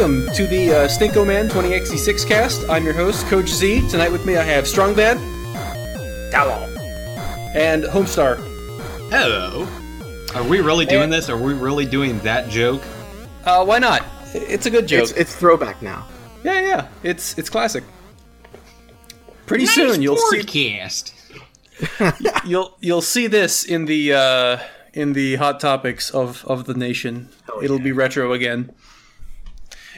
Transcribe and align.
and 0.00 0.24
welcome 0.24 0.34
to 0.34 0.46
the 0.46 0.70
uh, 0.70 0.88
Stinko 0.88 1.26
Man 1.26 1.48
20X6 1.48 2.26
cast. 2.26 2.68
I'm 2.68 2.84
your 2.84 2.94
host, 2.94 3.26
Coach 3.26 3.48
Z. 3.48 3.88
Tonight 3.88 4.12
with 4.12 4.24
me 4.26 4.36
I 4.36 4.42
have 4.44 4.64
Strongbad. 4.64 5.16
Hello. 6.32 6.54
And 7.54 7.84
Homestar. 7.84 8.36
Hello. 9.10 9.66
Are 10.34 10.46
we 10.48 10.60
really 10.60 10.86
doing 10.86 11.04
And- 11.04 11.12
this? 11.12 11.28
Are 11.28 11.36
we 11.36 11.54
really 11.54 11.84
doing 11.84 12.18
that 12.20 12.48
joke? 12.48 12.82
Uh, 13.44 13.64
why 13.64 13.78
not? 13.78 14.04
It's 14.34 14.66
a 14.66 14.70
good 14.70 14.86
joke. 14.86 15.02
It's, 15.02 15.12
it's 15.12 15.34
throwback 15.34 15.80
now. 15.82 16.06
yeah, 16.44 16.60
yeah. 16.60 16.88
It's 17.02 17.36
it's 17.38 17.48
classic. 17.48 17.82
Pretty 19.46 19.66
soon 19.66 20.02
you'll 20.02 20.16
see 20.16 20.40
podcast. 20.40 21.12
you'll 22.46 22.76
you'll 22.80 23.02
see 23.02 23.26
this 23.26 23.64
in 23.64 23.86
the 23.86 24.12
uh, 24.12 24.58
in 24.92 25.14
the 25.14 25.36
hot 25.36 25.60
topics 25.60 26.10
of 26.10 26.44
of 26.44 26.66
the 26.66 26.74
nation. 26.74 27.30
Hell 27.46 27.60
It'll 27.62 27.78
yeah. 27.78 27.84
be 27.84 27.92
retro 27.92 28.32
again. 28.32 28.72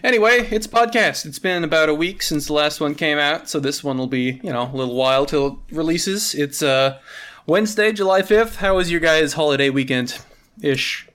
Anyway, 0.02 0.48
it's 0.50 0.66
a 0.66 0.70
podcast. 0.70 1.26
It's 1.26 1.38
been 1.38 1.62
about 1.64 1.88
a 1.88 1.94
week 1.94 2.22
since 2.22 2.46
the 2.46 2.52
last 2.54 2.80
one 2.80 2.94
came 2.94 3.18
out, 3.18 3.48
so 3.48 3.60
this 3.60 3.84
one 3.84 3.98
will 3.98 4.06
be 4.06 4.40
you 4.42 4.52
know 4.52 4.70
a 4.72 4.76
little 4.76 4.94
while 4.94 5.26
till 5.26 5.46
it 5.68 5.74
releases. 5.76 6.34
It's 6.34 6.62
uh, 6.62 6.98
Wednesday, 7.46 7.92
July 7.92 8.22
fifth. 8.22 8.56
How 8.56 8.76
was 8.76 8.90
your 8.90 9.00
guys' 9.00 9.34
holiday 9.34 9.68
weekend? 9.70 10.18
Ish. 10.62 11.08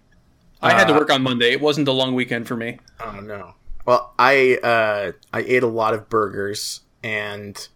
I 0.62 0.72
had 0.74 0.88
to 0.88 0.96
Uh, 0.96 1.00
work 1.00 1.12
on 1.12 1.22
Monday. 1.22 1.52
It 1.52 1.62
wasn't 1.62 1.88
a 1.88 1.92
long 1.92 2.16
weekend 2.16 2.48
for 2.48 2.56
me. 2.56 2.80
Oh 3.00 3.20
no. 3.22 3.56
Well, 3.86 4.14
I 4.20 4.58
uh, 4.64 5.12
I 5.34 5.40
ate 5.42 5.64
a 5.64 5.68
lot 5.68 5.94
of 5.94 6.10
burgers 6.10 6.82
and 7.04 7.68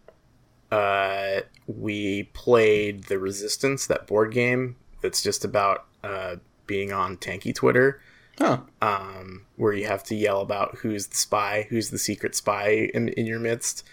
uh, 0.71 1.41
we 1.67 2.23
played 2.33 3.05
the 3.05 3.17
Resistance, 3.19 3.87
that 3.87 4.05
board 4.07 4.31
game 4.31 4.75
that's 5.01 5.21
just 5.21 5.43
about 5.45 5.85
uh, 6.03 6.35
being 6.67 6.91
on 6.91 7.17
tanky 7.17 7.53
Twitter, 7.53 8.01
Huh. 8.39 8.59
um, 8.81 9.45
where 9.59 9.73
you 9.73 9.85
have 9.85 10.03
to 10.05 10.15
yell 10.15 10.39
about 10.39 10.77
who's 10.77 11.07
the 11.07 11.15
spy, 11.17 11.67
who's 11.69 11.89
the 11.89 11.97
secret 11.97 12.33
spy 12.33 12.89
in, 12.93 13.09
in 13.09 13.25
your 13.25 13.39
midst. 13.39 13.85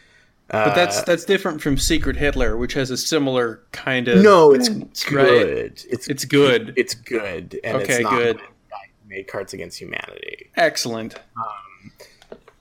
Uh, 0.48 0.66
But 0.66 0.74
that's 0.76 1.02
that's 1.02 1.24
different 1.24 1.60
from 1.60 1.76
Secret 1.76 2.16
Hitler, 2.16 2.56
which 2.56 2.74
has 2.74 2.90
a 2.92 2.96
similar 2.96 3.62
kind 3.72 4.06
of 4.06 4.22
no, 4.22 4.52
it's 4.52 4.68
right. 5.10 5.26
good. 5.26 5.82
It's 5.90 6.06
It's 6.06 6.24
good. 6.24 6.72
It's 6.76 6.94
good, 6.94 7.58
and 7.64 7.78
Okay, 7.82 7.94
it's 7.94 8.02
not 8.04 8.12
good. 8.12 8.36
by 8.36 8.42
the 8.42 8.70
guy 8.70 8.76
who 9.02 9.08
made 9.08 9.26
Cards 9.26 9.52
Against 9.54 9.80
Humanity. 9.80 10.50
Excellent. 10.56 11.16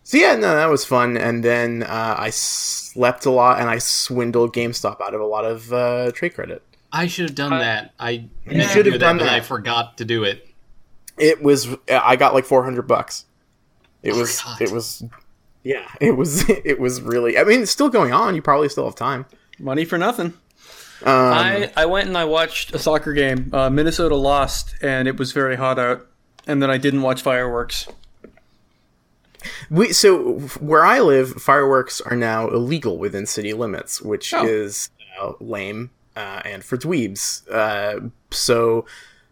So 0.03 0.17
yeah, 0.17 0.35
no, 0.35 0.55
that 0.55 0.69
was 0.69 0.83
fun. 0.83 1.15
And 1.17 1.43
then 1.43 1.83
uh, 1.83 2.15
I 2.17 2.29
slept 2.31 3.25
a 3.25 3.31
lot, 3.31 3.59
and 3.59 3.69
I 3.69 3.77
swindled 3.77 4.53
GameStop 4.53 4.99
out 5.01 5.13
of 5.13 5.21
a 5.21 5.25
lot 5.25 5.45
of 5.45 5.71
uh, 5.71 6.11
trade 6.11 6.33
credit. 6.33 6.63
I 6.91 7.07
should 7.07 7.25
have 7.29 7.35
done 7.35 7.51
that. 7.51 7.93
I 7.99 8.09
You 8.11 8.29
meant 8.45 8.63
to 8.63 8.67
should 8.69 8.85
have 8.87 8.99
done 8.99 9.17
that. 9.17 9.29
I 9.29 9.41
forgot 9.41 9.97
to 9.97 10.05
do 10.05 10.23
it. 10.23 10.44
It 11.17 11.41
was 11.41 11.67
I 11.89 12.15
got 12.15 12.33
like 12.33 12.45
four 12.45 12.63
hundred 12.63 12.83
bucks. 12.87 13.25
It 14.03 14.13
was 14.13 14.41
God. 14.41 14.61
it 14.61 14.71
was 14.71 15.03
yeah 15.63 15.87
it 15.99 16.11
was 16.15 16.47
it 16.49 16.79
was 16.79 17.01
really 17.01 17.37
I 17.37 17.43
mean 17.43 17.61
it's 17.61 17.71
still 17.71 17.89
going 17.89 18.13
on. 18.13 18.35
You 18.35 18.41
probably 18.41 18.69
still 18.69 18.85
have 18.85 18.95
time. 18.95 19.25
Money 19.59 19.85
for 19.85 19.97
nothing. 19.97 20.33
Um, 21.03 21.11
I, 21.13 21.71
I 21.75 21.85
went 21.85 22.07
and 22.07 22.17
I 22.17 22.25
watched 22.25 22.73
a 22.73 22.79
soccer 22.79 23.13
game. 23.13 23.49
Uh, 23.53 23.69
Minnesota 23.69 24.15
lost, 24.15 24.75
and 24.81 25.07
it 25.07 25.17
was 25.17 25.33
very 25.33 25.55
hot 25.57 25.77
out. 25.77 26.07
And 26.47 26.61
then 26.63 26.69
I 26.71 26.77
didn't 26.77 27.01
watch 27.01 27.21
fireworks. 27.21 27.87
we 29.69 29.93
so 29.93 30.39
where 30.59 30.83
I 30.85 30.99
live, 30.99 31.33
fireworks 31.41 32.01
are 32.01 32.15
now 32.15 32.47
illegal 32.49 32.97
within 32.97 33.25
city 33.25 33.53
limits, 33.53 34.01
which 34.01 34.33
Oh. 34.33 34.45
is 34.45 34.89
uh, 35.21 35.33
lame 35.39 35.91
uh, 36.15 36.41
and 36.45 36.63
for 36.63 36.77
dweebs. 36.77 37.43
Uh, 37.51 38.09
so 38.31 38.85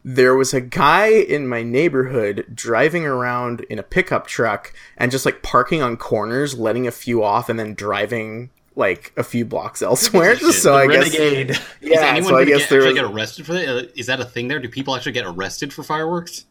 there 0.04 0.36
was 0.36 0.54
a 0.54 0.62
guy 0.62 1.08
in 1.08 1.48
my 1.48 1.64
neighborhood 1.64 2.46
driving 2.54 3.06
around 3.06 3.62
in 3.62 3.80
a 3.80 3.84
pickup 3.84 4.28
truck 4.28 4.74
and 4.98 5.12
just 5.12 5.26
like 5.26 5.42
parking 5.42 5.82
on 5.82 5.98
corners, 5.98 6.58
letting 6.58 6.88
a 6.88 6.92
few 6.92 7.24
off, 7.24 7.50
and 7.50 7.60
then 7.60 7.74
driving 7.74 8.50
like 8.76 9.14
a 9.16 9.24
few 9.24 9.46
blocks 9.46 9.82
elsewhere. 9.82 10.36
Just 10.36 10.64
so 10.64 10.74
the 10.74 10.78
I 10.80 10.88
guess 10.88 11.18
Renegade. 11.18 11.50
Is 11.52 11.60
yeah. 11.82 12.02
anyone 12.02 12.34
So 12.34 12.38
I 12.38 12.46
guess 12.46 12.60
get, 12.60 12.70
there 12.70 12.80
actually 12.80 12.94
was. 12.94 13.02
get 13.02 13.12
arrested 13.12 13.46
for 13.46 13.54
that? 13.54 13.68
Uh, 13.68 14.04
that 14.08 14.20
a 14.20 14.26
thing 14.26 14.48
there? 14.48 14.60
Do 14.60 14.70
people 14.70 14.96
actually 14.96 15.14
get 15.14 15.26
arrested 15.26 15.74
for 15.74 15.84
fireworks? 15.84 16.46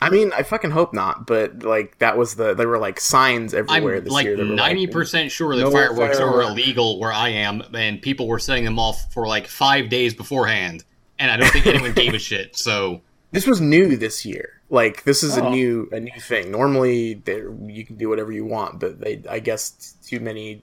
I 0.00 0.10
mean, 0.10 0.32
I 0.32 0.42
fucking 0.42 0.72
hope 0.72 0.92
not, 0.92 1.26
but 1.26 1.62
like 1.62 1.98
that 1.98 2.18
was 2.18 2.34
the 2.34 2.54
there 2.54 2.68
were 2.68 2.78
like 2.78 3.00
signs 3.00 3.54
everywhere 3.54 3.96
I'm 3.96 4.04
this 4.04 4.12
like 4.12 4.26
year. 4.26 4.36
were, 4.36 4.44
ninety 4.44 4.86
percent 4.86 5.30
sure 5.30 5.54
that 5.54 5.62
no 5.62 5.70
fireworks 5.70 6.18
are 6.18 6.42
illegal 6.42 6.98
where 6.98 7.12
I 7.12 7.30
am, 7.30 7.62
and 7.74 8.02
people 8.02 8.26
were 8.26 8.40
setting 8.40 8.64
them 8.64 8.78
off 8.78 9.12
for 9.12 9.26
like 9.26 9.46
five 9.46 9.88
days 9.88 10.12
beforehand, 10.12 10.84
and 11.18 11.30
I 11.30 11.36
don't 11.36 11.50
think 11.50 11.66
anyone 11.66 11.92
gave 11.92 12.14
a 12.14 12.18
shit. 12.18 12.56
So 12.56 13.02
This 13.32 13.46
was 13.48 13.60
new 13.60 13.96
this 13.96 14.24
year. 14.24 14.60
Like 14.70 15.02
this 15.04 15.22
is 15.24 15.36
Oh. 15.36 15.46
a 15.46 15.50
new 15.50 15.88
a 15.92 15.98
new 16.00 16.20
thing. 16.20 16.50
Normally, 16.52 17.14
there 17.14 17.52
you 17.66 17.84
can 17.84 17.96
do 17.96 18.08
whatever 18.08 18.30
you 18.32 18.44
want, 18.44 18.78
but 18.80 19.00
they 19.00 19.22
I 19.28 19.40
guess 19.40 19.94
too 20.06 20.20
many 20.20 20.62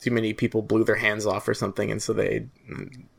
too 0.00 0.10
many 0.10 0.32
people 0.34 0.62
blew 0.62 0.84
their 0.84 0.96
hands 0.96 1.26
off 1.26 1.46
or 1.48 1.54
something, 1.54 1.90
and 1.90 2.02
so 2.02 2.12
they 2.12 2.46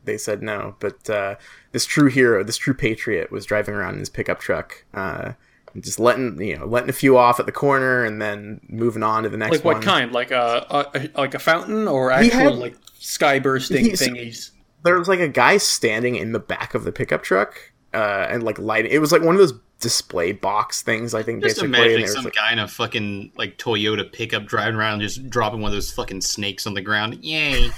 they 0.04 0.16
said 0.16 0.42
no. 0.42 0.76
But 0.78 1.10
uh, 1.10 1.34
this 1.72 1.84
true 1.86 2.08
hero, 2.08 2.44
this 2.44 2.56
true 2.56 2.74
patriot, 2.74 3.32
was 3.32 3.44
driving 3.46 3.74
around 3.74 3.94
in 3.94 4.00
his 4.00 4.10
pickup 4.10 4.38
truck. 4.38 4.84
Uh, 4.94 5.32
just 5.80 5.98
letting 5.98 6.40
you 6.40 6.56
know, 6.56 6.66
letting 6.66 6.88
a 6.90 6.92
few 6.94 7.18
off 7.18 7.40
at 7.40 7.46
the 7.46 7.52
corner, 7.52 8.04
and 8.04 8.22
then 8.22 8.60
moving 8.68 9.02
on 9.02 9.24
to 9.24 9.28
the 9.28 9.36
next 9.36 9.56
Like 9.56 9.64
what 9.64 9.74
one. 9.76 9.82
kind? 9.82 10.12
Like 10.12 10.30
a, 10.30 10.86
a 10.94 11.20
like 11.20 11.34
a 11.34 11.38
fountain 11.40 11.88
or 11.88 12.10
He 12.12 12.26
actual 12.30 12.40
had- 12.52 12.58
like 12.58 12.76
sky 12.98 13.38
bursting 13.40 13.84
He's- 13.86 14.00
thingies? 14.00 14.50
There 14.84 14.98
was 14.98 15.08
like 15.08 15.20
a 15.20 15.28
guy 15.28 15.56
standing 15.56 16.14
in 16.16 16.32
the 16.32 16.38
back 16.38 16.74
of 16.74 16.84
the 16.84 16.92
pickup 16.92 17.22
truck 17.22 17.72
uh, 17.92 18.26
and 18.30 18.42
like 18.42 18.58
lighting. 18.58 18.92
It 18.92 18.98
was 18.98 19.12
like 19.12 19.22
one 19.22 19.34
of 19.34 19.38
those 19.40 19.54
display 19.80 20.32
box 20.32 20.82
things. 20.82 21.14
I 21.14 21.22
think 21.22 21.42
just 21.42 21.56
basically. 21.56 21.66
and 21.66 21.74
imagining 21.76 21.96
there 21.96 22.04
was, 22.06 22.14
some 22.14 22.24
like- 22.24 22.34
guy 22.34 22.52
in 22.52 22.58
a 22.58 22.68
fucking 22.68 23.32
like 23.36 23.58
Toyota 23.58 24.10
pickup 24.10 24.46
driving 24.46 24.76
around, 24.76 25.00
just 25.00 25.28
dropping 25.28 25.60
one 25.60 25.70
of 25.70 25.74
those 25.74 25.90
fucking 25.92 26.20
snakes 26.20 26.66
on 26.66 26.74
the 26.74 26.82
ground. 26.82 27.18
Yay! 27.24 27.70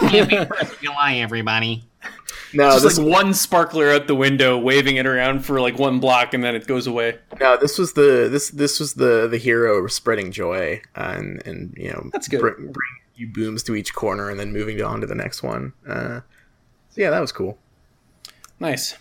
Happy 0.00 0.36
Fourth 0.36 0.72
of 0.72 0.80
July, 0.80 1.14
everybody. 1.16 1.84
no, 2.52 2.70
Just 2.72 2.84
this 2.84 2.98
like 2.98 3.08
one 3.12 3.34
sparkler 3.34 3.90
out 3.90 4.06
the 4.06 4.14
window, 4.14 4.58
waving 4.58 4.96
it 4.96 5.06
around 5.06 5.44
for 5.44 5.60
like 5.60 5.78
one 5.78 6.00
block, 6.00 6.34
and 6.34 6.42
then 6.42 6.54
it 6.54 6.66
goes 6.66 6.86
away. 6.86 7.18
no, 7.40 7.56
this 7.56 7.78
was 7.78 7.92
the 7.94 8.28
this 8.30 8.50
this 8.50 8.78
was 8.80 8.94
the 8.94 9.28
the 9.28 9.38
hero 9.38 9.86
spreading 9.86 10.32
joy 10.32 10.80
uh, 10.96 11.14
and 11.16 11.42
and 11.46 11.74
you 11.76 11.90
know 11.90 12.10
That's 12.12 12.28
good. 12.28 12.40
Bring, 12.40 12.56
bring 12.56 12.88
you 13.22 13.28
booms 13.28 13.62
to 13.64 13.74
each 13.74 13.94
corner 13.94 14.28
and 14.28 14.38
then 14.38 14.52
moving 14.52 14.82
on 14.82 15.00
to 15.00 15.06
the 15.06 15.14
next 15.14 15.42
one. 15.42 15.72
Uh, 15.88 16.20
so 16.90 17.00
yeah, 17.00 17.10
that 17.10 17.20
was 17.20 17.32
cool. 17.32 17.58
Nice. 18.60 18.96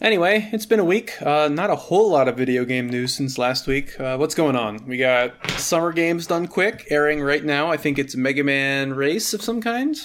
Anyway, 0.00 0.48
it's 0.52 0.66
been 0.66 0.80
a 0.80 0.84
week. 0.84 1.20
Uh, 1.22 1.48
not 1.48 1.70
a 1.70 1.76
whole 1.76 2.10
lot 2.10 2.26
of 2.26 2.36
video 2.36 2.64
game 2.64 2.88
news 2.88 3.14
since 3.14 3.38
last 3.38 3.68
week. 3.68 4.00
Uh, 4.00 4.16
what's 4.16 4.34
going 4.34 4.56
on? 4.56 4.84
We 4.86 4.96
got 4.96 5.50
Summer 5.52 5.92
Games 5.92 6.26
Done 6.26 6.48
Quick 6.48 6.86
airing 6.90 7.20
right 7.20 7.44
now. 7.44 7.70
I 7.70 7.76
think 7.76 7.98
it's 8.00 8.16
Mega 8.16 8.42
Man 8.42 8.94
Race 8.94 9.32
of 9.32 9.42
some 9.42 9.60
kind. 9.60 9.96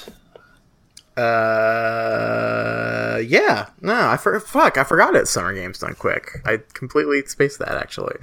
Uh, 1.17 2.37
yeah, 3.25 3.69
no, 3.81 4.09
I 4.09 4.17
for, 4.17 4.39
fuck, 4.39 4.77
I 4.77 4.83
forgot 4.83 5.15
it. 5.15 5.27
Summer 5.27 5.51
games 5.51 5.79
done 5.79 5.95
quick. 5.95 6.43
I 6.45 6.59
completely 6.73 7.25
spaced 7.25 7.57
that 7.57 7.71
actually. 7.71 8.17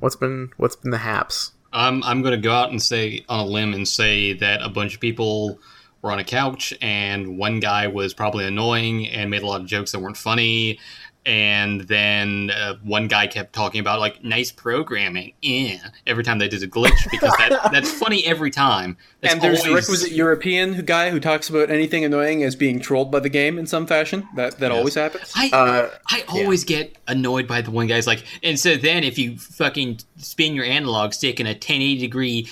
What's 0.00 0.16
been 0.16 0.50
what's 0.56 0.74
been 0.74 0.90
the 0.90 0.98
haps? 0.98 1.52
Um, 1.72 2.02
I'm 2.04 2.22
going 2.22 2.32
to 2.32 2.40
go 2.40 2.52
out 2.52 2.70
and 2.70 2.82
say 2.82 3.24
on 3.28 3.40
a 3.40 3.44
limb 3.44 3.74
and 3.74 3.86
say 3.86 4.34
that 4.34 4.62
a 4.62 4.68
bunch 4.68 4.94
of 4.94 5.00
people 5.00 5.58
were 6.02 6.10
on 6.10 6.18
a 6.18 6.24
couch, 6.24 6.74
and 6.82 7.38
one 7.38 7.60
guy 7.60 7.86
was 7.86 8.12
probably 8.12 8.44
annoying 8.44 9.08
and 9.08 9.30
made 9.30 9.42
a 9.42 9.46
lot 9.46 9.60
of 9.60 9.66
jokes 9.66 9.92
that 9.92 10.00
weren't 10.00 10.16
funny. 10.16 10.78
And 11.24 11.82
then 11.82 12.50
uh, 12.50 12.74
one 12.82 13.06
guy 13.06 13.28
kept 13.28 13.52
talking 13.52 13.80
about 13.80 14.00
like 14.00 14.24
nice 14.24 14.50
programming, 14.50 15.34
eh, 15.44 15.78
every 16.04 16.24
time 16.24 16.38
they 16.38 16.48
did 16.48 16.62
a 16.64 16.66
glitch 16.66 16.98
because 17.12 17.32
that, 17.38 17.68
that's 17.72 17.92
funny 17.92 18.26
every 18.26 18.50
time. 18.50 18.96
That's 19.20 19.34
and 19.34 19.42
there's 19.42 19.62
the 19.62 19.68
always- 19.68 19.84
requisite 19.88 20.10
European 20.12 20.84
guy 20.84 21.10
who 21.10 21.20
talks 21.20 21.48
about 21.48 21.70
anything 21.70 22.04
annoying 22.04 22.42
as 22.42 22.56
being 22.56 22.80
trolled 22.80 23.12
by 23.12 23.20
the 23.20 23.28
game 23.28 23.56
in 23.56 23.66
some 23.68 23.86
fashion. 23.86 24.26
That 24.34 24.58
that 24.58 24.70
Yes. 24.72 24.78
always 24.78 24.94
happens. 24.96 25.32
I 25.36 25.50
Uh, 25.52 25.90
I 26.08 26.24
always 26.28 26.64
get 26.64 26.96
annoyed 27.06 27.46
by 27.46 27.60
the 27.60 27.70
one 27.70 27.86
guy's 27.86 28.08
like, 28.08 28.24
and 28.42 28.58
so 28.58 28.74
then 28.76 29.04
if 29.04 29.16
you 29.16 29.38
fucking 29.38 30.00
spin 30.16 30.56
your 30.56 30.64
analog 30.64 31.12
stick 31.12 31.38
in 31.38 31.46
a 31.46 31.50
1080 31.50 31.98
degree 31.98 32.48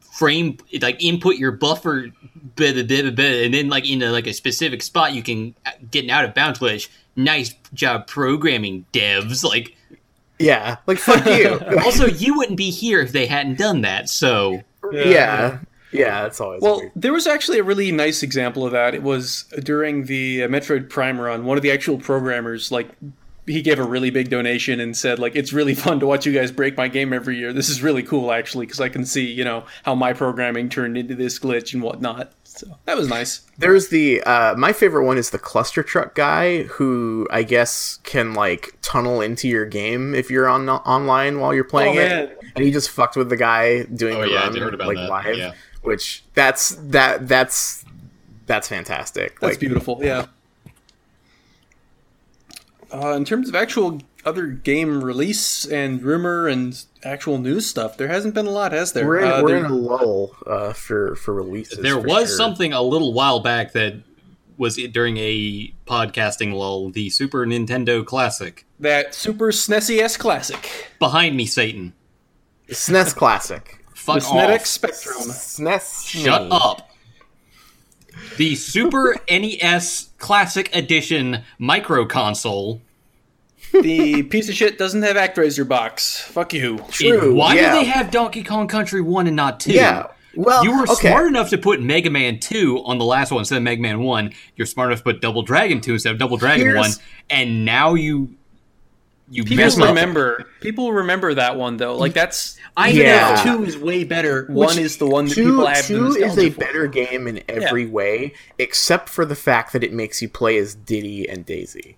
frame, 0.00 0.58
like 0.80 1.02
input 1.02 1.36
your 1.36 1.52
buffer, 1.52 2.08
blah, 2.56 2.72
blah, 2.72 2.82
blah, 2.82 3.02
blah, 3.02 3.10
blah, 3.10 3.24
and 3.24 3.54
then 3.54 3.68
like 3.68 3.90
into 3.90 4.10
like 4.10 4.26
a 4.26 4.32
specific 4.34 4.82
spot, 4.82 5.12
you 5.14 5.22
can 5.22 5.54
get 5.90 6.04
an 6.04 6.10
out 6.10 6.24
of 6.24 6.34
bounds 6.34 6.58
glitch. 6.60 6.88
Nice 7.16 7.54
job 7.72 8.06
programming, 8.06 8.86
devs. 8.92 9.44
Like, 9.44 9.76
yeah, 10.38 10.76
like 10.86 10.98
fuck 10.98 11.24
you. 11.38 11.60
also 11.84 12.06
you 12.06 12.36
wouldn't 12.36 12.56
be 12.58 12.70
here 12.70 13.00
if 13.00 13.12
they 13.12 13.26
hadn't 13.26 13.58
done 13.58 13.82
that. 13.82 14.08
So 14.08 14.62
yeah, 14.92 15.60
yeah, 15.92 16.22
that's 16.22 16.40
always 16.40 16.60
Well, 16.60 16.80
weird. 16.80 16.92
there 16.96 17.12
was 17.12 17.26
actually 17.26 17.58
a 17.60 17.62
really 17.64 17.92
nice 17.92 18.22
example 18.22 18.66
of 18.66 18.72
that. 18.72 18.94
It 18.94 19.02
was 19.02 19.44
during 19.62 20.06
the 20.06 20.42
uh, 20.44 20.48
Metroid 20.48 20.90
Prime 20.90 21.20
run. 21.20 21.44
One 21.44 21.56
of 21.56 21.62
the 21.62 21.70
actual 21.70 21.98
programmers 21.98 22.72
like 22.72 22.88
he 23.46 23.60
gave 23.60 23.78
a 23.78 23.84
really 23.84 24.08
big 24.08 24.30
donation 24.30 24.80
and 24.80 24.96
said 24.96 25.18
like 25.18 25.36
it's 25.36 25.52
really 25.52 25.74
fun 25.86 26.00
to 26.00 26.06
watch 26.06 26.26
you 26.26 26.32
guys 26.32 26.50
break 26.50 26.76
my 26.76 26.88
game 26.88 27.12
every 27.12 27.36
year. 27.38 27.52
This 27.52 27.68
is 27.68 27.82
really 27.82 28.02
cool 28.02 28.32
actually 28.32 28.66
because 28.66 28.80
I 28.80 28.88
can 28.88 29.04
see 29.06 29.30
you 29.30 29.44
know 29.44 29.64
how 29.84 29.94
my 29.94 30.12
programming 30.14 30.68
turned 30.68 30.98
into 30.98 31.14
this 31.14 31.38
glitch 31.38 31.74
and 31.74 31.82
whatnot. 31.82 32.32
So 32.56 32.78
that 32.84 32.96
was 32.96 33.08
nice. 33.08 33.40
There's 33.58 33.88
the 33.88 34.22
uh, 34.22 34.54
my 34.56 34.72
favorite 34.72 35.04
one 35.04 35.18
is 35.18 35.30
the 35.30 35.38
cluster 35.40 35.82
truck 35.82 36.14
guy 36.14 36.62
who 36.62 37.26
I 37.30 37.42
guess 37.42 37.98
can 38.04 38.32
like 38.34 38.76
tunnel 38.80 39.20
into 39.20 39.48
your 39.48 39.64
game 39.66 40.14
if 40.14 40.30
you're 40.30 40.48
on 40.48 40.68
online 40.68 41.40
while 41.40 41.52
you're 41.52 41.64
playing 41.64 41.98
Oh, 41.98 42.00
it, 42.00 42.08
man. 42.08 42.36
and 42.54 42.64
he 42.64 42.70
just 42.70 42.90
fucked 42.90 43.16
with 43.16 43.28
the 43.28 43.36
guy 43.36 43.82
doing 43.84 44.16
Oh, 44.18 44.22
the 44.22 44.28
yeah, 44.30 44.46
run 44.48 44.78
like 44.78 44.96
that, 44.96 45.08
live, 45.10 45.36
yeah. 45.36 45.52
which 45.82 46.22
that's 46.34 46.70
that 46.76 47.26
that's 47.26 47.84
that's 48.46 48.68
fantastic. 48.68 49.40
That's 49.40 49.54
like 49.54 49.60
beautiful. 49.60 49.98
Yeah. 50.02 50.26
Uh, 52.94 53.12
in 53.16 53.24
terms 53.24 53.48
of 53.48 53.54
actual 53.54 54.00
other 54.24 54.46
game 54.46 55.02
release 55.02 55.66
and 55.66 56.02
rumor 56.02 56.46
and 56.48 56.84
actual 57.02 57.38
news 57.38 57.66
stuff, 57.68 57.96
there 57.96 58.08
hasn't 58.08 58.34
been 58.34 58.46
a 58.46 58.50
lot, 58.50 58.72
has 58.72 58.92
there? 58.92 59.06
we're 59.06 59.18
in, 59.20 59.30
Uh, 59.30 59.42
we're 59.42 59.48
there- 59.48 59.58
in 59.58 59.64
a 59.66 59.74
lull 59.74 60.34
uh, 60.46 60.72
for 60.72 61.16
for 61.16 61.34
releases. 61.34 61.78
There 61.78 62.00
for 62.00 62.06
was 62.06 62.28
sure. 62.28 62.36
something 62.36 62.72
a 62.72 62.82
little 62.82 63.12
while 63.12 63.40
back 63.40 63.72
that 63.72 63.94
was 64.56 64.78
it 64.78 64.92
during 64.92 65.16
a 65.18 65.72
podcasting 65.86 66.52
lull, 66.54 66.90
the 66.90 67.10
Super 67.10 67.44
Nintendo 67.44 68.04
Classic. 68.06 68.64
that 68.78 69.12
Super 69.14 69.50
SNES 69.50 70.16
Classic, 70.18 70.92
Behind 71.00 71.36
me, 71.36 71.44
Satan. 71.46 71.92
SNES 72.68 73.14
Classic. 73.16 73.84
Fuck 73.94 74.16
the 74.16 74.20
SNES 74.26 74.54
off. 74.60 74.66
Spectrum. 74.66 75.16
SNES. 75.22 76.06
Shut 76.08 76.42
Mini. 76.42 76.50
up. 76.54 76.90
The 78.36 78.54
Super 78.54 79.16
NES 79.30 80.10
Classic 80.18 80.74
Edition 80.74 81.42
micro 81.58 82.06
console. 82.06 82.80
The 83.82 84.22
piece 84.24 84.48
of 84.48 84.54
shit 84.54 84.78
doesn't 84.78 85.02
have 85.02 85.16
ActRaiser 85.16 85.66
box. 85.66 86.20
Fuck 86.20 86.52
you. 86.54 86.78
True, 86.90 87.34
Why 87.34 87.54
yeah. 87.54 87.72
did 87.74 87.80
they 87.82 87.84
have 87.84 88.10
Donkey 88.10 88.42
Kong 88.42 88.68
Country 88.68 89.00
1 89.00 89.26
and 89.26 89.36
not 89.36 89.60
2? 89.60 89.72
Yeah. 89.72 90.06
Well, 90.36 90.64
You 90.64 90.76
were 90.76 90.82
okay. 90.84 91.08
smart 91.10 91.28
enough 91.28 91.50
to 91.50 91.58
put 91.58 91.80
Mega 91.80 92.10
Man 92.10 92.40
2 92.40 92.82
on 92.84 92.98
the 92.98 93.04
last 93.04 93.30
one 93.30 93.40
instead 93.40 93.56
of 93.58 93.62
Mega 93.62 93.80
Man 93.80 94.00
1. 94.00 94.32
You're 94.56 94.66
smart 94.66 94.90
enough 94.90 94.98
to 95.00 95.04
put 95.04 95.20
Double 95.20 95.42
Dragon 95.42 95.80
2 95.80 95.92
instead 95.92 96.12
of 96.12 96.18
Double 96.18 96.36
Dragon 96.36 96.66
Here's- 96.66 96.96
1. 96.98 97.04
And 97.30 97.64
now 97.64 97.94
you 97.94 98.34
you 99.30 99.42
People 99.42 99.64
messed 99.64 99.80
up. 99.80 99.88
remember. 99.88 100.44
People 100.60 100.92
remember 100.92 101.32
that 101.34 101.56
one 101.56 101.78
though. 101.78 101.96
Like 101.96 102.12
that's 102.12 102.58
I 102.76 102.90
even 102.90 103.06
Yeah. 103.06 103.34
if 103.38 103.42
two 103.42 103.64
is 103.64 103.78
way 103.78 104.04
better. 104.04 104.44
one 104.50 104.78
is 104.78 104.98
the 104.98 105.06
one 105.06 105.24
that 105.26 105.34
two, 105.34 105.44
people 105.50 105.66
have 105.66 105.88
the 105.88 105.94
two 105.94 106.06
is 106.16 106.36
a 106.38 106.50
for. 106.50 106.60
better 106.60 106.86
game 106.86 107.26
in 107.26 107.42
every 107.48 107.86
way, 107.86 108.34
except 108.58 109.08
for 109.08 109.24
the 109.24 109.34
fact 109.34 109.72
that 109.72 109.82
it 109.82 109.94
makes 109.94 110.20
you 110.20 110.28
play 110.28 110.58
as 110.58 110.74
Diddy 110.74 111.26
and 111.26 111.46
Daisy. 111.46 111.96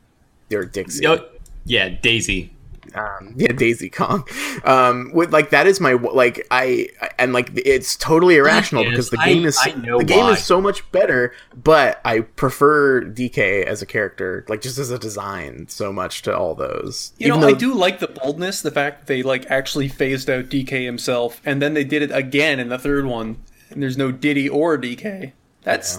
They're 0.51 0.65
Dixie. 0.65 1.03
Yo- 1.03 1.25
yeah, 1.67 1.89
Daisy. 1.91 2.53
um, 2.95 3.35
yeah, 3.37 3.53
Daisy 3.53 3.91
Kong. 3.91 4.27
Um, 4.65 5.11
with 5.13 5.31
like 5.33 5.51
that 5.51 5.67
is 5.67 5.81
my 5.81 5.93
like 5.95 6.47
I 6.51 6.89
and 7.19 7.33
like 7.35 7.51
it's 7.55 7.95
totally 7.97 8.37
irrational 8.37 8.85
Yes, 8.85 8.91
because 8.91 9.11
the 9.11 9.19
I- 9.21 9.35
game 9.35 9.45
is 9.45 9.59
I 9.63 9.73
know 9.73 9.99
the 9.99 10.05
game 10.05 10.27
is 10.27 10.43
so 10.45 10.61
much 10.63 10.91
better, 10.93 11.35
but 11.55 12.01
I 12.05 12.21
prefer 12.21 13.03
DK 13.03 13.65
as 13.65 13.83
a 13.83 13.87
character, 13.87 14.47
like 14.49 14.63
just 14.63 14.79
as 14.79 14.91
a 14.91 14.99
design, 14.99 15.67
so 15.69 15.93
much 15.93 16.23
to 16.23 16.35
all 16.37 16.55
those. 16.55 17.13
You 17.19 17.29
know, 17.29 17.37
Even 17.39 17.49
I 17.49 17.53
do 17.59 17.75
like 17.75 17.99
the 17.99 18.09
boldness, 18.09 18.63
the 18.63 18.71
fact 18.71 19.01
that 19.01 19.07
they 19.09 19.23
like 19.23 19.51
actually 19.51 19.89
phased 19.89 20.31
out 20.31 20.45
DK 20.47 20.85
himself, 20.87 21.43
and 21.45 21.61
then 21.61 21.75
they 21.75 21.85
did 21.85 22.01
it 22.03 22.13
again 22.13 22.59
in 22.61 22.69
the 22.71 22.79
third 22.79 23.05
one, 23.05 23.37
and 23.71 23.83
there's 23.83 23.99
no 23.99 24.11
Diddy 24.13 24.49
or 24.49 24.79
DK. 24.79 25.33
That's 25.65 25.99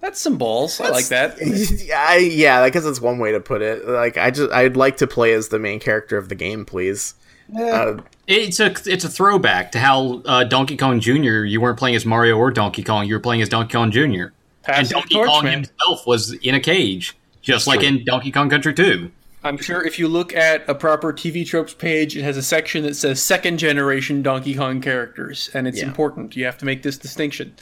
that's 0.00 0.20
some 0.20 0.36
balls. 0.38 0.80
I 0.80 0.88
like 0.90 1.06
that. 1.08 1.38
I, 1.96 2.16
yeah, 2.18 2.60
I 2.60 2.70
guess 2.70 2.84
that's 2.84 3.00
one 3.00 3.18
way 3.18 3.32
to 3.32 3.40
put 3.40 3.62
it. 3.62 3.86
Like 3.88 4.16
I 4.16 4.30
just 4.30 4.50
I'd 4.52 4.76
like 4.76 4.96
to 4.98 5.06
play 5.06 5.32
as 5.32 5.48
the 5.48 5.58
main 5.58 5.80
character 5.80 6.16
of 6.16 6.28
the 6.28 6.34
game, 6.34 6.64
please. 6.64 7.14
Uh, 7.58 7.96
It's 8.26 8.60
a 8.60 8.66
it's 8.86 9.04
a 9.04 9.08
throwback 9.08 9.72
to 9.72 9.78
how 9.78 10.20
uh, 10.26 10.44
Donkey 10.44 10.76
Kong 10.76 11.00
Jr. 11.00 11.44
You 11.44 11.60
weren't 11.60 11.78
playing 11.78 11.96
as 11.96 12.04
Mario 12.04 12.36
or 12.36 12.50
Donkey 12.50 12.82
Kong. 12.82 13.06
You 13.06 13.14
were 13.14 13.20
playing 13.20 13.40
as 13.42 13.48
Donkey 13.48 13.72
Kong 13.72 13.90
Jr. 13.90 14.26
And 14.66 14.86
Donkey 14.88 15.14
torch, 15.14 15.28
Kong 15.28 15.44
man. 15.44 15.52
himself 15.64 16.06
was 16.06 16.34
in 16.42 16.54
a 16.54 16.60
cage, 16.60 17.16
just 17.40 17.66
like 17.66 17.82
in 17.82 18.04
Donkey 18.04 18.30
Kong 18.30 18.50
Country 18.50 18.74
2. 18.74 19.10
I'm 19.42 19.56
sure 19.56 19.82
if 19.82 19.98
you 19.98 20.08
look 20.08 20.34
at 20.34 20.68
a 20.68 20.74
proper 20.74 21.10
TV 21.10 21.46
tropes 21.46 21.72
page, 21.72 22.14
it 22.18 22.22
has 22.22 22.36
a 22.36 22.42
section 22.42 22.82
that 22.82 22.96
says 22.96 23.22
second 23.22 23.56
generation 23.58 24.20
Donkey 24.20 24.54
Kong 24.54 24.82
characters, 24.82 25.48
and 25.54 25.66
it's 25.66 25.78
Yeah. 25.78 25.86
important. 25.86 26.36
You 26.36 26.44
have 26.44 26.58
to 26.58 26.66
make 26.66 26.82
this 26.82 26.98
distinction. 26.98 27.54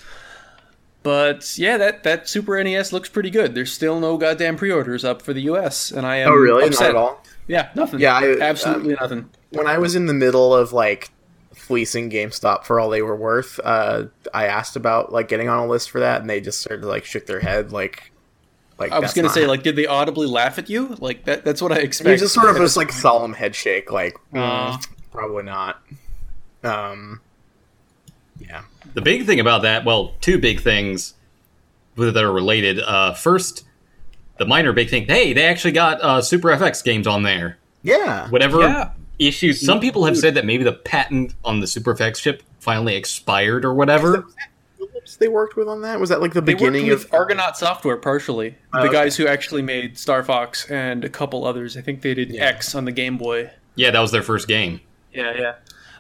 But 1.07 1.57
yeah, 1.57 1.77
that, 1.79 2.03
that 2.03 2.29
Super 2.29 2.61
NES 2.65 2.93
looks 2.93 3.09
pretty 3.09 3.31
good. 3.31 3.55
There's 3.55 3.73
still 3.73 4.01
no 4.01 4.17
goddamn 4.17 4.57
pre-orders 4.57 5.05
up 5.05 5.23
for 5.23 5.33
the 5.33 5.43
US, 5.43 5.93
and 5.93 6.05
I 6.05 6.17
am 6.17 6.33
oh 6.33 6.35
really? 6.35 6.65
upset. 6.67 6.81
Not 6.81 6.91
at 6.91 6.97
all. 6.97 7.23
Yeah, 7.47 7.69
nothing. 7.77 8.01
Yeah, 8.01 8.17
I- 8.17 8.41
absolutely 8.41 8.95
nothing. 9.01 9.31
when 9.51 9.69
I 9.69 9.79
was 9.79 9.95
in 9.95 10.07
the 10.07 10.15
middle 10.15 10.53
of 10.53 10.73
like 10.73 11.13
fleecing 11.55 12.11
GameStop 12.11 12.65
for 12.65 12.81
all 12.81 12.91
they 12.91 13.03
were 13.03 13.15
worth, 13.15 13.61
uh, 13.63 14.07
I 14.35 14.47
asked 14.47 14.75
about 14.75 15.13
like 15.13 15.29
getting 15.29 15.49
on 15.49 15.61
a 15.61 15.67
list 15.69 15.91
for 15.91 16.01
that, 16.01 16.23
and 16.23 16.29
they 16.29 16.41
just 16.41 16.61
sort 16.61 16.81
of 16.81 16.87
like 16.87 17.05
shook 17.05 17.27
their 17.27 17.39
head, 17.39 17.71
like, 17.71 18.11
like 18.77 18.91
I 18.91 18.99
was 18.99 19.15
gonna 19.15 19.29
not- 19.29 19.35
say, 19.35 19.47
like, 19.47 19.63
did 19.63 19.77
they 19.77 19.87
audibly 19.87 20.27
laugh 20.27 20.59
at 20.59 20.69
you? 20.69 20.97
Like 20.99 21.25
that? 21.27 21.45
That's 21.45 21.63
what 21.63 21.71
I 21.71 21.77
you 21.79 21.85
expect. 21.85 22.19
just 22.19 22.35
sort 22.35 22.51
of 22.51 22.57
just 22.57 22.77
like 22.77 22.91
solemn 23.05 23.33
head 23.35 23.55
shake, 23.55 23.93
like 23.93 24.17
Uh. 24.35 24.77
probably 25.13 25.45
not. 25.45 25.81
Um, 26.65 27.21
yeah, 28.41 28.63
The 28.97 29.03
big 29.03 29.27
thing 29.27 29.41
about 29.41 29.61
that, 29.63 29.85
well, 29.85 30.15
two 30.23 30.39
big 30.39 30.61
things 30.61 31.13
that 31.97 32.17
are 32.17 32.33
related. 32.33 32.81
Uh, 32.81 33.13
first, 33.13 33.65
the 34.39 34.47
minor 34.47 34.73
big 34.73 34.89
thing. 34.89 35.05
Hey, 35.07 35.35
they 35.35 35.45
actually 35.45 35.73
got 35.73 36.01
uh, 36.01 36.23
Super 36.23 36.49
FX 36.49 36.83
games 36.83 37.07
on 37.07 37.23
there. 37.23 37.59
yeah. 37.83 38.29
Whatever 38.31 38.61
Yeah. 38.63 38.91
issues. 39.19 39.65
Some 39.65 39.81
people 39.81 40.07
have 40.07 40.17
said 40.17 40.35
that 40.35 40.45
maybe 40.47 40.65
the 40.65 40.73
patent 40.73 41.35
on 41.45 41.61
the 41.61 41.67
Super 41.67 41.95
FX 41.95 42.21
chip 42.23 42.43
finally 42.59 42.97
expired 42.97 43.65
or 43.67 43.75
whatever. 43.75 44.25
Philips 44.79 45.17
They 45.17 45.29
worked 45.29 45.57
with 45.57 45.69
on 45.69 45.83
that. 45.83 46.01
Was 46.01 46.09
that 46.09 46.21
like 46.23 46.33
the 46.33 46.41
They 46.41 46.55
beginning 46.55 46.89
with 46.89 47.05
of 47.05 47.13
Argonaut 47.15 47.57
Software 47.59 47.97
partially. 47.99 48.57
Oh, 48.75 48.81
the 48.81 48.89
okay. 48.89 48.93
guys 48.93 49.17
who 49.17 49.27
actually 49.27 49.63
made 49.63 49.99
Star 49.99 50.23
Fox 50.25 50.71
and 50.71 51.05
a 51.05 51.09
couple 51.11 51.45
others. 51.47 51.77
I 51.77 51.81
think 51.83 52.01
they 52.03 52.15
did 52.15 52.31
Yeah. 52.31 52.45
X 52.47 52.75
on 52.75 52.87
the 52.87 52.93
Game 52.93 53.17
Boy. 53.19 53.51
Yeah, 53.75 53.91
that 53.91 54.01
was 54.01 54.11
their 54.11 54.23
first 54.23 54.49
game. 54.49 54.81
Yeah, 55.13 55.33
yeah. 55.39 55.55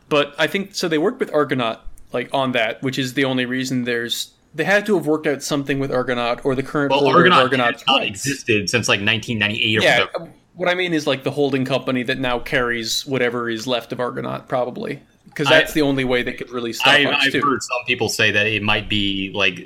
But 0.08 0.34
I 0.38 0.46
think 0.46 0.74
so. 0.74 0.88
They 0.88 0.98
worked 0.98 1.20
with 1.20 1.32
Argonaut 1.32 1.80
like 2.12 2.28
on 2.32 2.52
that, 2.52 2.82
which 2.82 2.98
is 2.98 3.14
the 3.14 3.24
only 3.24 3.46
reason 3.46 3.84
there's. 3.84 4.32
They 4.54 4.64
had 4.64 4.86
to 4.86 4.96
have 4.96 5.06
worked 5.06 5.26
out 5.26 5.42
something 5.42 5.78
with 5.78 5.92
Argonaut 5.92 6.42
or 6.44 6.54
the 6.54 6.62
current 6.62 6.90
Well, 6.90 7.06
Argonaut 7.06 7.38
of 7.38 7.44
Argonaut's 7.44 7.82
has 7.82 7.86
not 7.86 8.02
existed 8.04 8.70
since 8.70 8.88
like 8.88 9.00
1998 9.00 9.78
or 9.78 9.82
Yeah, 9.82 10.00
whatever. 10.06 10.32
what 10.54 10.68
I 10.70 10.74
mean 10.74 10.94
is 10.94 11.06
like 11.06 11.24
the 11.24 11.30
holding 11.30 11.66
company 11.66 12.02
that 12.04 12.18
now 12.18 12.38
carries 12.38 13.04
whatever 13.04 13.50
is 13.50 13.66
left 13.66 13.92
of 13.92 14.00
Argonaut, 14.00 14.48
probably 14.48 15.00
because 15.26 15.48
I- 15.48 15.58
that's 15.58 15.74
the 15.74 15.82
only 15.82 16.04
way 16.04 16.22
they 16.22 16.32
could 16.32 16.50
release 16.50 16.78
Star 16.80 16.94
I, 16.94 17.04
I've 17.04 17.32
too. 17.32 17.42
heard 17.42 17.62
some 17.62 17.84
people 17.86 18.08
say 18.08 18.30
that 18.30 18.46
it 18.46 18.62
might 18.62 18.88
be 18.88 19.30
like 19.34 19.60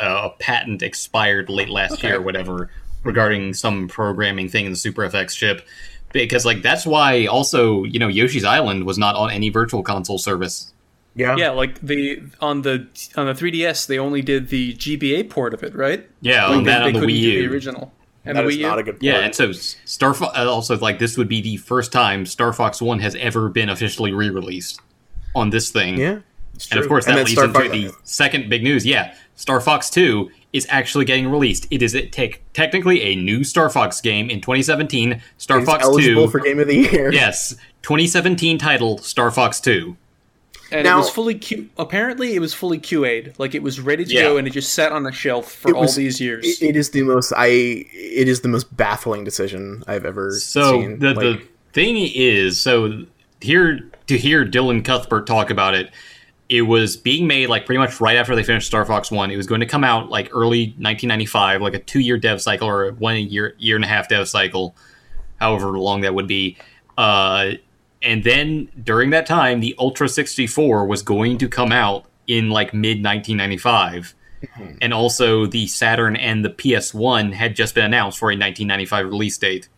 uh, 0.00 0.28
a 0.28 0.30
patent 0.38 0.80
expired 0.82 1.48
late 1.50 1.68
last 1.70 1.94
Okay. 1.94 2.08
year 2.08 2.18
or 2.18 2.22
whatever 2.22 2.70
regarding 3.02 3.52
some 3.52 3.88
programming 3.88 4.48
thing 4.48 4.66
in 4.66 4.70
the 4.70 4.76
Super 4.76 5.02
FX 5.08 5.34
chip. 5.34 5.66
Because 6.12 6.44
like 6.46 6.62
that's 6.62 6.86
why 6.86 7.26
also 7.26 7.82
you 7.82 7.98
know 7.98 8.06
Yoshi's 8.06 8.44
Island 8.44 8.84
was 8.84 8.96
not 8.96 9.16
on 9.16 9.32
any 9.32 9.48
virtual 9.48 9.82
console 9.82 10.18
service. 10.18 10.72
Yeah, 11.16 11.36
Yeah, 11.36 11.50
like 11.50 11.80
the 11.80 12.22
on 12.40 12.62
the 12.62 12.86
on 13.16 13.26
the 13.26 13.32
3DS, 13.32 13.86
they 13.86 13.98
only 13.98 14.22
did 14.22 14.48
the 14.48 14.74
GBA 14.74 15.28
port 15.30 15.54
of 15.54 15.62
it, 15.62 15.74
right? 15.74 16.08
Yeah, 16.20 16.46
Like, 16.46 16.56
on 16.58 16.64
they, 16.64 16.70
that 16.70 16.78
they 16.80 16.84
on 16.86 16.92
the 16.92 17.00
couldn't 17.00 17.14
Wii 17.14 17.20
do 17.22 17.28
U. 17.30 17.48
the 17.48 17.54
original. 17.54 17.92
And 18.24 18.36
That 18.36 18.42
the 18.42 18.48
is 18.48 18.54
Wii 18.56 18.58
U. 18.58 18.66
not 18.66 18.78
a 18.78 18.82
good. 18.82 18.98
Yeah, 19.00 19.18
and 19.20 19.34
so 19.34 19.52
Star 19.52 20.12
Fo- 20.14 20.26
uh, 20.26 20.46
also 20.48 20.76
like 20.78 20.98
this 20.98 21.16
would 21.16 21.28
be 21.28 21.40
the 21.40 21.56
first 21.58 21.92
time 21.92 22.26
Star 22.26 22.52
Fox 22.52 22.80
One 22.82 22.98
has 23.00 23.14
ever 23.16 23.48
been 23.48 23.68
officially 23.68 24.12
re-released 24.12 24.80
on 25.34 25.50
this 25.50 25.70
thing. 25.70 25.96
yeah. 25.98 26.18
it's 26.54 26.70
And 26.70 26.80
of 26.80 26.88
course, 26.88 27.04
that 27.06 27.14
then 27.14 27.24
leads 27.24 27.32
Star 27.32 27.44
into 27.44 27.58
Fox- 27.60 27.70
the 27.70 27.92
second 28.04 28.48
big 28.50 28.62
news. 28.64 28.84
Yeah, 28.84 29.14
Star 29.36 29.60
Fox 29.60 29.88
2 29.90 30.30
is 30.52 30.66
actually 30.70 31.04
getting 31.04 31.28
released. 31.28 31.66
It 31.70 31.82
is 31.82 31.94
a 31.94 32.06
tech 32.06 32.40
technically 32.52 33.00
a 33.02 33.14
new 33.16 33.44
Star 33.44 33.68
Fox 33.70 34.00
game 34.00 34.28
in 34.30 34.40
2017. 34.40 35.20
Star 35.38 35.58
He's 35.60 35.68
Fox 35.68 35.84
eligible 35.84 36.24
2. 36.24 36.30
for 36.30 36.40
Game 36.40 36.58
of 36.58 36.66
the 36.66 36.76
Year. 36.76 37.12
yes, 37.12 37.54
2017 37.82 38.58
title 38.58 38.98
Star 38.98 39.30
Fox 39.30 39.60
2. 39.60 39.96
And 40.72 40.84
Now- 40.84 40.96
it 40.96 41.00
was 41.00 41.10
fully 41.10 41.34
Q. 41.34 41.68
Apparently, 41.78 42.34
it 42.34 42.40
was 42.40 42.52
fully 42.54 42.78
QA'd. 42.78 43.34
Like 43.38 43.54
it 43.54 43.62
was 43.62 43.80
ready 43.80 44.04
to 44.04 44.12
Yeah. 44.12 44.22
go, 44.22 44.36
and 44.36 44.46
it 44.46 44.50
just 44.52 44.72
sat 44.74 44.92
on 44.92 45.06
a 45.06 45.12
shelf 45.12 45.50
for 45.52 45.70
It 45.70 45.74
all 45.74 45.82
was- 45.82 45.96
these 45.96 46.20
years. 46.20 46.44
It, 46.60 46.70
it 46.70 46.76
is 46.76 46.90
the 46.90 47.02
most 47.02 47.32
I. 47.36 47.46
It 47.46 48.28
is 48.28 48.40
the 48.40 48.48
most 48.48 48.76
baffling 48.76 49.24
decision 49.24 49.82
I've 49.86 50.04
ever 50.04 50.32
So 50.32 50.72
seen. 50.80 50.98
the 50.98 51.14
Like, 51.14 51.18
the 51.20 51.40
thing 51.72 51.96
is, 52.14 52.58
so 52.60 53.04
here 53.40 53.80
to 54.06 54.16
hear 54.18 54.44
Dylan 54.44 54.84
Cuthbert 54.84 55.26
talk 55.26 55.50
about 55.50 55.74
it, 55.74 55.90
it 56.48 56.62
was 56.62 56.96
being 56.96 57.26
made 57.26 57.48
like 57.48 57.66
pretty 57.66 57.78
much 57.78 58.00
right 58.00 58.16
after 58.16 58.34
they 58.36 58.42
finished 58.44 58.66
Star 58.68 58.84
Fox 58.86 59.10
One. 59.10 59.30
It 59.30 59.36
was 59.36 59.46
going 59.48 59.60
to 59.60 59.66
come 59.66 59.82
out 59.84 60.10
like 60.10 60.30
early 60.32 60.74
1995, 60.78 61.60
like 61.60 61.74
a 61.74 61.78
two 61.80 62.00
year 62.00 62.16
dev 62.18 62.40
cycle 62.40 62.68
or 62.68 62.92
one 62.92 63.16
year 63.16 63.54
year 63.58 63.74
and 63.76 63.84
a 63.84 63.88
half 63.88 64.08
dev 64.08 64.28
cycle, 64.28 64.76
however 65.40 65.78
long 65.78 66.02
that 66.02 66.14
would 66.14 66.26
be. 66.28 66.56
Uh, 66.96 67.52
and 68.06 68.24
then 68.24 68.68
during 68.82 69.10
that 69.10 69.26
time, 69.26 69.60
the 69.60 69.74
Ultra 69.78 70.08
64 70.08 70.86
was 70.86 71.02
going 71.02 71.36
to 71.38 71.48
come 71.48 71.72
out 71.72 72.04
in 72.26 72.48
like 72.48 72.72
mid 72.72 73.04
1995. 73.04 74.14
Mm-hmm. 74.42 74.76
And 74.80 74.94
also, 74.94 75.46
the 75.46 75.66
Saturn 75.66 76.14
and 76.16 76.44
the 76.44 76.50
PS1 76.50 77.32
had 77.32 77.56
just 77.56 77.74
been 77.74 77.84
announced 77.84 78.18
for 78.18 78.26
a 78.30 78.34
1995 78.36 79.06
release 79.06 79.36
date 79.38 79.68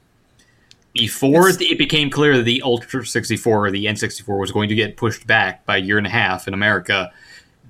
before 0.94 1.48
It's- 1.48 1.70
it 1.70 1.78
became 1.78 2.10
clear 2.10 2.36
that 2.36 2.42
the 2.44 2.62
Ultra 2.62 3.06
64 3.06 3.66
or 3.66 3.70
the 3.70 3.86
N64 3.86 4.38
was 4.38 4.50
going 4.50 4.68
to 4.68 4.74
get 4.74 4.96
pushed 4.96 5.26
back 5.26 5.64
by 5.64 5.76
a 5.76 5.80
year 5.80 5.98
and 5.98 6.06
a 6.06 6.10
half 6.10 6.48
in 6.48 6.54
America, 6.54 7.10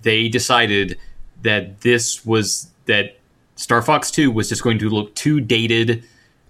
they 0.03 0.29
decided 0.29 0.99
that 1.43 1.81
this 1.83 2.25
was 2.25 2.69
that 2.87 3.19
Star 3.57 3.83
Fox 3.83 4.11
2 4.11 4.31
was 4.31 4.49
just 4.49 4.62
going 4.62 4.79
to 4.79 4.88
look 4.88 5.15
too 5.15 5.41
dated, 5.41 6.05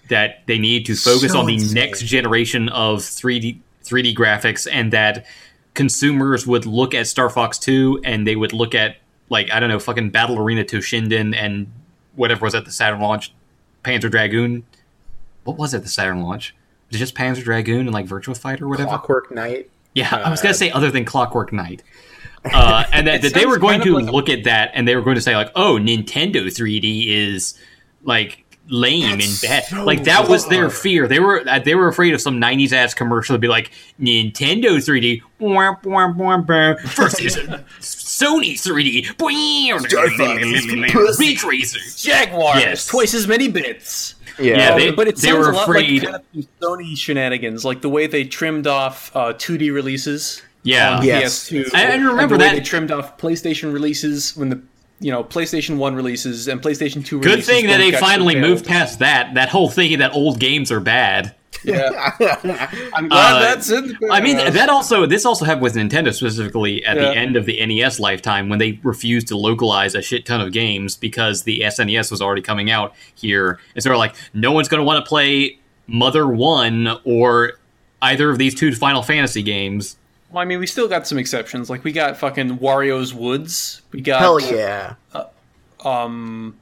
that 0.08 0.42
they 0.46 0.58
needed 0.58 0.86
to 0.86 0.94
focus 0.94 1.32
So 1.32 1.40
on 1.40 1.46
the 1.46 1.54
insane. 1.54 1.74
next 1.74 2.02
generation 2.04 2.68
of 2.68 3.00
3D 3.00 3.58
3D 3.88 4.14
graphics, 4.14 4.66
and 4.70 4.92
that 4.92 5.26
consumers 5.74 6.46
would 6.46 6.66
look 6.66 6.94
at 6.94 7.06
Star 7.06 7.30
Fox 7.30 7.58
2 7.58 8.00
and 8.04 8.26
they 8.26 8.34
would 8.36 8.52
look 8.52 8.74
at 8.74 8.96
like 9.30 9.50
I 9.52 9.60
don't 9.60 9.68
know, 9.68 9.78
fucking 9.78 10.10
Battle 10.10 10.38
Arena 10.38 10.64
Toshinden 10.64 11.34
and 11.36 11.70
whatever 12.16 12.44
was 12.44 12.54
at 12.54 12.64
the 12.64 12.70
Saturn 12.72 13.00
launch, 13.00 13.32
Panzer 13.84 14.10
Dragoon. 14.10 14.64
What 15.44 15.56
was 15.56 15.74
it? 15.74 15.82
The 15.82 15.88
Saturn 15.88 16.22
launch? 16.22 16.54
Was 16.88 16.96
it 16.96 16.98
just 16.98 17.14
Panzer 17.14 17.44
Dragoon 17.44 17.80
and 17.80 17.92
like 17.92 18.06
Virtua 18.06 18.36
Fighter 18.36 18.64
or 18.64 18.68
whatever? 18.68 18.88
Clockwork 18.88 19.30
Knight. 19.30 19.70
Yeah, 19.94 20.14
I 20.24 20.30
was 20.30 20.40
gonna 20.40 20.50
Uh, 20.50 20.54
say 20.54 20.70
other 20.70 20.90
than 20.90 21.04
Clockwork 21.04 21.52
Knight. 21.52 21.82
Uh, 22.44 22.84
and 22.92 23.06
that, 23.06 23.22
that 23.22 23.34
they 23.34 23.46
were 23.46 23.58
going 23.58 23.80
to 23.82 23.94
like 23.94 24.08
a- 24.08 24.10
look 24.10 24.28
at 24.28 24.44
that 24.44 24.70
and 24.74 24.86
they 24.88 24.96
were 24.96 25.02
going 25.02 25.16
to 25.16 25.20
say 25.20 25.36
like, 25.36 25.50
"Oh, 25.54 25.74
Nintendo 25.80 26.46
3D 26.46 27.06
is 27.08 27.54
like 28.02 28.44
lame 28.68 29.18
That's 29.18 29.42
and 29.42 29.50
bad." 29.50 29.64
so 29.64 29.84
like 29.84 30.04
that 30.04 30.28
was 30.28 30.46
their 30.48 30.70
fear. 30.70 31.06
They 31.08 31.20
were 31.20 31.42
uh, 31.48 31.58
they 31.58 31.74
were 31.74 31.88
afraid 31.88 32.14
of 32.14 32.20
some 32.20 32.40
'90s 32.40 32.72
ass 32.72 32.94
commercial 32.94 33.34
to 33.34 33.38
be 33.38 33.48
like 33.48 33.70
Nintendo 34.00 34.76
3D 34.76 35.22
wah, 35.38 35.74
wah, 35.84 36.12
wah, 36.12 36.38
wah, 36.46 36.74
versus 36.94 37.36
Sony 37.80 38.54
3D. 38.54 39.16
Beach 41.18 41.44
Racer. 41.44 41.78
Jaguar 42.08 42.58
Yes. 42.58 42.86
twice 42.86 43.14
as 43.14 43.26
many 43.26 43.48
bits. 43.48 44.14
Yeah, 44.38 44.56
Yeah, 44.56 44.68
Um, 44.74 44.80
they- 44.80 44.90
but 44.92 45.08
it 45.08 45.16
they 45.16 45.28
sounds 45.28 45.46
were 45.46 45.52
a 45.52 45.56
lot 45.56 45.68
afraid- 45.68 46.02
like 46.04 46.12
kind 46.12 46.24
of 46.36 46.46
Sony 46.60 46.96
shenanigans, 46.96 47.64
like 47.64 47.80
the 47.80 47.88
way 47.88 48.06
they 48.06 48.24
trimmed 48.24 48.66
off 48.66 49.10
uh, 49.14 49.32
2D 49.32 49.70
releases 49.72 50.42
Yeah. 50.62 50.98
on 50.98 51.04
Yes. 51.04 51.48
PS2. 51.50 51.70
I- 51.74 51.86
I 51.92 51.94
remember 51.96 52.20
and 52.20 52.30
the 52.30 52.36
way 52.36 52.44
that- 52.50 52.54
they 52.56 52.60
trimmed 52.60 52.90
off 52.92 53.18
PlayStation 53.18 53.72
releases 53.72 54.36
when 54.36 54.48
the 54.50 54.60
you 55.00 55.10
know 55.12 55.22
PlayStation 55.24 55.76
One 55.76 55.94
releases 55.94 56.48
and 56.48 56.60
PlayStation 56.60 57.04
Two. 57.04 57.20
Good 57.20 57.30
releases 57.30 57.46
thing 57.48 57.66
that 57.66 57.78
they 57.78 57.92
finally 57.92 58.34
curtailed. 58.34 58.50
moved 58.50 58.66
past 58.66 58.98
that. 59.00 59.34
That 59.34 59.48
whole 59.48 59.68
thing 59.70 59.98
that 59.98 60.12
old 60.14 60.38
games 60.40 60.70
are 60.72 60.80
bad. 60.80 61.34
Yeah, 61.64 62.12
I'm 62.94 63.08
glad 63.08 63.36
Uh, 63.36 63.40
that's 63.40 63.68
it. 63.70 63.96
I 64.10 64.20
mean, 64.20 64.36
that 64.36 64.68
also 64.68 65.06
this 65.06 65.24
also 65.24 65.44
happened 65.44 65.62
with 65.62 65.74
Nintendo 65.74 66.14
specifically 66.14 66.84
at 66.84 66.96
Yeah. 66.96 67.02
the 67.02 67.16
end 67.16 67.36
of 67.36 67.46
the 67.46 67.64
NES 67.66 67.98
lifetime 67.98 68.48
when 68.48 68.58
they 68.60 68.78
refused 68.84 69.26
to 69.28 69.36
localize 69.36 69.94
a 69.96 70.02
shit 70.02 70.24
ton 70.24 70.40
of 70.40 70.52
games 70.52 70.96
because 70.96 71.42
the 71.42 71.60
SNES 71.62 72.10
was 72.12 72.22
already 72.22 72.42
coming 72.42 72.70
out 72.70 72.94
here, 73.14 73.58
and 73.74 73.82
so 73.82 73.88
they're 73.88 73.96
like, 73.98 74.14
no 74.34 74.52
one's 74.52 74.68
going 74.68 74.78
to 74.80 74.84
want 74.84 75.04
to 75.04 75.08
play 75.08 75.58
Mother 75.88 76.28
One 76.28 76.88
or 77.04 77.54
either 78.02 78.30
of 78.30 78.38
these 78.38 78.54
two 78.54 78.72
Final 78.74 79.02
Fantasy 79.02 79.42
games. 79.42 79.96
Well, 80.30 80.42
I 80.42 80.44
mean, 80.44 80.58
we 80.58 80.66
still 80.66 80.88
got 80.88 81.06
some 81.06 81.18
exceptions. 81.18 81.70
Like 81.70 81.84
we 81.84 81.92
got 81.92 82.16
fucking 82.18 82.58
Wario's 82.58 83.14
Woods. 83.14 83.82
We 83.92 84.00
got 84.02 84.20
Hell 84.20 84.40
yeah. 84.40 84.94
um, 85.84 86.58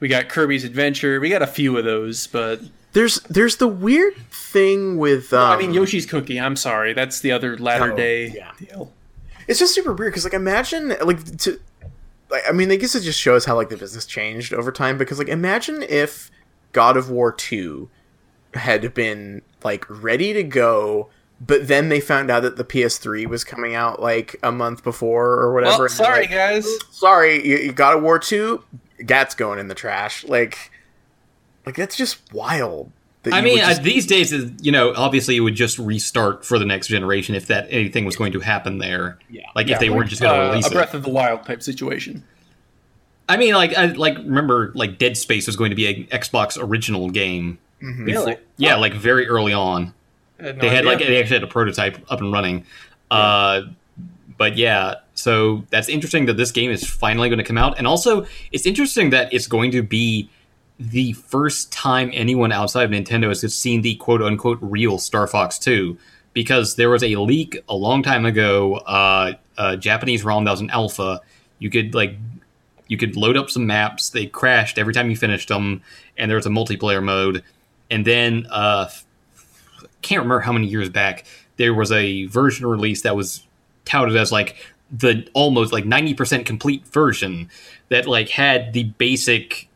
we 0.00 0.08
got 0.08 0.28
Kirby's 0.28 0.64
Adventure. 0.64 1.20
We 1.20 1.28
got 1.28 1.42
a 1.42 1.46
few 1.46 1.76
of 1.76 1.84
those, 1.84 2.26
but 2.26 2.60
There's 2.92 3.20
there's 3.22 3.56
the 3.56 3.68
weird 3.68 4.16
thing 4.30 4.98
with 4.98 5.32
um, 5.32 5.50
I 5.50 5.56
mean 5.58 5.72
Yoshi's 5.74 6.06
Cookie. 6.06 6.40
I'm 6.40 6.56
sorry, 6.56 6.92
that's 6.92 7.20
the 7.20 7.32
other 7.32 7.58
latter 7.58 7.92
Oh, 7.92 7.96
day 7.96 8.28
yeah. 8.28 8.52
deal. 8.58 8.92
it's 9.48 9.58
just 9.58 9.74
super 9.74 9.92
weird 9.92 10.12
because 10.12 10.24
like 10.24 10.34
imagine 10.34 10.94
like 11.02 11.36
to 11.38 11.60
like 12.30 12.42
I 12.48 12.52
mean 12.52 12.70
I 12.70 12.76
guess 12.76 12.94
it 12.94 13.00
just 13.02 13.20
shows 13.20 13.44
how 13.44 13.56
like 13.56 13.68
the 13.68 13.76
business 13.76 14.06
changed 14.06 14.52
over 14.54 14.70
time 14.72 14.96
because 14.98 15.18
like 15.18 15.28
imagine 15.28 15.82
if 15.82 16.30
God 16.72 16.96
of 16.96 17.10
War 17.10 17.32
2 17.32 17.88
had 18.54 18.94
been 18.94 19.42
like 19.62 19.84
ready 19.88 20.32
to 20.32 20.42
go 20.42 21.08
but 21.44 21.66
then 21.68 21.88
they 21.88 22.00
found 22.00 22.30
out 22.30 22.42
that 22.42 22.56
the 22.56 22.64
PS3 22.64 23.26
was 23.26 23.44
coming 23.44 23.74
out 23.74 24.00
like 24.00 24.36
a 24.42 24.52
month 24.52 24.82
before 24.84 25.30
or 25.32 25.52
whatever 25.52 25.80
Well, 25.80 25.88
sorry 25.88 26.20
like, 26.22 26.30
guys. 26.30 26.66
sorry 26.90 27.46
you, 27.46 27.56
you 27.56 27.72
God 27.72 27.96
of 27.96 28.02
War 28.02 28.18
2 28.18 28.62
that's 29.00 29.34
going 29.34 29.58
in 29.58 29.68
the 29.68 29.74
trash 29.74 30.24
like 30.24 30.70
like 31.66 31.76
that's 31.76 31.96
just 31.96 32.32
wild 32.32 32.90
that 33.24 33.32
I 33.32 33.40
mean, 33.40 33.56
just- 33.58 33.80
uh, 33.80 33.82
these 33.82 34.06
days, 34.06 34.34
uh, 34.34 34.50
you 34.60 34.70
know, 34.70 34.92
obviously 34.94 35.34
it 35.36 35.40
would 35.40 35.54
just 35.54 35.78
restart 35.78 36.44
for 36.44 36.58
the 36.58 36.66
next 36.66 36.88
generation 36.88 37.34
if 37.34 37.46
that 37.46 37.66
anything 37.70 38.04
was 38.04 38.16
going 38.16 38.32
to 38.32 38.40
happen 38.40 38.76
there. 38.78 39.18
Yeah, 39.30 39.46
Like 39.56 39.66
Yeah, 39.66 39.74
if 39.76 39.80
they 39.80 39.88
weren't 39.88 40.10
just 40.10 40.20
going 40.20 40.34
to 40.38 40.44
uh, 40.46 40.48
release 40.50 40.66
a 40.66 40.70
it. 40.70 40.72
Breath 40.74 40.92
of 40.92 41.04
the 41.04 41.08
Wild 41.10 41.42
type 41.46 41.62
situation. 41.62 42.22
I 43.26 43.38
mean, 43.38 43.54
like, 43.54 43.74
I 43.78 43.86
like 43.86 44.18
remember 44.18 44.72
like 44.74 44.98
Dead 44.98 45.16
Space 45.16 45.46
was 45.46 45.56
going 45.56 45.70
to 45.70 45.74
be 45.74 45.86
an 45.86 46.04
Xbox 46.08 46.58
original 46.62 47.08
game. 47.08 47.56
Mhm. 47.82 48.04
Really? 48.04 48.36
Yeah, 48.58 48.76
like 48.76 48.92
very 48.92 49.26
early 49.26 49.54
on. 49.54 49.94
They 50.38 50.68
had 50.68 50.84
like 50.84 50.98
they 50.98 51.20
actually 51.20 51.36
had 51.36 51.44
a 51.44 51.48
prototype 51.48 51.98
up 52.10 52.20
and 52.20 52.32
running. 52.32 52.64
Uh, 53.10 53.62
but 54.36 54.56
yeah, 54.56 54.96
so 55.14 55.64
that's 55.70 55.88
interesting 55.88 56.26
that 56.26 56.36
this 56.36 56.50
game 56.50 56.70
is 56.70 56.84
finally 56.88 57.28
going 57.28 57.38
to 57.38 57.44
come 57.44 57.58
out, 57.58 57.78
and 57.78 57.86
also 57.86 58.26
it's 58.52 58.66
interesting 58.66 59.10
that 59.10 59.32
it's 59.32 59.46
going 59.46 59.70
to 59.72 59.82
be 59.82 60.28
the 60.78 61.12
first 61.12 61.72
time 61.72 62.10
anyone 62.12 62.50
outside 62.50 62.84
of 62.84 62.90
Nintendo 62.90 63.28
has 63.28 63.54
seen 63.54 63.82
the 63.82 63.94
quote 63.96 64.22
unquote 64.22 64.58
real 64.60 64.98
Star 64.98 65.26
Fox 65.26 65.58
2 65.58 65.96
because 66.32 66.74
there 66.74 66.90
was 66.90 67.02
a 67.02 67.14
leak 67.16 67.62
a 67.68 67.74
long 67.74 68.02
time 68.02 68.26
ago, 68.26 68.74
uh, 68.78 69.34
a 69.56 69.76
Japanese 69.76 70.24
ROM 70.24 70.44
that 70.44 70.50
was 70.50 70.60
an 70.60 70.70
alpha. 70.70 71.20
You 71.60 71.70
could 71.70 71.94
like 71.94 72.16
you 72.88 72.98
could 72.98 73.16
load 73.16 73.36
up 73.36 73.48
some 73.48 73.66
maps. 73.66 74.10
They 74.10 74.26
crashed 74.26 74.78
every 74.78 74.92
time 74.92 75.08
you 75.08 75.16
finished 75.16 75.48
them, 75.48 75.82
and 76.18 76.30
there 76.30 76.36
was 76.36 76.46
a 76.46 76.50
multiplayer 76.50 77.02
mode. 77.02 77.42
And 77.90 78.04
then 78.04 78.46
uh, 78.50 78.88
can't 80.04 80.20
remember 80.20 80.40
how 80.40 80.52
many 80.52 80.66
years 80.66 80.88
back 80.88 81.24
there 81.56 81.74
was 81.74 81.90
a 81.92 82.26
version 82.26 82.66
release 82.66 83.02
that 83.02 83.16
was 83.16 83.46
touted 83.84 84.16
as 84.16 84.30
like 84.32 84.56
the 84.90 85.26
almost 85.34 85.72
like 85.72 85.84
90% 85.84 86.44
complete 86.44 86.86
version 86.86 87.50
that 87.88 88.06
like 88.06 88.28
had 88.28 88.72
the 88.72 88.84
basic 88.84 89.68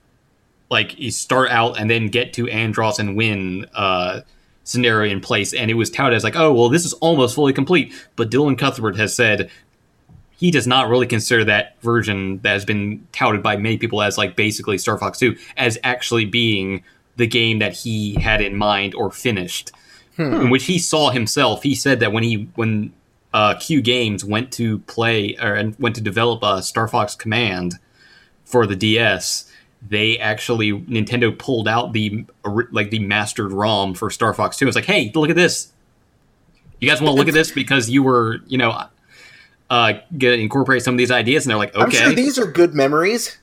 like 0.71 0.99
you 0.99 1.11
start 1.11 1.51
out 1.51 1.81
and 1.81 1.91
then 1.91 2.09
get 2.09 2.33
to 2.35 2.45
Andross 2.45 2.99
and 2.99 3.17
win 3.17 3.67
uh 3.75 4.21
scenario 4.65 5.11
in 5.11 5.21
place. 5.21 5.55
And 5.55 5.71
it 5.71 5.75
was 5.75 5.89
touted 5.91 6.17
as 6.17 6.25
like 6.25 6.37
oh 6.37 6.53
well 6.53 6.69
this 6.69 6.85
is 6.85 6.93
almost 6.95 7.35
fully 7.35 7.53
complete. 7.53 7.93
But 8.17 8.31
Dylan 8.31 8.59
Cuthbert 8.59 8.97
has 8.97 9.15
said 9.15 9.51
he 10.37 10.51
does 10.51 10.67
not 10.67 10.89
really 10.89 11.07
consider 11.07 11.45
that 11.45 11.81
version 11.83 12.39
that 12.43 12.53
has 12.53 12.65
been 12.65 13.07
touted 13.13 13.43
by 13.43 13.57
many 13.57 13.77
people 13.77 14.03
as 14.03 14.17
like 14.17 14.37
basically 14.37 14.79
Star 14.79 14.97
Fox 14.99 15.19
2 15.19 15.37
as 15.57 15.79
actually 15.83 16.27
being 16.27 16.85
the 17.17 17.27
game 17.27 17.59
that 17.59 17.73
he 17.73 18.15
had 18.21 18.41
in 18.41 18.57
mind 18.57 18.95
or 18.95 19.11
finished 19.11 19.73
in 20.19 20.51
which 20.51 20.65
he 20.65 20.79
saw 20.79 21.11
himself. 21.11 21.63
He 21.63 21.75
said 21.75 22.01
that 22.01 22.13
when 22.13 22.23
he 22.23 22.49
when 22.55 22.93
uh, 23.33 23.55
Q 23.55 23.81
Games 23.81 24.25
went 24.25 24.53
to 24.53 24.79
play 24.81 25.37
or 25.41 25.55
and 25.55 25.79
went 25.79 25.95
to 25.97 26.01
develop 26.01 26.43
a 26.43 26.63
Star 26.63 26.89
Fox 26.89 27.15
Command 27.15 27.75
for 28.45 28.67
the 28.67 28.77
DS, 28.77 29.51
they 29.87 30.19
actually 30.19 30.73
Nintendo 30.73 31.37
pulled 31.37 31.69
out 31.69 31.93
the 31.93 32.25
like 32.73 32.91
the 32.91 32.99
mastered 32.99 33.53
ROM 33.53 33.95
for 33.95 34.11
Star 34.11 34.35
Fox 34.35 34.57
Two. 34.57 34.67
It's 34.67 34.77
like, 34.77 34.87
hey, 34.87 35.11
look 35.15 35.31
at 35.31 35.37
this. 35.37 35.73
You 36.81 36.89
guys 36.89 37.01
want 37.01 37.15
to 37.15 37.19
look 37.19 37.29
at 37.29 37.35
this 37.35 37.51
because 37.51 37.91
you 37.91 38.03
were 38.03 38.39
you 38.47 38.59
know 38.59 38.85
uh, 39.71 39.93
gonna 40.17 40.35
incorporate 40.35 40.83
some 40.83 40.95
of 40.95 40.99
these 40.99 41.11
ideas, 41.11 41.45
and 41.45 41.51
they're 41.51 41.59
like, 41.59 41.75
okay. 41.75 41.97
Sure 41.97 42.13
these 42.13 42.39
are 42.39 42.47
good 42.47 42.75
memories 42.75 43.39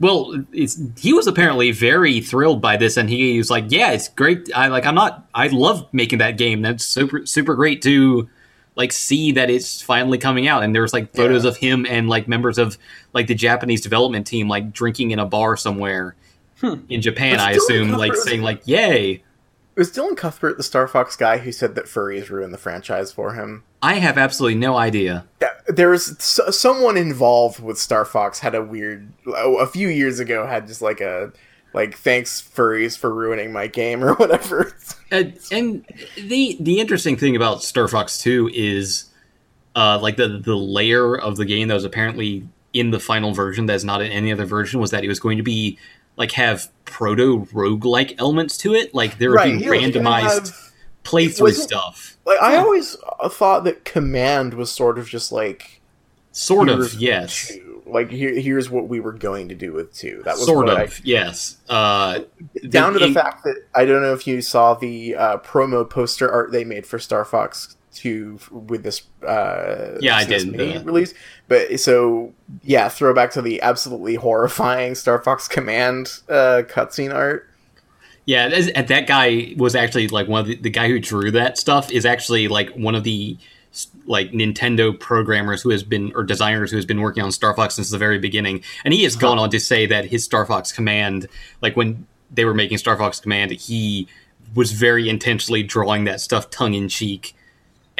Well, 0.00 0.44
it's 0.52 0.80
he 0.98 1.12
was 1.12 1.26
apparently 1.26 1.72
very 1.72 2.20
thrilled 2.20 2.62
by 2.62 2.76
this, 2.78 2.96
and 2.96 3.08
he 3.10 3.36
was 3.36 3.50
like, 3.50 3.66
"Yeah, 3.68 3.92
it's 3.92 4.08
great. 4.08 4.48
I 4.54 4.68
like. 4.68 4.86
I'm 4.86 4.94
not. 4.94 5.26
I 5.34 5.48
love 5.48 5.86
making 5.92 6.18
that 6.20 6.38
game. 6.38 6.62
That's 6.62 6.84
super 6.84 7.26
super 7.26 7.54
great 7.54 7.82
to 7.82 8.28
like 8.76 8.92
see 8.92 9.32
that 9.32 9.50
it's 9.50 9.82
finally 9.82 10.16
coming 10.16 10.48
out." 10.48 10.62
And 10.62 10.74
there 10.74 10.80
was 10.82 10.94
like 10.94 11.14
photos 11.14 11.44
Yeah. 11.44 11.50
of 11.50 11.56
him 11.58 11.86
and 11.88 12.08
like 12.08 12.26
members 12.28 12.56
of 12.56 12.78
like 13.12 13.26
the 13.26 13.34
Japanese 13.34 13.82
development 13.82 14.26
team 14.26 14.48
like 14.48 14.72
drinking 14.72 15.10
in 15.10 15.18
a 15.18 15.26
bar 15.26 15.56
somewhere 15.58 16.14
in 16.88 17.02
Japan. 17.02 17.38
I 17.38 17.52
assume 17.52 17.90
like 17.92 18.14
saying 18.16 18.40
like, 18.42 18.62
"Yay." 18.66 19.22
Was 19.80 19.90
Dylan 19.90 20.16
Cuthbert 20.16 20.56
the 20.56 20.62
Star 20.62 20.86
Fox 20.86 21.16
guy 21.16 21.38
who 21.38 21.50
said 21.50 21.74
that 21.74 21.86
furries 21.86 22.28
ruined 22.28 22.54
the 22.54 22.58
franchise 22.58 23.10
for 23.10 23.34
him 23.34 23.64
I 23.82 23.94
have 23.94 24.18
absolutely 24.18 24.58
no 24.58 24.76
idea. 24.76 25.26
There 25.66 25.88
was 25.88 26.16
someone 26.20 26.96
involved 26.96 27.60
with 27.60 27.78
Star 27.78 28.04
Fox 28.04 28.40
had 28.40 28.54
a 28.54 28.62
weird 28.62 29.12
a 29.26 29.66
few 29.66 29.88
years 29.88 30.20
ago 30.20 30.46
had 30.46 30.66
just 30.66 30.82
like 30.82 31.00
a 31.00 31.32
like 31.72 31.96
thanks 31.96 32.42
furries 32.42 32.98
for 32.98 33.12
ruining 33.14 33.52
my 33.52 33.66
game 33.68 34.04
or 34.04 34.14
whatever. 34.16 34.76
and, 35.10 35.38
and 35.50 35.86
the 36.16 36.56
the 36.60 36.80
interesting 36.80 37.16
thing 37.16 37.36
about 37.36 37.62
Star 37.62 37.88
Fox 37.88 38.18
Two 38.18 38.50
is, 38.52 39.06
uh, 39.76 39.98
like 40.00 40.16
the 40.16 40.28
the 40.28 40.56
layer 40.56 41.16
of 41.16 41.36
the 41.36 41.46
game 41.46 41.68
that 41.68 41.74
was 41.74 41.84
apparently 41.84 42.46
in 42.72 42.90
the 42.90 43.00
final 43.00 43.32
version 43.32 43.66
that's 43.66 43.84
not 43.84 44.02
in 44.02 44.12
any 44.12 44.30
other 44.30 44.44
version 44.44 44.78
was 44.78 44.90
that 44.90 45.04
it 45.04 45.08
was 45.08 45.18
going 45.18 45.36
to 45.38 45.42
be 45.42 45.78
like 46.20 46.32
have 46.32 46.70
proto 46.84 47.46
roguelike 47.46 48.14
elements 48.18 48.56
to 48.58 48.74
it. 48.74 48.94
Like 48.94 49.18
there 49.18 49.30
would 49.30 49.36
Right, 49.36 49.58
be 49.58 49.64
yeah, 49.64 49.70
randomized 49.72 50.48
have- 50.50 50.72
playthrough 51.02 51.54
stuff. 51.54 52.16
like 52.26 52.40
I 52.40 52.56
always 52.56 52.96
uh, 53.20 53.28
thought 53.28 53.64
that 53.64 53.84
Command 53.84 54.54
was 54.54 54.70
sort 54.70 54.98
of 54.98 55.08
just 55.08 55.32
like 55.32 55.80
Sort 56.32 56.68
of, 56.68 56.94
yes. 56.94 57.48
2. 57.48 57.82
like 57.86 58.08
here, 58.12 58.32
here's 58.38 58.70
what 58.70 58.86
we 58.86 59.00
were 59.00 59.12
going 59.14 59.48
to 59.48 59.54
do 59.56 59.72
with 59.72 59.92
two. 59.92 60.22
That 60.24 60.36
was 60.36 60.46
sort 60.46 60.68
of, 60.68 61.04
yes. 61.04 61.56
Uh, 61.68 61.72
I, 61.74 62.24
down 62.68 62.92
to 62.92 63.00
the 63.00 63.06
in- 63.06 63.14
fact 63.14 63.42
that 63.42 63.56
I 63.74 63.84
don't 63.84 64.00
know 64.00 64.12
if 64.12 64.28
you 64.28 64.40
saw 64.42 64.74
the 64.74 65.16
uh, 65.16 65.38
promo 65.38 65.88
poster 65.90 66.30
art 66.30 66.52
they 66.52 66.62
made 66.64 66.86
for 66.86 67.00
Star 67.00 67.24
Fox 67.24 67.76
Two 67.92 68.38
with 68.50 68.82
this. 68.84 69.02
Uh, 69.26 69.98
Yeah, 70.00 70.16
I 70.16 70.24
did, 70.24 70.50
Mini 70.52 70.78
the- 70.78 70.84
release. 70.84 71.12
But 71.48 71.80
so 71.80 72.32
yeah, 72.62 72.88
throwback 72.88 73.32
to 73.32 73.42
the 73.42 73.60
absolutely 73.62 74.14
horrifying 74.14 74.94
Star 74.94 75.20
Fox 75.20 75.48
Command 75.48 76.20
uh, 76.28 76.62
cutscene 76.68 77.12
art. 77.12 77.48
Yeah, 78.26 78.46
and 78.46 78.86
that 78.88 79.06
guy 79.08 79.54
was 79.56 79.74
actually 79.74 80.06
like 80.08 80.28
one 80.28 80.42
of 80.42 80.46
the, 80.46 80.56
the 80.56 80.70
guy 80.70 80.86
who 80.86 81.00
drew 81.00 81.32
that 81.32 81.58
stuff 81.58 81.90
is 81.90 82.06
actually 82.06 82.46
like 82.46 82.70
one 82.76 82.94
of 82.94 83.02
the 83.02 83.36
like 84.06 84.30
Nintendo 84.32 84.98
programmers 84.98 85.62
who 85.62 85.70
has 85.70 85.82
been 85.82 86.12
or 86.14 86.22
designers 86.22 86.70
who 86.70 86.76
has 86.76 86.86
been 86.86 87.00
working 87.00 87.22
on 87.22 87.32
Star 87.32 87.54
Fox 87.54 87.74
since 87.74 87.90
the 87.90 87.98
very 87.98 88.18
beginning, 88.18 88.62
and 88.84 88.94
he 88.94 89.02
has 89.02 89.16
gone 89.16 89.38
on 89.38 89.50
to 89.50 89.58
say 89.58 89.86
that 89.86 90.04
his 90.04 90.24
Star 90.24 90.46
Fox 90.46 90.70
Command, 90.70 91.26
like 91.60 91.76
when 91.76 92.06
they 92.30 92.44
were 92.44 92.54
making 92.54 92.78
Star 92.78 92.96
Fox 92.96 93.18
Command, 93.18 93.50
he 93.50 94.06
was 94.54 94.72
very 94.72 95.08
intentionally 95.08 95.62
drawing 95.64 96.04
that 96.04 96.20
stuff 96.20 96.50
tongue 96.50 96.74
in 96.74 96.88
cheek. 96.88 97.34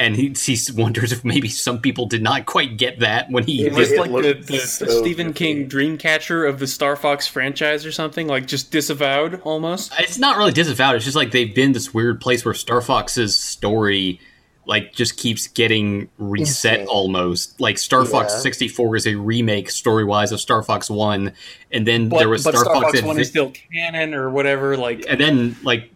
And 0.01 0.15
he, 0.15 0.33
he 0.37 0.57
wonders 0.75 1.11
if 1.11 1.23
maybe 1.23 1.47
some 1.47 1.79
people 1.79 2.05
did 2.07 2.21
not 2.21 2.45
quite 2.45 2.77
get 2.77 2.99
that 2.99 3.29
when 3.29 3.43
he 3.43 3.63
It 3.63 3.67
It 3.67 3.69
did 3.69 3.77
was 3.77 3.91
like 3.91 4.11
the, 4.11 4.33
the, 4.33 4.57
so 4.59 4.85
the 4.85 4.91
Stephen. 4.91 5.33
King 5.33 5.69
Dreamcatcher 5.69 6.47
of 6.49 6.59
the 6.59 6.67
Star 6.67 6.95
Fox 6.95 7.27
franchise 7.27 7.85
or 7.85 7.91
something, 7.91 8.27
like 8.27 8.47
just 8.47 8.71
disavowed 8.71 9.41
almost. 9.41 9.93
it's 9.99 10.17
not 10.17 10.37
really 10.37 10.51
disavowed. 10.51 10.95
It's 10.95 11.05
just 11.05 11.15
like 11.17 11.31
they've 11.31 11.53
been 11.53 11.71
this 11.73 11.93
weird 11.93 12.19
place 12.19 12.43
where 12.43 12.53
Star 12.53 12.81
Fox's 12.81 13.37
story 13.37 14.19
like 14.67 14.93
just 14.93 15.17
keeps 15.17 15.47
getting 15.47 16.07
reset 16.19 16.81
Insane. 16.81 16.87
almost. 16.87 17.59
Like 17.59 17.77
Star 17.79 18.05
Fox 18.05 18.41
64 18.41 18.95
is 18.95 19.07
a 19.07 19.15
remake 19.15 19.71
story 19.71 20.05
wise 20.05 20.31
of 20.31 20.39
Star 20.39 20.61
Fox 20.61 20.89
1 20.89 21.33
and 21.71 21.87
then 21.87 22.09
But, 22.09 22.19
there 22.19 22.29
was 22.29 22.43
but 22.43 22.55
Star, 22.55 22.65
Fox, 22.65 23.01
One 23.01 23.15
Adve- 23.17 23.19
is 23.21 23.29
still 23.29 23.51
canon 23.73 24.13
or 24.13 24.29
whatever. 24.29 24.77
Like 24.77 25.03
and 25.09 25.19
then 25.19 25.55
like 25.63 25.85
S- 25.85 25.90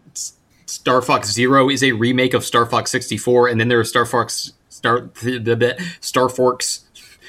Star 0.66 1.02
Fox 1.02 1.32
0 1.32 1.70
is 1.70 1.84
a 1.84 1.92
remake 1.92 2.34
of 2.34 2.44
Star 2.44 2.66
Fox 2.66 2.92
64 2.92 3.50
and 3.50 3.60
then 3.60 3.68
there 3.68 3.82
is 3.82 3.90
Star 3.90 4.06
Fox 4.06 4.54
Star 4.70 5.02
the, 5.24 5.38
the, 5.38 5.56
the 5.56 5.92
Star 6.02 6.30
Fox 6.30 6.86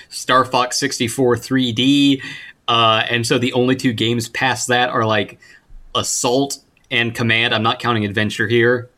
Star 0.08 0.44
Fox 0.44 0.78
64 0.78 1.36
3D 1.36 2.22
uh, 2.68 3.04
and 3.08 3.26
so 3.26 3.38
the 3.38 3.52
only 3.52 3.76
two 3.76 3.92
games 3.92 4.28
past 4.28 4.68
that 4.68 4.90
are 4.90 5.04
like 5.04 5.38
Assault 5.94 6.58
and 6.90 7.14
Command. 7.14 7.54
I'm 7.54 7.62
not 7.62 7.78
counting 7.78 8.04
Adventure 8.04 8.48
here. 8.48 8.90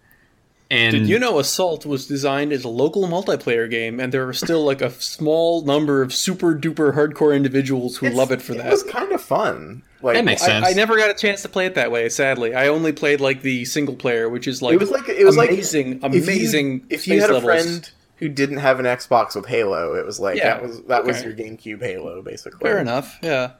And 0.71 0.93
Did 0.93 1.09
you 1.09 1.19
know 1.19 1.39
Assault 1.39 1.87
was 1.87 2.07
designed 2.07 2.53
as 2.53 2.63
a 2.63 2.69
local 2.69 3.09
multiplayer 3.09 3.71
game, 3.71 3.99
and 3.99 4.13
there 4.13 4.29
are 4.29 4.35
still 4.35 4.65
like 4.65 4.83
a 4.83 4.91
small 4.91 5.63
number 5.63 6.03
of 6.03 6.13
super 6.13 6.55
duper 6.55 6.95
hardcore 6.95 7.35
individuals 7.35 7.97
who 7.97 8.11
love 8.11 8.31
it 8.31 8.43
for 8.43 8.53
that. 8.55 8.67
It 8.67 8.71
was 8.71 8.83
kind 8.83 9.13
of 9.13 9.23
fun. 9.23 9.83
Like 10.01 10.15
That 10.15 10.25
makes 10.25 10.43
sense. 10.45 10.65
I, 10.65 10.71
I 10.71 10.73
never 10.75 10.97
got 10.97 11.11
a 11.11 11.15
chance 11.15 11.43
to 11.43 11.49
play 11.49 11.67
it 11.67 11.75
that 11.75 11.91
way. 11.91 12.09
Sadly, 12.09 12.55
I 12.55 12.69
only 12.69 12.93
played 12.93 13.21
like 13.21 13.43
the 13.43 13.65
single 13.65 13.97
player, 13.97 14.29
which 14.29 14.47
is 14.47 14.63
like 14.63 14.75
it 14.75 14.81
was 14.81 14.91
like 14.91 15.09
it 15.09 15.25
was 15.25 15.37
amazing, 15.37 16.01
like 16.01 16.13
if 16.13 16.27
you- 16.27 16.33
amazing. 16.33 16.87
If 16.89 17.09
you, 17.09 17.15
space 17.21 17.23
had 17.23 17.31
a 17.37 17.41
friend 17.41 17.91
who 18.17 18.29
didn't 18.29 18.59
have 18.59 18.79
an 18.81 18.87
Xbox 18.87 19.35
with 19.35 19.47
Halo, 19.47 19.95
it 19.95 20.07
was 20.07 20.21
like 20.21 20.37
Yeah, 20.37 20.55
that 20.55 20.63
was 20.63 20.83
that 20.85 21.05
was 21.05 21.23
your 21.25 21.33
GameCube 21.33 21.81
Halo, 21.83 22.23
basically. 22.23 22.61
fair 22.61 22.79
enough. 22.79 23.19
Yeah, 23.23 23.53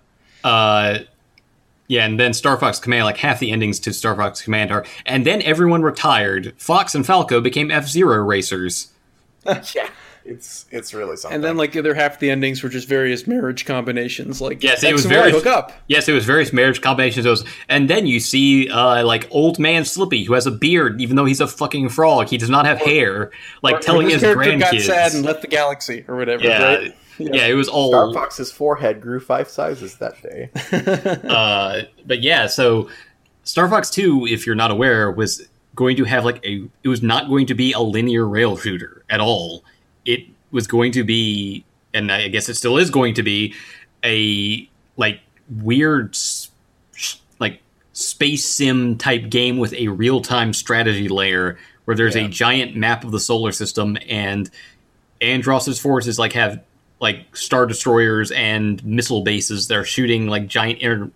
uh, 0.45 0.99
yeah, 1.89 2.05
and 2.05 2.21
then 2.21 2.33
Star 2.35 2.57
Fox 2.57 2.79
Command, 2.79 3.05
like 3.05 3.17
half 3.17 3.41
the 3.41 3.51
endings 3.51 3.81
to 3.81 3.93
Star 3.93 4.15
Fox 4.15 4.41
Command 4.43 4.71
are, 4.71 4.85
and 5.07 5.25
then 5.27 5.43
everyone 5.43 5.83
retired. 5.83 6.55
Fox 6.59 6.95
and 6.95 7.05
Falco 7.05 7.41
became 7.41 7.71
F 7.71 7.89
Zero 7.89 8.19
racers. 8.23 8.93
yeah, 9.47 9.89
it's 10.29 10.67
it's 10.71 10.93
really 10.95 11.17
something. 11.17 11.35
and 11.37 11.45
then 11.45 11.57
like 11.57 11.73
the 11.73 11.79
other 11.79 11.95
half 11.95 12.15
of 12.15 12.19
the 12.21 12.31
endings 12.31 12.63
were 12.63 12.69
just 12.69 12.87
various 12.89 13.27
marriage 13.27 13.65
combinations. 13.65 14.41
Like 14.41 14.63
Yes, 14.63 14.83
it 14.85 14.93
was 14.93 15.07
very- 15.07 15.31
hook 15.33 15.47
up. 15.47 15.73
Yes, 15.87 16.09
it 16.09 16.13
was 16.13 16.25
various 16.25 16.53
marriage 16.53 16.81
combinations. 16.81 17.25
Those, 17.25 17.45
and 17.69 17.89
then 17.89 18.07
you 18.07 18.21
see 18.21 18.69
uh, 18.69 19.05
like 19.05 19.27
old 19.31 19.59
man 19.59 19.85
Slippy 19.85 20.25
who 20.25 20.35
has 20.35 20.47
a 20.47 20.51
beard, 20.51 21.01
even 21.01 21.17
though 21.17 21.25
he's 21.25 21.41
a 21.41 21.47
fucking 21.49 21.89
frog. 21.89 22.29
He 22.29 22.37
does 22.39 22.51
not 22.51 22.67
have 22.67 22.79
hair. 22.79 23.31
Like 23.63 23.77
Or 23.77 23.81
telling 23.81 24.07
his 24.09 24.21
his 24.23 24.35
character 24.35 24.59
got 24.59 24.81
sad 24.81 25.15
and 25.15 25.25
left 25.25 25.43
the 25.43 25.49
galaxy 25.49 26.05
or 26.07 26.17
whatever. 26.17 26.45
Yeah, 26.45 26.65
right? 26.65 26.97
yeah, 27.19 27.47
it 27.47 27.55
was 27.55 27.69
all 27.69 27.91
Star 27.91 28.13
Fox's 28.13 28.53
forehead 28.53 29.01
grew 29.01 29.21
five 29.21 29.49
sizes 29.49 29.97
that 29.97 30.23
day. 30.23 30.51
uh, 31.29 31.83
but 32.07 32.21
yeah, 32.23 32.47
so 32.47 32.89
Star 33.45 33.69
Fox 33.69 33.91
2, 33.91 34.27
if 34.29 34.47
you're 34.47 34.55
not 34.55 34.71
aware, 34.71 35.11
was 35.11 35.49
going 35.75 35.97
to 35.97 36.05
have 36.05 36.25
like 36.25 36.45
a 36.45 36.69
it 36.83 36.89
was 36.89 37.03
not 37.03 37.29
going 37.29 37.47
to 37.47 37.55
be 37.55 37.73
a 37.73 37.81
linear 37.81 38.27
rail 38.27 38.57
shooter 38.57 39.05
at 39.09 39.21
all. 39.21 39.65
It 40.05 40.25
was 40.51 40.67
going 40.67 40.93
to 40.93 41.05
be 41.05 41.65
and 41.95 42.13
I 42.13 42.29
guess 42.29 42.49
it 42.49 42.55
still 42.55 42.77
is 42.79 42.91
going 42.91 43.15
to 43.15 43.23
be 43.23 43.55
a 44.05 44.69
like 44.97 45.21
weird 45.63 46.17
like 47.41 47.61
space 47.93 48.45
sim 48.45 48.97
type 48.99 49.31
game 49.31 49.59
with 49.59 49.73
a 49.75 49.89
real-time 49.89 50.53
strategy 50.53 51.09
layer 51.09 51.59
where 51.85 51.97
there's 51.97 52.15
Yeah. 52.17 52.27
a 52.27 52.29
giant 52.29 52.77
map 52.77 53.05
of 53.05 53.11
the 53.13 53.21
solar 53.21 53.53
system 53.53 53.97
and 54.09 54.51
Andross's 55.21 55.79
forces 55.81 56.19
like 56.19 56.33
have 56.35 56.63
like 57.01 57.35
star 57.37 57.65
destroyers 57.67 58.31
and 58.33 58.85
missile 58.85 59.23
bases 59.23 59.69
that 59.69 59.77
are 59.79 59.85
shooting 59.85 60.27
like 60.27 60.47
giant 60.49 60.81
inter- 60.81 61.11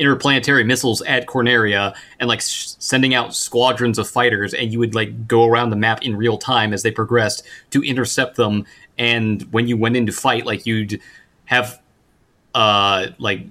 interplanetary 0.00 0.64
missiles 0.64 1.02
at 1.02 1.26
Corneria 1.26 1.94
and 2.18 2.28
like 2.28 2.38
s- 2.38 2.76
sending 2.80 3.14
out 3.14 3.34
squadrons 3.34 3.98
of 3.98 4.08
fighters 4.08 4.54
and 4.54 4.72
you 4.72 4.78
would 4.78 4.94
like 4.94 5.28
go 5.28 5.44
around 5.46 5.70
the 5.70 5.76
map 5.76 6.02
in 6.02 6.16
real 6.16 6.38
time 6.38 6.72
as 6.72 6.82
they 6.82 6.90
progressed 6.90 7.46
to 7.70 7.82
intercept 7.82 8.36
them 8.36 8.64
and 8.98 9.42
when 9.52 9.68
you 9.68 9.76
went 9.76 9.96
into 9.96 10.10
fight 10.10 10.46
like 10.46 10.64
you'd 10.64 11.00
have 11.44 11.80
uh 12.54 13.08
like 13.18 13.42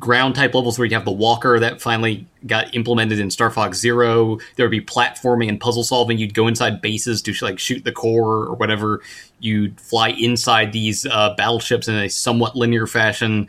ground 0.00 0.34
type 0.34 0.54
levels 0.54 0.78
where 0.78 0.86
you'd 0.86 0.94
have 0.94 1.04
the 1.04 1.12
walker 1.12 1.60
that 1.60 1.80
finally 1.80 2.26
got 2.46 2.74
implemented 2.74 3.18
in 3.18 3.30
Star 3.30 3.50
Fox 3.50 3.78
Zero. 3.78 4.38
There 4.56 4.64
would 4.64 4.70
be 4.70 4.80
platforming 4.80 5.50
and 5.50 5.60
puzzle 5.60 5.84
solving. 5.84 6.16
You'd 6.16 6.32
go 6.32 6.46
inside 6.48 6.80
bases 6.80 7.20
to 7.22 7.34
like 7.44 7.58
shoot 7.58 7.84
the 7.84 7.92
core 7.92 8.46
or 8.46 8.54
whatever. 8.54 9.02
You'd 9.40 9.78
fly 9.78 10.08
inside 10.08 10.72
these 10.72 11.04
uh, 11.04 11.34
battleships 11.36 11.86
in 11.86 11.94
a 11.94 12.08
somewhat 12.08 12.56
linear 12.56 12.86
fashion. 12.86 13.46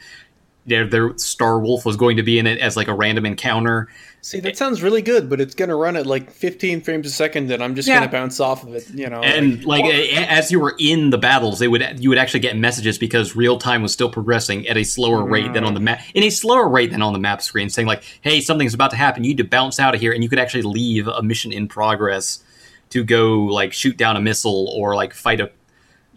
There, 0.66 0.88
there, 0.88 1.18
Star 1.18 1.60
Wolf 1.60 1.86
was 1.86 1.98
going 1.98 2.18
to 2.18 2.24
be 2.24 2.38
in 2.38 2.46
it 2.46 2.60
as 2.60 2.78
like 2.78 2.88
a 2.88 2.94
random 2.94 3.26
encounter. 3.26 3.88
See, 4.24 4.40
that 4.42 4.56
sounds 4.56 4.84
really 4.84 5.02
good, 5.02 5.28
but 5.28 5.42
it's 5.42 5.56
gonna 5.56 5.76
run 5.76 5.96
at 5.96 6.06
like 6.06 6.30
15 6.30 6.82
frames 6.82 7.08
a 7.08 7.10
second, 7.10 7.52
and 7.52 7.64
I'm 7.64 7.74
just 7.74 7.88
Yeah. 7.88 7.96
gonna 7.96 8.12
bounce 8.12 8.40
off 8.40 8.64
of 8.64 8.76
it. 8.76 8.88
You 8.94 9.10
know, 9.10 9.22
and 9.22 9.66
like 9.66 9.84
a- 9.86 10.14
as 10.14 10.52
you 10.52 10.60
were 10.60 10.76
in 10.78 11.10
the 11.10 11.18
battles 11.18 11.58
they 11.58 11.68
would 11.68 12.00
you 12.00 12.10
would 12.10 12.20
actually 12.20 12.42
get 12.42 12.56
messages 12.56 13.00
because 13.00 13.36
real 13.36 13.58
time 13.58 13.82
was 13.82 13.92
still 13.92 14.10
progressing 14.10 14.68
at 14.68 14.78
a 14.78 14.84
slower 14.84 15.24
rate 15.24 15.52
than 15.54 15.64
on 15.64 15.74
the 15.74 15.80
mm. 15.80 15.86
map 15.86 16.02
in 16.14 16.22
a 16.22 16.30
slower 16.30 16.70
rate 16.70 16.92
than 16.92 17.02
on 17.02 17.14
the 17.14 17.20
map 17.20 17.42
screen 17.42 17.70
saying 17.70 17.88
like 17.88 18.04
hey 18.22 18.40
something's 18.42 18.76
about 18.76 18.92
to 18.92 18.96
happen 18.96 19.24
you 19.24 19.30
need 19.30 19.38
to 19.38 19.44
bounce 19.44 19.80
out 19.80 19.96
of 19.96 20.02
here 20.02 20.12
and 20.12 20.24
you 20.24 20.30
could 20.30 20.40
actually 20.40 20.62
leave 20.62 21.08
a 21.08 21.24
mission 21.24 21.52
in 21.52 21.68
progress 21.68 22.44
to 22.90 23.04
go 23.04 23.40
like 23.46 23.74
shoot 23.74 23.98
down 23.98 24.16
a 24.16 24.22
missile 24.22 24.72
or 24.76 24.96
like 24.96 25.14
fight 25.14 25.40
a 25.40 25.50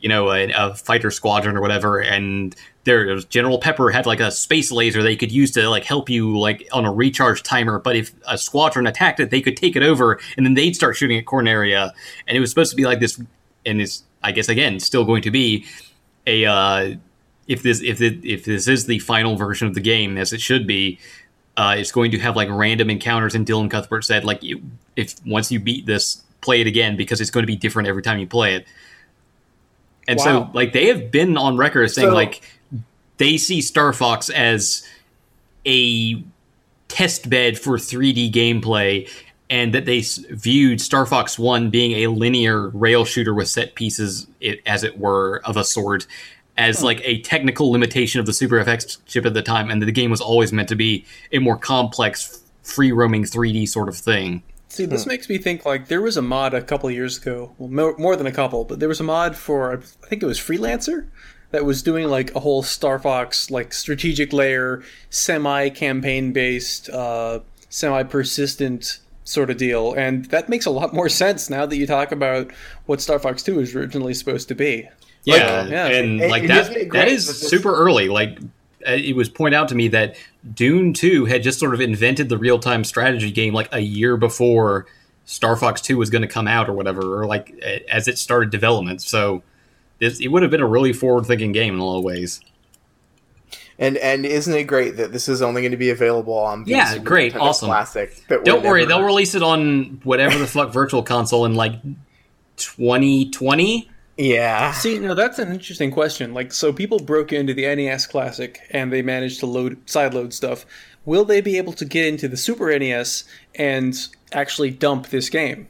you 0.00 0.09
know 0.09 0.30
a, 0.30 0.50
a 0.52 0.74
fighter 0.74 1.11
squadron 1.11 1.57
or 1.57 1.62
whatever 1.62 2.00
and 2.00 2.54
there 2.85 3.16
general 3.20 3.59
pepper 3.59 3.90
had 3.90 4.07
like 4.07 4.20
a 4.20 4.31
space 4.31 4.70
laser 4.70 5.03
they 5.03 5.16
could 5.16 5.33
use 5.33 5.51
to 5.51 5.68
like 5.68 5.85
help 5.85 6.09
you 6.09 6.38
like 6.38 6.68
on 6.73 6.85
a 6.85 6.92
recharge 6.92 7.42
timer 7.42 7.79
but 7.79 7.97
if 7.97 8.12
a 8.29 8.37
squadron 8.38 8.87
attacked 8.87 9.20
it 9.20 9.31
they 9.31 9.40
could 9.40 9.57
take 9.57 9.75
it 9.77 9.83
over 9.83 10.20
and 10.37 10.44
then 10.44 10.55
they'd 10.55 10.77
start 10.77 10.97
shooting 10.97 11.18
at 11.18 11.25
corneria 11.25 11.90
and 12.27 12.37
it 12.37 12.40
was 12.40 12.51
supposed 12.51 12.70
to 12.70 12.77
be 12.77 12.85
like 12.85 13.01
this 13.01 13.20
and 13.66 13.81
it's 13.81 14.05
i 14.23 14.31
guess 14.33 14.49
again 14.49 14.79
still 14.79 15.05
going 15.05 15.23
to 15.23 15.31
be 15.31 15.64
a 16.27 16.44
uh 16.44 16.94
if 17.49 17.62
this 17.62 17.83
if 17.83 18.01
it, 18.01 18.25
if 18.25 18.44
this 18.44 18.68
is 18.68 18.87
the 18.87 18.99
final 19.01 19.37
version 19.37 19.66
of 19.68 19.75
the 19.75 19.81
game 19.81 20.16
as 20.16 20.33
it 20.33 20.40
should 20.40 20.66
be 20.66 20.99
uh, 21.57 21.77
it's 21.79 21.92
going 21.92 22.11
to 22.11 22.18
have 22.18 22.35
like 22.35 22.49
random 22.51 22.90
encounters 22.90 23.35
and 23.35 23.47
dylan 23.47 23.70
cuthbert 23.70 24.05
said 24.05 24.25
like 24.25 24.42
you, 24.42 24.61
if 24.97 25.14
once 25.25 25.53
you 25.53 25.61
beat 25.61 25.87
this 25.87 26.23
play 26.40 26.61
it 26.61 26.66
again 26.66 26.97
because 26.97 27.20
it's 27.20 27.31
going 27.31 27.42
to 27.42 27.47
be 27.47 27.57
different 27.57 27.88
every 27.88 28.03
time 28.03 28.18
you 28.18 28.27
play 28.27 28.55
it. 28.55 28.66
And 30.07 30.20
so 30.20 30.51
like 30.53 30.73
they 30.75 30.88
have 30.88 31.11
been 31.11 31.37
on 31.38 31.57
record 31.57 31.90
saying 31.90 32.11
So- 32.11 32.14
like 32.14 32.42
they 33.18 33.37
see 33.37 33.61
star 33.61 33.92
fox 33.92 34.31
as 34.31 34.87
a 35.66 36.22
test 36.88 37.31
bed 37.31 37.59
for 37.59 37.77
3d 37.77 38.33
gameplay 38.33 39.09
and 39.50 39.74
that 39.74 39.85
they 39.85 40.03
viewed 40.31 40.81
star 40.81 41.07
fox 41.07 41.38
1 41.38 41.70
being 41.70 41.92
a 41.92 42.07
linear 42.09 42.68
rail 42.68 43.05
shooter 43.05 43.35
with 43.35 43.48
set 43.48 43.74
pieces 43.74 44.27
it, 44.40 44.61
as 44.66 44.85
it 44.85 44.98
were 44.98 45.40
of 45.44 45.57
a 45.57 45.64
sort 45.64 46.07
as 46.57 46.81
hmm. 46.81 46.87
like 46.87 47.00
a 47.05 47.20
technical 47.22 47.70
limitation 47.70 48.20
of 48.20 48.27
the 48.27 48.33
super 48.33 48.62
fx 48.64 48.98
chip 49.07 49.27
at 49.27 49.35
the 49.35 49.42
time 49.42 49.70
and 49.70 49.81
that 49.83 49.87
the 49.87 49.92
game 49.92 50.11
was 50.11 50.20
always 50.20 50.53
meant 50.53 50.68
to 50.68 50.77
be 50.77 51.05
a 51.33 51.38
more 51.38 51.57
complex 51.57 52.42
free 52.62 52.92
roaming 52.92 53.24
3d 53.24 53.68
sort 53.68 53.88
of 53.88 53.96
thing. 53.96 54.42
See, 54.68 54.87
this 54.87 55.05
hmm. 55.05 55.11
makes 55.11 55.29
me 55.29 55.38
think 55.38 55.64
like 55.64 55.87
there 55.87 56.03
was 56.03 56.16
a 56.16 56.22
mod 56.22 56.53
a 56.53 56.62
couple 56.62 56.90
years 56.90 57.18
ago, 57.18 57.55
well, 57.59 57.68
more, 57.68 57.96
more 57.96 58.16
than 58.16 58.27
a 58.27 58.33
couple, 58.33 58.64
but 58.64 58.81
there 58.81 58.88
was 58.88 58.98
a 58.98 59.05
mod 59.05 59.37
for 59.37 59.72
I 59.72 59.77
think 60.07 60.22
it 60.22 60.27
was 60.27 60.40
Freelancer 60.40 61.07
that 61.55 61.64
was 61.64 61.83
doing 61.83 62.09
like 62.09 62.35
a 62.35 62.40
whole 62.40 62.62
Star 62.62 62.99
Fox 62.99 63.51
like 63.51 63.73
strategic 63.73 64.33
layer, 64.33 64.83
semi 65.11 65.69
campaign 65.71 66.33
based, 66.33 66.90
uh, 66.90 67.38
semi 67.71 68.03
persistent 68.03 68.99
sort 69.25 69.49
of 69.51 69.57
deal, 69.57 69.95
and 69.95 70.27
that 70.27 70.49
makes 70.49 70.67
a 70.67 70.71
lot 70.71 70.93
more 70.93 71.09
sense 71.09 71.49
now 71.49 71.64
that 71.64 71.77
you 71.77 71.87
talk 71.87 72.12
about 72.12 72.51
what 72.87 73.01
Star 73.01 73.19
Fox 73.19 73.43
Two 73.43 73.55
was 73.57 73.75
originally 73.75 74.12
supposed 74.14 74.49
to 74.49 74.55
be. 74.55 74.88
yeah, 75.25 75.64
yeah. 75.67 75.87
and 75.87 76.21
It- 76.21 76.31
like 76.31 76.43
it 76.45 76.49
that 76.49 76.64
gives 76.64 76.69
me 76.71 76.83
that 76.83 76.88
great- 76.90 77.09
this- 77.09 77.49
super 77.49 77.75
early 77.75 78.09
like 78.09 78.38
uh, 78.87 78.90
it 78.93 79.17
was 79.17 79.31
pointed 79.31 79.57
out 79.57 79.69
to 79.69 79.75
me 79.75 79.88
that 79.88 80.14
Dune 80.55 80.93
2 80.93 81.25
had 81.25 81.43
just 81.43 81.59
sort 81.59 81.73
of 81.73 81.81
invented 81.81 82.29
the 82.29 82.37
real 82.37 82.59
time 82.59 82.85
strategy 82.85 83.31
game 83.31 83.55
like 83.55 83.69
a 83.73 83.81
year 83.81 84.19
before 84.19 84.85
Star 85.25 85.57
Fox 85.57 85.81
2 85.81 85.97
was 85.97 86.11
going 86.11 86.21
to 86.21 86.29
come 86.29 86.47
out 86.47 86.69
or 86.69 86.75
whatever, 86.75 87.19
or 87.23 87.25
like 87.27 87.55
as 87.90 88.07
it 88.09 88.19
started 88.19 88.51
development. 88.51 89.01
So 89.01 89.43
this, 90.05 90.21
it 90.21 90.29
would 90.29 90.43
have 90.43 90.51
been 90.51 90.61
a 90.61 90.67
really 90.67 90.93
forward 90.93 91.27
thinking 91.27 91.53
game 91.53 91.75
in 91.75 91.81
a 91.81 91.85
lot 91.85 91.99
of 91.99 92.05
ways. 92.05 92.40
And 93.79 93.97
and 93.97 94.25
isn't 94.25 94.55
it 94.55 94.64
great 94.64 94.97
that 94.99 95.12
this 95.12 95.29
is 95.29 95.43
only 95.43 95.61
going 95.62 95.73
to 95.73 95.77
be 95.77 95.90
available 95.90 96.38
on 96.38 96.62
the 96.64 96.71
Yeah, 96.71 96.90
Super 96.90 97.05
great, 97.05 97.33
Nintendo 97.35 97.40
awesome. 97.40 97.67
Classic? 97.69 98.25
that 98.29 98.45
Don't 98.45 98.62
worry, 98.64 98.83
never- 98.87 98.88
they'll 99.01 99.07
release 99.07 99.35
it 99.35 99.43
on 99.43 100.01
whatever 100.05 100.38
the 100.38 100.47
fuck 100.47 100.73
virtual 100.73 101.03
console 101.03 101.45
in 101.45 101.55
like 101.57 101.75
2020. 102.57 103.90
Yeah, 104.17 104.71
See, 104.71 105.01
now 105.01 105.14
that's 105.14 105.40
an 105.40 105.51
interesting 105.51 105.90
question. 105.90 106.35
Like, 106.35 106.53
so 106.53 106.73
people 106.73 107.01
broke 107.01 107.33
into 107.33 107.53
the 107.53 107.62
NES 107.75 108.07
Classic 108.07 108.61
and 108.71 108.93
they 108.93 109.03
managed 109.03 109.40
to 109.40 109.47
load 109.47 109.85
sideload 109.87 110.33
stuff. 110.33 110.64
Will 111.05 111.25
they 111.25 111.40
be 111.40 111.59
able 111.59 111.73
to 111.73 111.85
get 111.85 112.07
into 112.07 112.29
the 112.29 112.37
Super 112.37 112.77
NES 112.79 113.25
and 113.57 113.97
actually 114.33 114.71
dump 114.71 115.09
this 115.09 115.29
game? 115.29 115.67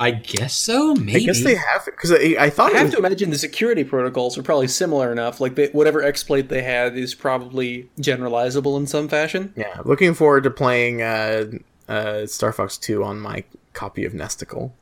I 0.00 0.10
guess 0.10 0.54
so. 0.54 0.94
Maybe. 0.94 1.16
I 1.16 1.18
guess 1.20 1.44
they 1.44 1.54
have 1.54 1.84
because 1.84 2.12
I, 2.12 2.36
I 2.38 2.50
thought 2.50 2.72
I 2.72 2.78
have 2.78 2.86
was, 2.86 2.94
to 2.94 2.98
imagine 2.98 3.30
the 3.30 3.38
security 3.38 3.84
protocols 3.84 4.36
are 4.36 4.42
probably 4.42 4.68
similar 4.68 5.12
enough. 5.12 5.40
Like, 5.40 5.54
they, 5.54 5.68
whatever 5.68 6.02
exploit 6.02 6.48
they 6.48 6.62
had 6.62 6.96
is 6.96 7.14
probably 7.14 7.88
generalizable 8.00 8.76
in 8.76 8.86
some 8.86 9.08
fashion. 9.08 9.52
yeah. 9.56 9.80
Looking 9.84 10.14
forward 10.14 10.44
to 10.44 10.50
playing 10.50 11.02
uh, 11.02 11.44
uh, 11.88 12.26
Star 12.26 12.52
Fox 12.52 12.76
Two 12.76 13.04
on 13.04 13.20
my 13.20 13.44
copy 13.72 14.04
of 14.04 14.12
Nesticle. 14.12 14.72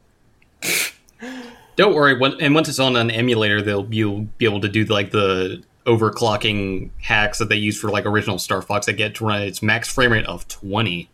Don't 1.76 1.94
worry. 1.94 2.18
When, 2.18 2.40
and 2.40 2.54
once 2.54 2.68
it's 2.68 2.78
on 2.78 2.96
an 2.96 3.10
emulator, 3.10 3.62
they'll 3.62 3.86
you'll 3.92 4.22
be 4.38 4.44
able 4.44 4.60
to 4.60 4.68
do 4.68 4.84
like 4.84 5.10
the 5.10 5.62
overclocking 5.86 6.90
hacks 7.00 7.38
that 7.38 7.48
they 7.48 7.56
use 7.56 7.78
for 7.78 7.90
like 7.90 8.06
original 8.06 8.38
Star 8.38 8.62
Fox 8.62 8.86
that 8.86 8.94
get 8.94 9.14
to 9.16 9.24
run 9.24 9.42
its 9.42 9.62
max 9.62 9.88
frame 9.88 10.12
rate 10.12 10.26
of 10.26 10.46
20. 10.48 11.08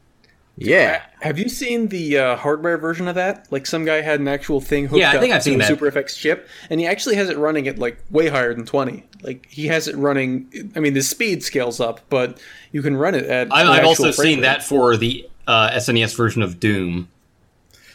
Yeah, 0.58 1.02
Have 1.20 1.38
you 1.38 1.50
seen 1.50 1.88
the 1.88 2.16
uh, 2.16 2.36
hardware 2.36 2.78
version 2.78 3.08
of 3.08 3.14
that? 3.16 3.46
Like, 3.52 3.66
some 3.66 3.84
guy 3.84 4.00
had 4.00 4.20
an 4.20 4.28
actual 4.28 4.62
thing 4.62 4.86
hooked 4.86 4.98
Yeah, 4.98 5.10
I 5.10 5.16
up 5.16 5.20
think 5.20 5.34
I've 5.34 5.40
to 5.42 5.50
seen 5.50 5.54
a 5.56 5.58
that. 5.58 5.66
Super 5.68 5.90
FX 5.90 6.16
chip, 6.16 6.48
and 6.70 6.80
he 6.80 6.86
actually 6.86 7.16
has 7.16 7.28
it 7.28 7.36
running 7.36 7.68
at 7.68 7.78
like 7.78 7.98
way 8.10 8.28
higher 8.28 8.54
than 8.54 8.64
twenty. 8.64 9.04
Like, 9.22 9.46
he 9.50 9.66
has 9.66 9.86
it 9.86 9.94
running. 9.96 10.72
I 10.74 10.80
mean, 10.80 10.94
the 10.94 11.02
speed 11.02 11.44
scales 11.44 11.78
up, 11.78 12.00
but 12.08 12.40
you 12.72 12.80
can 12.80 12.96
run 12.96 13.14
it 13.14 13.26
at. 13.26 13.52
I, 13.52 13.60
an 13.62 13.66
I've 13.68 13.84
also 13.84 14.04
frame 14.12 14.12
seen 14.14 14.38
rate. 14.38 14.42
that 14.44 14.62
for 14.62 14.96
the 14.96 15.28
uh, 15.46 15.70
SNES 15.72 16.16
version 16.16 16.40
of 16.40 16.58
Doom. 16.58 17.08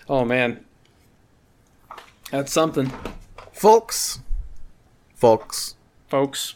Oh 0.07 0.23
man, 0.23 0.63
that's 2.29 2.51
something, 2.51 2.91
folks, 3.51 4.19
folks. 5.15 5.73
folks. 6.09 6.55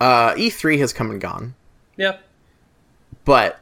Uh, 0.00 0.34
E3 0.34 0.78
has 0.78 0.92
come 0.92 1.10
and 1.10 1.20
gone, 1.20 1.54
Yep. 1.96 2.22
but 3.24 3.60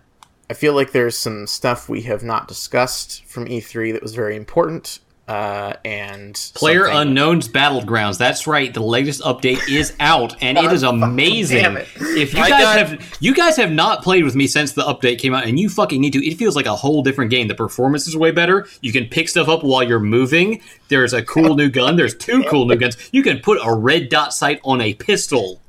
I 0.52 0.54
feel 0.54 0.74
like 0.74 0.92
there's 0.92 1.16
some 1.16 1.46
stuff 1.46 1.88
we 1.88 2.02
have 2.02 2.22
not 2.22 2.46
discussed 2.46 3.24
from 3.24 3.46
E3 3.46 3.94
that 3.94 4.02
was 4.02 4.14
very 4.14 4.36
important. 4.36 4.98
Uh, 5.26 5.72
and 5.82 6.34
Player 6.52 6.80
something- 6.84 6.98
Unknown's 7.08 7.48
Battlegrounds. 7.48 8.18
That's 8.18 8.46
right. 8.46 8.74
The 8.74 8.82
latest 8.82 9.22
update 9.22 9.66
is 9.70 9.94
out, 9.98 10.36
and 10.42 10.58
it 10.58 10.70
is 10.70 10.82
amazing. 10.96 11.64
it. 11.76 11.88
If 11.96 12.34
you 12.34 12.42
I 12.42 12.50
guys 12.50 12.60
got- 12.64 12.78
have 12.88 13.16
you 13.20 13.34
guys 13.34 13.56
have 13.56 13.70
not 13.72 14.02
played 14.02 14.24
with 14.24 14.34
me 14.34 14.46
since 14.46 14.72
the 14.72 14.82
update 14.82 15.18
came 15.20 15.32
out, 15.32 15.46
and 15.46 15.58
you 15.58 15.70
fucking 15.70 16.02
need 16.02 16.12
to. 16.12 16.26
It 16.26 16.36
feels 16.36 16.54
like 16.54 16.66
a 16.66 16.76
whole 16.76 17.02
different 17.02 17.30
game. 17.30 17.48
The 17.48 17.54
performance 17.54 18.06
is 18.06 18.14
way 18.14 18.30
better. 18.30 18.66
You 18.82 18.92
can 18.92 19.06
pick 19.06 19.30
stuff 19.30 19.48
up 19.48 19.62
while 19.64 19.82
you're 19.82 20.00
moving. 20.00 20.60
There's 20.88 21.14
a 21.14 21.22
cool 21.22 21.54
new 21.60 21.70
gun. 21.70 21.96
There's 21.96 22.14
two 22.14 22.42
cool 22.50 22.66
new 22.66 22.76
guns. 22.76 22.98
You 23.10 23.22
can 23.22 23.38
put 23.38 23.58
a 23.64 23.72
red 23.74 24.10
dot 24.10 24.34
sight 24.34 24.60
on 24.64 24.82
a 24.82 24.92
pistol. 24.92 25.60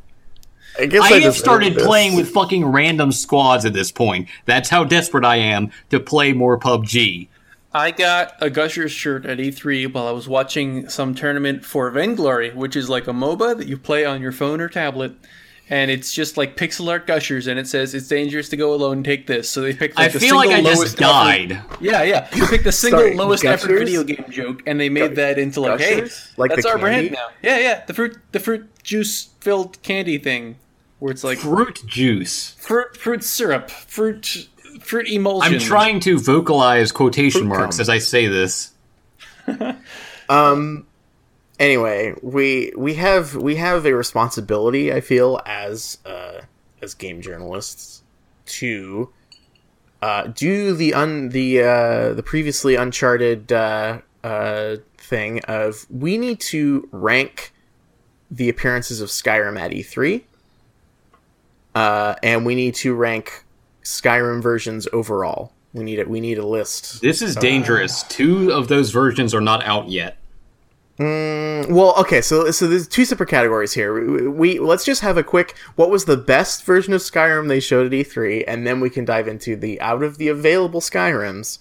I, 0.80 0.86
guess 0.88 1.02
I 1.04 1.08
have 1.14 1.18
deserve 1.24 1.36
started 1.36 1.76
this. 1.76 1.86
playing 1.86 2.16
with 2.16 2.30
fucking 2.32 2.66
random 2.66 3.12
squads 3.12 3.66
at 3.66 3.74
this 3.74 3.92
point. 3.92 4.28
That's 4.46 4.70
how 4.70 4.84
desperate 4.84 5.26
I 5.26 5.36
am 5.38 5.72
to 5.90 6.00
play 6.00 6.34
more 6.34 6.58
PUBG. 6.60 7.28
I 7.76 7.92
got 7.92 8.34
a 8.40 8.50
Gushers 8.52 8.92
shirt 8.92 9.26
at 9.26 9.40
E3 9.40 9.92
while 9.94 10.08
I 10.08 10.12
was 10.12 10.28
watching 10.28 10.88
some 10.90 11.16
tournament 11.16 11.66
for 11.66 11.90
Vainglory, 11.90 12.52
which 12.54 12.76
is 12.76 12.88
like 12.90 13.08
a 13.08 13.12
MOBA 13.14 13.58
that 13.58 13.68
you 13.68 13.78
play 13.78 14.06
on 14.06 14.22
your 14.22 14.32
phone 14.32 14.62
or 14.62 14.70
tablet. 14.70 15.14
And 15.70 15.90
it's 15.90 16.14
just 16.14 16.36
like 16.38 16.58
pixel 16.58 16.90
art 16.92 17.08
gushers, 17.08 17.48
and 17.48 17.58
it 17.58 17.68
says 17.68 17.96
it's 17.96 18.10
dangerous 18.10 18.50
to 18.50 18.58
go 18.58 18.74
alone. 18.76 19.02
Take 19.02 19.28
this. 19.28 19.50
So 19.50 19.62
they 19.62 19.74
picked. 19.74 19.98
Like, 19.98 20.10
I 20.10 20.12
the 20.14 20.20
feel 20.20 20.36
like 20.36 20.50
I 20.50 20.62
just 20.62 20.76
lowest 20.78 20.98
died. 20.98 21.54
Effort, 21.54 21.82
yeah, 21.82 22.04
yeah. 22.04 22.28
You 22.36 22.46
picked 22.48 22.66
the 22.66 22.72
single 22.72 23.00
Sorry, 23.00 23.16
lowest 23.16 23.46
effort 23.46 23.70
video 23.70 24.04
game 24.04 24.26
joke, 24.30 24.62
and 24.68 24.78
they 24.78 24.90
made 24.90 25.12
Gu- 25.12 25.16
that 25.16 25.40
into 25.40 25.62
like, 25.62 25.80
gushers? 25.80 26.26
hey, 26.28 26.34
Like 26.38 26.50
that's 26.52 26.66
our 26.66 26.78
candy? 26.78 26.82
brand 27.10 27.12
now. 27.14 27.28
Yeah, 27.42 27.58
yeah. 27.60 27.86
The 27.86 27.94
fruit, 27.94 28.18
the 28.34 28.40
fruit 28.42 28.70
juice 28.84 29.30
filled 29.40 29.82
candy 29.84 30.18
thing, 30.18 30.58
where 31.04 31.12
it's 31.12 31.26
like 31.26 31.40
Fruit 31.40 31.84
juice. 31.86 32.52
fruit, 32.52 32.96
fruit 32.96 33.26
syrup, 33.26 33.70
fruit, 33.70 34.48
fruit 34.80 35.10
emulsion. 35.10 35.56
I'm 35.56 35.60
trying 35.60 36.00
to 36.00 36.18
vocalize 36.18 36.94
quotation 36.94 37.46
marks 37.46 37.76
cum. 37.76 37.82
as 37.82 37.90
I 37.90 37.98
say 37.98 38.28
this. 38.28 38.72
Um. 40.30 40.88
Anyway, 41.60 42.16
we 42.24 42.72
we 42.78 42.94
have 42.94 43.36
we 43.36 43.58
have 43.58 43.86
a 43.86 43.94
responsibility. 43.94 44.94
I 44.94 45.02
feel 45.02 45.42
as 45.46 45.98
uh, 46.06 46.44
as 46.82 46.94
game 46.94 47.22
journalists 47.22 48.04
to 48.46 49.12
uh, 50.02 50.28
do 50.28 50.74
the 50.74 50.94
un 50.94 51.28
the 51.30 51.62
uh, 51.62 52.14
the 52.14 52.24
previously 52.24 52.76
uncharted 52.76 53.52
uh, 53.52 54.00
uh, 54.24 54.78
thing 54.98 55.42
of 55.42 55.86
we 55.90 56.18
need 56.18 56.40
to 56.40 56.88
rank 56.94 57.52
the 58.32 58.48
appearances 58.48 59.02
of 59.02 59.10
Skyrim 59.10 59.60
at 59.60 59.72
E3, 59.72 60.24
uh, 61.76 62.16
and 62.24 62.46
we 62.46 62.56
need 62.56 62.76
to 62.76 62.94
rank 62.94 63.46
Skyrim 63.84 64.42
versions 64.42 64.88
overall. 64.94 65.54
We 65.74 65.84
need 65.84 66.00
it. 66.00 66.10
We 66.10 66.22
need 66.22 66.38
a 66.38 66.46
list. 66.46 67.02
This 67.02 67.22
is 67.22 67.36
dangerous. 67.36 68.04
Two 68.04 68.52
of 68.52 68.68
those 68.68 68.92
versions 68.92 69.34
are 69.34 69.42
not 69.42 69.64
out 69.64 69.90
yet. 69.90 70.18
Mm, 71.00 71.72
well, 71.72 71.96
okay, 71.98 72.22
so 72.22 72.52
so 72.52 72.68
there's 72.68 72.88
two 72.88 73.04
separate 73.04 73.30
categories 73.30 73.74
here. 73.74 74.00
We, 74.00 74.28
we 74.28 74.60
let's 74.60 74.86
just 74.86 75.02
have 75.02 75.18
a 75.18 75.24
quick. 75.24 75.56
What 75.76 75.90
was 75.90 76.06
the 76.06 76.18
best 76.18 76.64
version 76.66 76.94
of 76.94 77.02
Skyrim 77.02 77.48
they 77.48 77.60
showed 77.60 77.88
at 77.88 77.92
E3, 77.92 78.44
and 78.48 78.68
then 78.68 78.80
we 78.80 78.92
can 78.92 79.04
dive 79.04 79.28
into 79.28 79.56
the 79.56 79.82
out 79.82 80.04
of 80.04 80.20
the 80.20 80.28
available 80.28 80.82
Skyrims. 80.82 81.58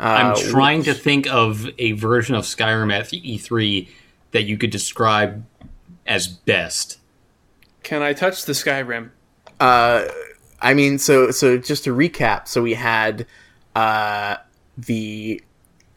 Uh, 0.00 0.02
I'm 0.02 0.36
trying 0.50 0.78
which- 0.78 0.86
to 0.86 0.94
think 0.94 1.26
of 1.26 1.68
a 1.78 1.92
version 1.92 2.34
of 2.34 2.44
Skyrim 2.44 2.90
at 2.92 3.10
E3 3.10 3.88
that 4.30 4.44
you 4.44 4.56
could 4.56 4.70
describe 4.70 5.44
as 6.06 6.26
best. 6.26 6.98
Can 7.82 8.00
I 8.02 8.14
touch 8.14 8.46
the 8.46 8.54
Skyrim? 8.54 9.10
Uh, 9.60 10.04
I 10.60 10.74
mean, 10.74 10.98
so 10.98 11.30
so 11.30 11.58
just 11.58 11.84
to 11.84 11.94
recap, 11.94 12.48
so 12.48 12.62
we 12.62 12.74
had 12.74 13.26
uh, 13.74 14.36
the 14.78 15.42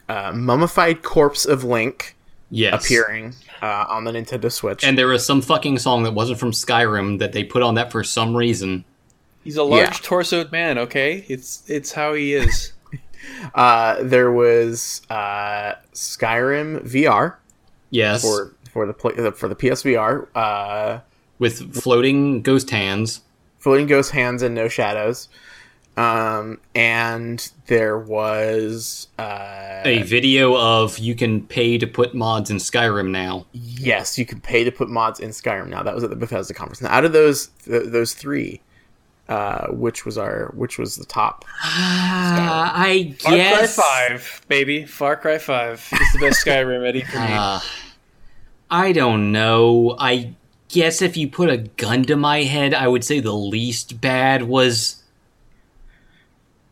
uh, 0.10 0.32
mummified 0.34 1.04
corpse 1.04 1.46
of 1.46 1.64
Link 1.64 2.16
Yes. 2.50 2.86
appearing 2.86 3.34
uh, 3.62 3.86
on 3.90 4.06
the 4.06 4.12
Nintendo 4.14 4.50
Switch. 4.50 4.84
And 4.86 4.98
there 4.98 5.08
was 5.08 5.26
some 5.26 5.42
fucking 5.42 5.80
song 5.80 6.04
that 6.04 6.14
wasn't 6.14 6.40
from 6.40 6.52
Skyrim 6.52 7.20
that 7.20 7.34
they 7.34 7.44
put 7.44 7.62
on 7.62 7.76
that 7.76 7.92
for 7.92 8.06
some 8.06 8.36
reason. 8.36 8.86
He's 9.44 9.58
a 9.58 9.64
large 9.64 9.82
Yeah. 9.84 9.90
torsoed 9.92 10.52
man. 10.52 10.78
Okay, 10.78 11.26
it's 11.28 11.64
it's 11.70 11.92
how 11.92 12.14
he 12.14 12.34
is. 12.34 12.72
uh, 13.56 14.02
there 14.02 14.32
was 14.32 15.02
uh, 15.10 15.74
Skyrim 15.94 16.86
VR. 16.88 17.36
Yes. 17.90 18.22
for 18.22 18.54
for 18.72 18.86
the 18.86 19.28
uh, 19.28 19.32
for 19.32 19.48
the 19.50 19.56
PSVR. 19.56 20.28
Uh, 20.36 21.00
with 21.40 21.76
floating 21.76 22.42
ghost 22.42 22.70
hands. 22.70 23.22
Floating 23.60 23.88
ghost 23.88 24.12
hands 24.12 24.42
and 24.42 24.54
no 24.56 24.68
shadows. 24.68 25.30
Um, 25.96 26.60
and 26.76 27.52
there 27.66 27.98
was 27.98 29.08
uh, 29.18 29.82
A 29.84 30.04
video 30.04 30.56
of 30.56 31.00
you 31.00 31.16
can 31.16 31.42
pay 31.42 31.80
to 31.80 31.88
put 31.88 32.14
mods 32.14 32.52
in 32.52 32.58
Skyrim 32.58 33.10
now. 33.10 33.48
yes, 33.52 34.20
you 34.20 34.24
can 34.26 34.40
pay 34.40 34.64
to 34.64 34.72
put 34.72 34.90
mods 34.90 35.20
in 35.20 35.32
Skyrim 35.32 35.70
now. 35.70 35.82
That 35.82 35.96
was 35.96 36.04
at 36.04 36.12
the 36.12 36.16
Bethesda 36.16 36.54
conference. 36.54 36.84
Now, 36.84 36.90
out 36.90 37.04
of 37.04 37.14
those 37.14 37.48
th- 37.66 37.88
those 37.88 38.14
three, 38.14 38.62
uh, 39.28 39.70
which 39.70 40.06
was 40.06 40.20
our 40.20 40.52
which 40.56 40.78
was 40.78 40.98
the 40.98 41.06
top? 41.06 41.46
Uh, 41.64 41.66
I 42.76 43.16
Far 43.20 43.36
guess. 43.36 43.76
Cry 43.76 43.84
Five, 44.10 44.42
baby. 44.48 44.86
Far 44.86 45.16
Cry 45.18 45.40
Five 45.40 45.80
is 45.92 46.14
the 46.14 46.20
best 46.20 46.42
Skyrim 46.46 46.80
ready 46.80 47.02
for 47.02 47.18
me. 47.18 47.26
Uh, 47.28 47.60
I 48.70 48.92
don't 48.92 49.32
know. 49.32 49.96
I 49.98 50.36
guess 50.78 51.02
if 51.02 51.18
you 51.18 51.28
put 51.28 51.50
a 51.50 51.58
gun 51.58 52.04
to 52.04 52.16
my 52.16 52.44
head, 52.44 52.76
I 52.76 52.88
would 52.88 53.04
say 53.04 53.20
the 53.20 53.34
least 53.34 54.00
bad 54.00 54.44
was. 54.44 55.02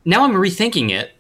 Now 0.06 0.24
I'm 0.24 0.34
rethinking 0.34 0.92
it. 0.92 1.14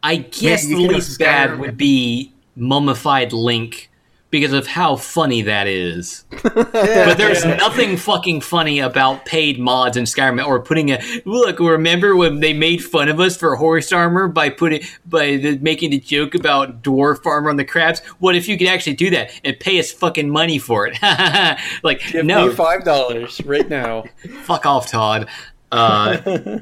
I 0.00 0.18
guess 0.18 0.64
the 0.64 0.76
least 0.76 1.18
bad 1.18 1.58
would 1.58 1.76
be 1.76 2.32
mummified 2.54 3.32
Link 3.32 3.90
because 4.30 4.52
of 4.52 4.66
how 4.66 4.96
funny 4.96 5.42
that 5.42 5.66
is. 5.66 6.24
but 6.42 6.72
there's 7.16 7.44
nothing 7.44 7.96
fucking 7.96 8.42
funny 8.42 8.78
about 8.78 9.24
paid 9.24 9.58
mods 9.58 9.96
in 9.96 10.04
Skyrim 10.04 10.44
or 10.44 10.60
putting 10.60 10.90
a 10.90 11.00
look. 11.24 11.58
Remember 11.58 12.14
when 12.14 12.40
they 12.40 12.52
made 12.52 12.84
fun 12.84 13.08
of 13.08 13.18
us 13.20 13.36
for 13.36 13.56
horse 13.56 13.90
armor 13.90 14.28
by 14.28 14.50
putting 14.50 14.82
by 15.06 15.36
the, 15.38 15.58
making 15.58 15.90
the 15.90 15.98
joke 16.00 16.34
about 16.34 16.82
dwarf 16.82 17.24
armor 17.24 17.48
on 17.48 17.56
the 17.56 17.64
crabs? 17.64 18.00
What 18.18 18.36
if 18.36 18.48
you 18.48 18.58
could 18.58 18.68
actually 18.68 18.94
do 18.94 19.10
that 19.10 19.32
and 19.44 19.58
pay 19.58 19.78
us 19.78 19.90
fucking 19.90 20.28
money 20.28 20.58
for 20.58 20.86
it? 20.86 20.98
like 21.82 22.00
Give 22.12 22.26
no, 22.26 22.48
me 22.48 22.54
five 22.54 22.84
dollars 22.84 23.40
right 23.44 23.68
now. 23.68 24.04
fuck 24.42 24.66
off, 24.66 24.90
Todd. 24.90 25.28
Uh, 25.72 26.58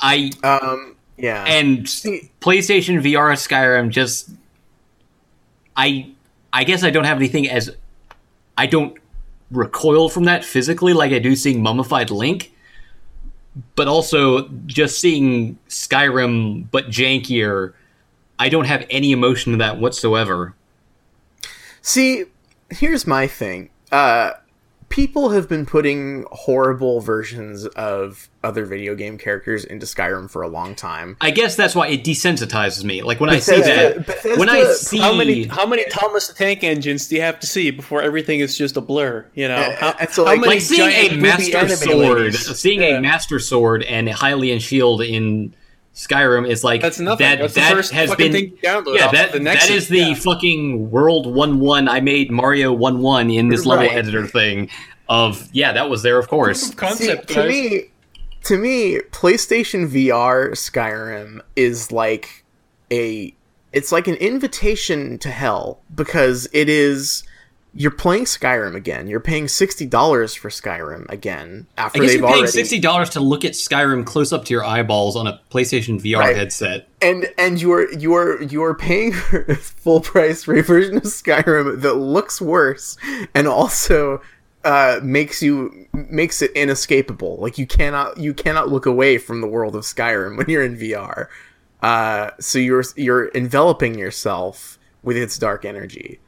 I 0.00 0.30
Um, 0.42 0.96
yeah. 1.16 1.44
and 1.44 1.84
PlayStation 1.86 3.00
VR 3.00 3.32
Skyrim 3.34 3.90
just 3.90 4.30
I 5.76 6.10
I 6.54 6.62
guess 6.62 6.84
I 6.84 6.90
don't 6.90 7.04
have 7.04 7.18
anything 7.18 7.50
as 7.50 7.76
I 8.56 8.66
don't 8.66 8.96
recoil 9.50 10.08
from 10.08 10.24
that 10.24 10.44
physically 10.44 10.92
like 10.92 11.12
I 11.12 11.18
do 11.18 11.34
seeing 11.34 11.60
Mummified 11.60 12.10
Link. 12.10 12.52
But 13.76 13.88
also 13.88 14.48
just 14.66 15.00
seeing 15.00 15.58
Skyrim 15.68 16.70
but 16.70 16.86
jankier, 16.88 17.72
I 18.38 18.48
don't 18.48 18.64
have 18.64 18.86
any 18.88 19.12
emotion 19.12 19.52
to 19.52 19.58
that 19.58 19.78
whatsoever. 19.78 20.54
See, 21.82 22.24
here's 22.70 23.06
my 23.06 23.26
thing. 23.26 23.70
Uh, 23.92 24.32
people 24.88 25.30
have 25.30 25.48
been 25.48 25.66
putting 25.66 26.24
horrible 26.30 27.00
versions 27.00 27.66
of 27.66 28.28
other 28.42 28.64
video 28.64 28.94
game 28.94 29.18
characters 29.18 29.64
into 29.64 29.86
Skyrim 29.86 30.30
for 30.30 30.42
a 30.42 30.48
long 30.48 30.74
time. 30.74 31.16
I 31.20 31.30
guess 31.30 31.56
that's 31.56 31.74
why 31.74 31.88
it 31.88 32.04
desensitizes 32.04 32.84
me. 32.84 33.02
Like 33.02 33.18
when 33.20 33.30
I 33.30 33.38
see 33.38 33.56
Bethesda- 33.56 33.74
that 33.98 34.06
Bethesda- 34.06 34.38
when 34.38 34.48
I 34.48 34.64
see 34.72 34.98
How 34.98 35.14
many 35.14 35.44
how 35.44 35.66
many 35.66 35.84
Thomas 35.90 36.28
the 36.28 36.34
Tank 36.34 36.62
engines 36.62 37.08
do 37.08 37.16
you 37.16 37.22
have 37.22 37.40
to 37.40 37.46
see 37.46 37.70
before 37.70 38.02
everything 38.02 38.40
is 38.40 38.56
just 38.56 38.76
a 38.76 38.80
blur? 38.80 39.26
You 39.34 39.48
know, 39.48 39.54
Uh, 39.56 39.76
how, 39.76 39.94
and 40.00 40.10
so, 40.10 40.24
how 40.24 40.32
like- 40.32 40.40
many 40.40 40.52
like 40.54 40.60
seeing 40.62 40.90
a 41.12 41.16
master 41.16 41.68
sword, 41.76 42.34
seeing 42.34 42.80
Yeah. 42.82 42.98
a 42.98 43.00
master 43.00 43.38
sword 43.38 43.82
and 43.84 44.08
a 44.08 44.12
Hylian 44.12 44.60
shield 44.60 45.00
in 45.02 45.54
Skyrim 45.94 46.48
is 46.48 46.64
like 46.64 46.80
That's 46.82 46.98
nothing. 46.98 47.24
That 47.24 47.38
That's 47.38 47.54
the 47.54 47.60
that 47.60 47.72
first 47.72 47.92
has 47.92 48.10
fucking 48.10 48.32
been 48.32 48.50
thing 48.50 48.50
you 48.62 48.68
download 48.68 48.96
yeah 48.98 49.06
off 49.06 49.12
that 49.12 49.26
of 49.26 49.32
the 49.34 49.38
that 49.40 49.44
Nexus. 49.44 49.88
the 49.88 49.98
Yeah. 49.98 50.14
fucking 50.14 50.90
world 50.90 51.32
one 51.32 51.60
one 51.60 51.88
I 51.88 52.00
made 52.00 52.30
Mario 52.32 52.72
one 52.72 53.00
one 53.00 53.30
in 53.30 53.48
this 53.48 53.64
level 53.64 53.86
Right. 53.86 53.96
editor 53.96 54.26
thing 54.26 54.70
of 55.08 55.48
yeah 55.52 55.72
that 55.72 55.88
was 55.88 56.02
there 56.02 56.18
of 56.18 56.28
course 56.28 56.62
See, 56.62 56.74
concept. 56.74 57.28
to 57.28 57.46
me, 57.46 57.90
to 58.44 58.58
me, 58.58 58.98
PlayStation 59.12 59.86
VR 59.88 60.50
Skyrim 60.52 61.40
is 61.56 61.92
like 61.92 62.44
a 62.90 63.32
it's 63.72 63.92
like 63.92 64.08
an 64.08 64.14
invitation 64.16 65.18
to 65.18 65.30
hell 65.30 65.80
because 65.94 66.48
it 66.52 66.68
is 66.68 67.22
you're 67.76 67.90
playing 67.90 68.24
Skyrim 68.24 68.74
again. 68.74 69.08
You're 69.08 69.20
paying 69.20 69.48
sixty 69.48 69.84
dollars 69.86 70.34
for 70.34 70.48
Skyrim 70.48 71.08
again 71.10 71.66
after 71.76 71.98
I 71.98 72.02
guess 72.02 72.12
they've 72.12 72.20
you're 72.20 72.28
paying 72.28 72.38
already 72.42 72.52
sixty 72.52 72.78
dollars 72.78 73.10
to 73.10 73.20
look 73.20 73.44
at 73.44 73.52
Skyrim 73.52 74.06
close 74.06 74.32
up 74.32 74.44
to 74.44 74.54
your 74.54 74.64
eyeballs 74.64 75.16
on 75.16 75.26
a 75.26 75.40
PlayStation 75.50 76.00
VR 76.00 76.18
Right. 76.18 76.36
headset. 76.36 76.88
and 77.02 77.26
and 77.36 77.60
you're 77.60 77.92
you're 77.94 78.42
you're 78.42 78.74
paying 78.74 79.12
for 79.12 79.54
full 79.56 80.00
price 80.00 80.44
for 80.44 80.54
a 80.56 80.62
version 80.62 80.96
of 80.96 81.02
Skyrim 81.02 81.80
that 81.82 81.94
looks 81.94 82.40
worse 82.40 82.96
and 83.34 83.46
also 83.48 84.20
uh, 84.64 84.98
makes 85.02 85.42
you 85.42 85.86
makes 85.92 86.40
it 86.42 86.50
inescapable. 86.52 87.36
Like 87.38 87.58
you 87.58 87.66
cannot 87.66 88.18
you 88.18 88.32
cannot 88.34 88.68
look 88.68 88.86
away 88.86 89.18
from 89.18 89.40
the 89.40 89.46
world 89.48 89.74
of 89.76 89.82
Skyrim 89.82 90.36
when 90.38 90.48
you're 90.48 90.64
in 90.64 90.76
VR. 90.76 91.26
Uh, 91.82 92.30
so 92.40 92.58
you're 92.58 92.84
you're 92.96 93.26
enveloping 93.28 93.98
yourself 93.98 94.78
with 95.02 95.18
its 95.18 95.36
dark 95.36 95.66
energy, 95.66 96.18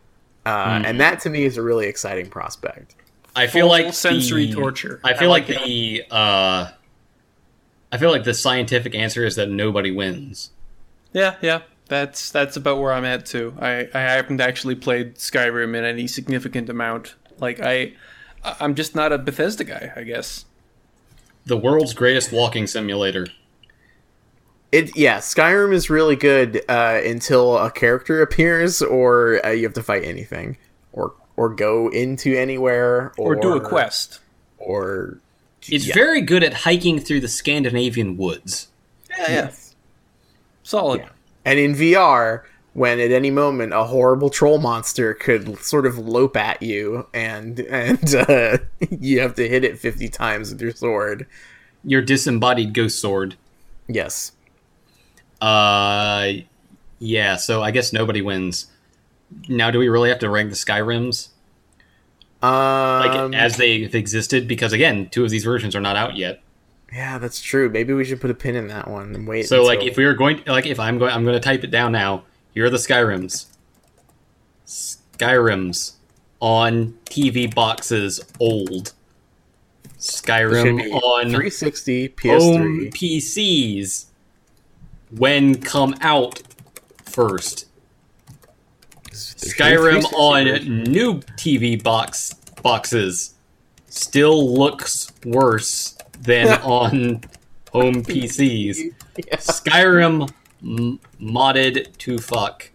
uh, 0.46 0.82
and 0.84 1.00
that 1.00 1.20
to 1.20 1.30
me 1.30 1.44
is 1.44 1.56
a 1.56 1.62
really 1.62 1.86
exciting 1.86 2.28
prospect. 2.30 2.94
I 3.34 3.46
feel 3.48 3.66
Full 3.68 3.84
like 3.84 3.92
sensory 3.92 4.46
the- 4.46 4.54
torture. 4.54 5.00
I 5.04 5.12
feel 5.14 5.28
I 5.28 5.38
like, 5.40 5.48
like 5.48 5.64
the 5.64 6.04
uh, 6.10 6.70
I 7.92 7.98
feel 7.98 8.10
like 8.10 8.24
the 8.24 8.32
scientific 8.34 8.94
answer 8.94 9.24
is 9.24 9.36
that 9.36 9.50
nobody 9.50 9.90
wins. 9.90 10.50
Yeah, 11.12 11.36
yeah. 11.42 11.62
That's 11.88 12.30
that's 12.30 12.56
about 12.56 12.80
where 12.80 12.92
I'm 12.92 13.04
at 13.04 13.26
too. 13.26 13.54
I, 13.60 13.88
I 13.94 14.00
haven't 14.00 14.40
actually 14.40 14.74
played 14.74 15.16
Skyrim 15.16 15.76
in 15.76 15.84
any 15.84 16.06
significant 16.06 16.68
amount. 16.68 17.14
Like 17.38 17.60
I 17.60 17.92
I'm 18.44 18.74
just 18.74 18.94
not 18.94 19.12
a 19.12 19.18
Bethesda 19.18 19.64
guy, 19.64 19.92
I 19.94 20.02
guess. 20.02 20.46
The 21.44 21.56
world's 21.56 21.94
greatest 21.94 22.32
walking 22.32 22.66
simulator. 22.66 23.28
It 24.72 24.96
yeah, 24.96 25.18
Skyrim 25.18 25.72
is 25.72 25.88
really 25.88 26.16
good 26.16 26.62
uh, 26.68 27.00
until 27.04 27.56
a 27.58 27.70
character 27.70 28.20
appears, 28.26 28.82
or 28.82 29.44
uh, 29.46 29.50
you 29.50 29.62
have 29.64 29.74
to 29.74 29.82
fight 29.82 30.04
anything, 30.04 30.56
or 30.92 31.14
or 31.36 31.50
go 31.50 31.88
into 31.88 32.34
anywhere, 32.36 33.12
Or, 33.18 33.36
or, 33.36 33.36
do 33.36 33.54
a 33.54 33.60
quest. 33.60 34.20
or 34.58 35.18
It's 35.68 35.86
Yeah. 35.86 35.94
very 35.94 36.20
good 36.22 36.42
at 36.42 36.54
hiking 36.54 36.98
through 36.98 37.20
the 37.20 37.28
Scandinavian 37.28 38.16
woods. 38.16 38.68
Yeah, 39.18 39.30
yeah. 39.30 39.50
Solid. 40.62 41.00
Yeah. 41.02 41.08
And 41.44 41.58
in 41.58 41.74
VR, 41.74 42.42
when 42.72 42.98
at 43.00 43.12
any 43.12 43.30
moment 43.30 43.72
a 43.72 43.84
horrible 43.84 44.30
troll 44.30 44.58
monster 44.58 45.14
could 45.14 45.58
sort 45.58 45.86
of 45.86 45.96
lope 45.98 46.36
at 46.36 46.60
you, 46.62 47.06
and 47.14 47.60
and 47.60 48.14
uh, 48.28 48.58
you 48.90 49.20
have 49.20 49.34
to 49.36 49.48
hit 49.48 49.62
it 49.64 49.78
fifty 49.78 50.08
times 50.08 50.50
with 50.52 50.60
your 50.60 50.72
sword. 50.72 51.26
Your 51.84 52.02
disembodied 52.02 52.74
ghost 52.74 52.98
sword. 52.98 53.36
Yes. 53.88 54.32
Uh, 55.40 56.28
yeah. 56.98 57.36
So 57.36 57.62
I 57.62 57.70
guess 57.70 57.92
nobody 57.92 58.22
wins. 58.22 58.66
Now, 59.48 59.70
do 59.70 59.78
we 59.78 59.88
really 59.88 60.08
have 60.08 60.20
to 60.20 60.30
rank 60.30 60.50
the 60.50 60.56
Skyrims 60.56 61.28
Uh 62.42 63.02
like 63.04 63.10
Um, 63.18 63.34
as 63.34 63.56
they've 63.56 63.92
existed? 63.94 64.46
Because 64.46 64.72
again, 64.72 65.08
two 65.10 65.24
of 65.24 65.30
these 65.30 65.44
versions 65.44 65.74
are 65.74 65.80
not 65.80 65.96
out 65.96 66.16
yet. 66.16 66.42
yeah, 66.92 67.18
that's 67.18 67.40
true. 67.40 67.68
Maybe 67.68 67.92
we 67.92 68.04
should 68.04 68.20
put 68.20 68.30
a 68.30 68.34
pin 68.34 68.54
in 68.54 68.68
that 68.68 68.88
one 68.88 69.14
and 69.14 69.26
wait. 69.26 69.46
So, 69.46 69.62
like, 69.64 69.82
if 69.82 69.96
we 69.96 70.04
were 70.06 70.14
going, 70.14 70.42
like, 70.46 70.66
if 70.66 70.78
I'm 70.78 70.98
going, 70.98 71.12
I'm 71.12 71.24
going 71.24 71.34
to 71.34 71.40
type 71.40 71.64
it 71.64 71.70
down 71.70 71.92
now. 71.92 72.24
Here 72.54 72.64
are 72.64 72.70
the 72.70 72.78
Skyrims. 72.78 73.46
Skyrims 74.66 75.96
on 76.40 76.96
TV 77.04 77.52
boxes 77.52 78.20
old. 78.40 78.92
Skyrim 79.98 80.92
on 81.02 81.24
360 81.24 82.10
PS3. 82.10 82.92
PCs 82.94 84.06
when 85.10 85.60
come 85.60 85.94
out 86.00 86.42
first. 87.04 87.66
Skyrim 89.10 90.04
on 90.12 90.44
new 90.84 91.20
TV 91.38 91.82
box 91.82 92.34
boxes 92.62 93.34
still 93.88 94.54
looks 94.54 95.10
worse 95.24 95.96
than 96.20 96.48
on 96.62 97.22
home 97.72 98.02
PCs. 98.02 98.92
Skyrim 99.18 100.30
m- 100.62 101.00
modded 101.20 101.96
to 101.98 102.18
fuck. 102.18 102.70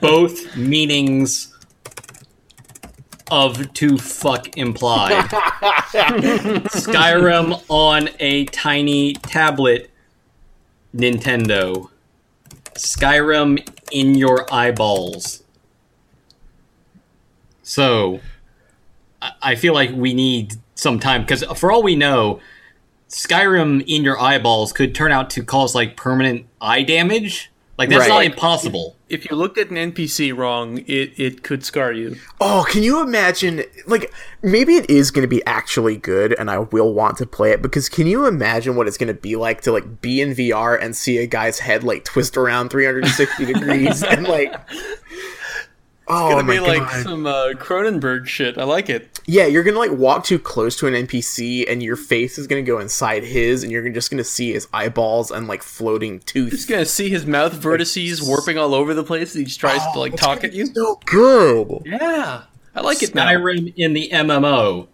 Both 0.00 0.56
meanings 0.56 1.54
of 3.30 3.72
to 3.74 3.96
fuck 3.98 4.56
imply. 4.56 5.12
Skyrim 6.72 7.62
on 7.68 8.08
a 8.18 8.44
tiny 8.46 9.14
tablet 9.14 9.90
Nintendo. 10.94 11.90
Skyrim 12.74 13.66
in 13.90 14.14
your 14.14 14.52
eyeballs. 14.52 15.42
So, 17.62 18.20
I- 19.42 19.54
feel 19.56 19.74
like 19.74 19.90
we 19.92 20.14
need 20.14 20.54
some 20.74 20.98
time 21.00 21.22
because, 21.22 21.42
for 21.56 21.72
all 21.72 21.82
we 21.82 21.96
know, 21.96 22.40
Skyrim 23.08 23.84
in 23.86 24.04
your 24.04 24.20
eyeballs 24.20 24.72
could 24.72 24.94
turn 24.94 25.12
out 25.12 25.30
to 25.30 25.42
cause 25.42 25.74
like 25.74 25.96
permanent 25.96 26.46
eye 26.60 26.82
damage. 26.82 27.50
Like 27.78 27.88
that's 27.90 28.00
Right. 28.00 28.08
not 28.08 28.24
impossible. 28.24 28.96
If 29.08 29.30
you 29.30 29.36
looked 29.36 29.56
at 29.56 29.70
an 29.70 29.76
NPC 29.76 30.36
wrong, 30.36 30.78
it, 30.86 31.12
it 31.16 31.42
could 31.42 31.64
scar 31.64 31.92
you. 31.92 32.16
Oh, 32.40 32.66
can 32.68 32.82
you 32.82 33.00
imagine? 33.00 33.62
Like, 33.86 34.12
maybe 34.42 34.74
it 34.74 34.90
is 34.90 35.10
going 35.10 35.22
to 35.22 35.28
be 35.28 35.42
actually 35.46 35.96
good, 35.96 36.34
and 36.38 36.50
I 36.50 36.58
will 36.58 36.92
want 36.92 37.16
to 37.18 37.26
play 37.26 37.52
it 37.52 37.62
because 37.62 37.88
can 37.88 38.06
you 38.06 38.26
imagine 38.26 38.74
what 38.76 38.86
it's 38.88 38.98
going 38.98 39.06
to 39.08 39.14
be 39.14 39.36
like 39.36 39.62
to 39.62 39.72
like 39.72 40.02
be 40.02 40.20
in 40.20 40.30
VR 40.34 40.78
and 40.78 40.94
see 40.94 41.18
a 41.18 41.26
guy's 41.26 41.60
head 41.60 41.84
like 41.84 42.04
twist 42.04 42.36
around 42.36 42.68
360 42.70 43.46
degrees 43.46 44.02
and 44.02 44.26
like. 44.26 44.54
Oh 46.10 46.30
Gonna 46.30 46.42
my 46.44 46.54
be 46.54 46.60
like 46.60 46.78
god! 46.80 47.02
some 47.02 47.26
uh, 47.26 47.48
Cronenberg 47.54 48.26
shit. 48.26 48.56
I 48.56 48.64
like 48.64 48.88
it. 48.88 49.20
Yeah, 49.26 49.44
you're 49.46 49.62
gonna 49.62 49.78
like 49.78 49.90
walk 49.90 50.24
too 50.24 50.38
close 50.38 50.74
to 50.76 50.86
an 50.86 50.94
NPC, 50.94 51.70
and 51.70 51.82
your 51.82 51.96
face 51.96 52.38
is 52.38 52.46
gonna 52.46 52.62
go 52.62 52.78
inside 52.78 53.24
his, 53.24 53.62
and 53.62 53.70
you're 53.70 53.86
just 53.90 54.10
gonna 54.10 54.24
see 54.24 54.52
his 54.52 54.66
eyeballs 54.72 55.30
and 55.30 55.46
like 55.48 55.62
floating 55.62 56.20
tooth. 56.20 56.50
Just 56.50 56.68
gonna 56.68 56.86
see 56.86 57.10
his 57.10 57.26
mouth 57.26 57.52
vertices 57.54 58.26
warping 58.26 58.56
all 58.56 58.74
over 58.74 58.94
the 58.94 59.04
place. 59.04 59.34
And 59.34 59.40
He 59.40 59.44
just 59.44 59.60
tries 59.60 59.82
to 59.92 59.98
like 59.98 60.16
talk 60.16 60.44
at 60.44 60.54
you. 60.54 60.66
be 60.68 60.72
So 60.74 60.98
good. 61.04 61.82
Yeah, 61.84 62.44
I 62.74 62.80
like 62.80 63.02
it 63.02 63.14
now. 63.14 63.26
Skyrim 63.26 63.74
in 63.76 63.92
the 63.92 64.08
MMO. 64.10 64.88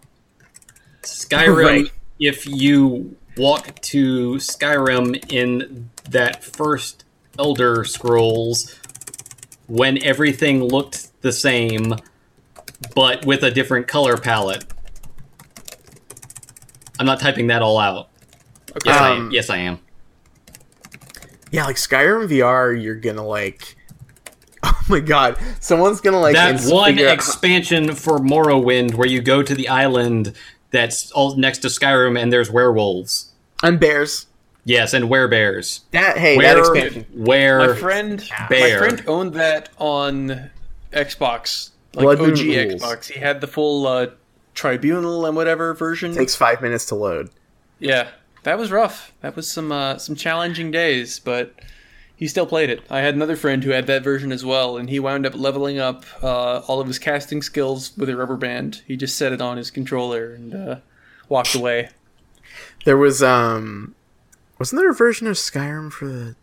Skyrim, 1.03 1.63
Right. 1.65 1.91
if 2.19 2.45
you 2.45 3.15
walk 3.37 3.79
to 3.81 4.35
Skyrim 4.35 5.31
in 5.31 5.89
that 6.09 6.43
first 6.43 7.03
Elder 7.37 7.83
Scrolls 7.83 8.79
when 9.67 10.03
everything 10.03 10.63
looked 10.63 11.09
the 11.21 11.31
same, 11.31 11.95
but 12.95 13.25
with 13.25 13.43
a 13.43 13.51
different 13.51 13.87
color 13.87 14.17
palette. 14.17 14.65
I'm 16.99 17.05
not 17.05 17.19
typing 17.19 17.47
that 17.47 17.61
all 17.61 17.77
out. 17.77 18.09
Okay. 18.71 18.89
Yes, 18.89 18.99
I 19.01 19.11
Um, 19.11 19.17
am. 19.27 19.31
Yes, 19.31 19.49
I 19.49 19.57
am. 19.57 19.79
Yeah, 21.51 21.65
like 21.65 21.75
Skyrim 21.77 22.27
VR, 22.29 22.81
you're 22.81 22.95
gonna 22.95 23.25
like. 23.25 23.75
Oh 24.67 24.81
my 24.89 24.99
god, 24.99 25.37
someone's 25.59 26.01
gonna 26.01 26.19
like 26.19 26.33
that 26.35 26.61
one 26.65 26.91
figure 26.93 27.07
out- 27.07 27.13
expansion 27.13 27.93
for 27.95 28.17
Morrowind 28.19 28.95
where 28.95 29.07
you 29.07 29.21
go 29.21 29.41
to 29.43 29.53
the 29.55 29.67
island 29.67 30.33
that's 30.71 31.11
all 31.11 31.35
next 31.37 31.59
to 31.59 31.67
Skyrim 31.69 32.19
and 32.19 32.31
there's 32.33 32.49
werewolves. 32.51 33.31
and 33.63 33.79
bears. 33.79 34.25
Yes, 34.65 34.93
and 34.95 35.05
werebears. 35.05 35.81
That 35.91 36.17
hey, 36.17 36.37
that 36.39 36.55
Where 36.55 36.59
expansion. 36.75 37.05
where 37.13 37.59
my 37.59 37.75
friend, 37.75 38.29
Bear. 38.49 38.81
my 38.81 38.87
friend 38.87 39.03
owned 39.07 39.33
that 39.35 39.69
on 39.77 40.49
Xbox, 40.91 41.69
like 41.93 42.03
Blood 42.17 42.19
OG. 42.31 42.37
Xbox. 42.37 43.05
He 43.11 43.19
had 43.19 43.41
the 43.41 43.47
full 43.47 43.85
uh, 43.87 44.07
Tribunal 44.55 45.25
and 45.25 45.35
whatever 45.35 45.73
version. 45.75 46.15
takes 46.15 46.35
five 46.35 46.61
minutes 46.61 46.85
to 46.87 46.95
load. 46.95 47.29
Yeah, 47.79 48.07
that 48.43 48.57
was 48.57 48.71
rough. 48.71 49.13
That 49.21 49.35
was 49.35 49.47
some 49.49 49.71
uh, 49.71 49.97
some 49.99 50.15
challenging 50.15 50.71
days, 50.71 51.19
but 51.19 51.53
he 52.15 52.27
still 52.27 52.47
played 52.47 52.69
it. 52.71 52.81
I 52.89 53.01
had 53.01 53.13
another 53.13 53.35
friend 53.35 53.63
who 53.63 53.69
had 53.71 53.85
that 53.87 54.03
version 54.03 54.31
as 54.31 54.43
well, 54.43 54.77
and 54.77 54.89
he 54.89 54.99
wound 54.99 55.27
up 55.27 55.35
leveling 55.35 55.77
up 55.77 56.05
uh, 56.23 56.59
all 56.67 56.79
of 56.81 56.87
his 56.87 56.97
casting 56.97 57.43
skills 57.43 57.91
with 57.97 58.09
a 58.09 58.15
rubber 58.17 58.37
band. 58.37 58.81
He 58.87 58.95
just 58.97 59.15
set 59.17 59.31
it 59.31 59.41
on 59.41 59.57
his 59.57 59.69
controller 59.69 60.33
and 60.33 60.55
uh, 60.55 60.75
walked 61.29 61.53
away. 61.53 61.89
There 62.85 62.97
was 62.97 63.21
um, 63.21 63.93
wasn't 64.59 64.81
there 64.81 64.89
a 64.89 64.93
version 64.95 65.27
of 65.27 65.35
Skyrim 65.35 65.91
for 65.91 66.07
the? 66.07 66.35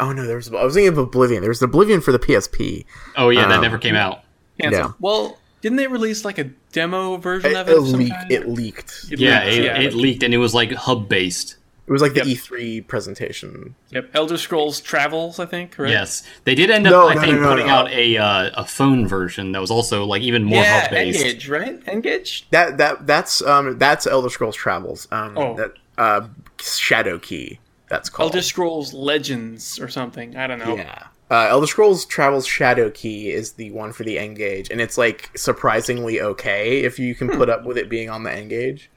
Oh 0.00 0.12
no, 0.12 0.26
there 0.26 0.36
was. 0.36 0.52
I 0.52 0.64
was 0.64 0.74
thinking 0.74 0.88
of 0.92 0.98
Oblivion. 0.98 1.40
There 1.40 1.50
was 1.50 1.62
Oblivion 1.62 2.00
for 2.00 2.12
the 2.12 2.18
PSP. 2.18 2.84
Oh 3.16 3.28
yeah, 3.30 3.46
that 3.46 3.56
Um, 3.56 3.62
never 3.62 3.78
came 3.78 3.94
out. 3.94 4.20
Cancelled. 4.60 4.84
Yeah. 4.86 4.92
Well, 5.00 5.38
didn't 5.60 5.76
they 5.76 5.86
release 5.86 6.24
like 6.24 6.38
a 6.38 6.44
demo 6.72 7.16
version 7.16 7.52
It, 7.52 7.56
of 7.56 7.68
it? 7.68 7.72
it 7.72 7.78
of 7.78 7.88
some 7.88 8.00
leaked. 8.00 8.14
It 8.30 8.48
leaked. 8.48 9.06
It 9.10 9.18
Yeah, 9.20 9.44
leaked, 9.44 9.56
it, 9.58 9.64
yeah. 9.64 9.78
it 9.80 9.94
leaked 9.94 10.22
and 10.22 10.34
it 10.34 10.38
was 10.38 10.52
like 10.54 10.72
hub 10.72 11.08
based. 11.08 11.56
It 11.86 11.92
was 11.92 12.00
like 12.00 12.14
the 12.14 12.24
Yep. 12.26 12.38
E3 12.38 12.86
presentation. 12.88 13.74
Yep, 13.90 14.10
Elder 14.14 14.38
Scrolls 14.38 14.80
Travels, 14.80 15.38
I 15.38 15.44
think. 15.46 15.78
Right? 15.78 15.90
Yes, 15.90 16.22
they 16.44 16.54
did 16.54 16.70
end 16.70 16.86
up, 16.86 16.92
No, 16.92 17.08
I 17.08 17.14
no, 17.14 17.20
think, 17.20 17.34
no, 17.34 17.40
no, 17.42 17.48
putting 17.50 17.66
no. 17.66 17.72
out 17.74 17.90
a 17.90 18.16
uh, 18.16 18.50
a 18.54 18.64
phone 18.64 19.06
version 19.06 19.52
that 19.52 19.60
was 19.60 19.70
also 19.70 20.04
like 20.06 20.22
even 20.22 20.44
more 20.44 20.62
Yeah, 20.62 20.80
hub 20.82 20.90
based. 20.90 21.20
N-Gage, 21.24 21.48
right? 21.48 21.82
N-Gage. 21.86 22.46
That 22.50 22.78
that 22.78 23.06
that's 23.06 23.42
um 23.42 23.78
that's 23.78 24.06
Elder 24.06 24.30
Scrolls 24.30 24.56
Travels. 24.56 25.06
Um, 25.12 25.36
Oh. 25.36 25.54
that 25.56 25.72
uh 25.98 26.28
Shadowkey. 26.58 27.58
That's 27.88 28.08
called. 28.08 28.32
Elder 28.32 28.42
Scrolls 28.42 28.92
Legends 28.94 29.78
or 29.78 29.88
something. 29.88 30.36
I 30.36 30.46
don't 30.46 30.58
know. 30.58 30.76
Yeah. 30.76 31.06
Uh, 31.30 31.46
Elder 31.48 31.66
Scrolls 31.66 32.04
Travels 32.04 32.46
Shadowkey 32.46 33.26
is 33.26 33.52
the 33.52 33.70
one 33.70 33.92
for 33.92 34.04
the 34.04 34.18
N-Gage, 34.18 34.70
and 34.70 34.80
it's 34.80 34.98
like 34.98 35.30
surprisingly 35.36 36.20
okay 36.20 36.80
if 36.80 36.98
you 36.98 37.14
can 37.14 37.28
put 37.28 37.48
up 37.48 37.64
with 37.64 37.76
it 37.78 37.88
being 37.88 38.10
on 38.10 38.22
the 38.24 38.32
N-Gage. 38.32 38.90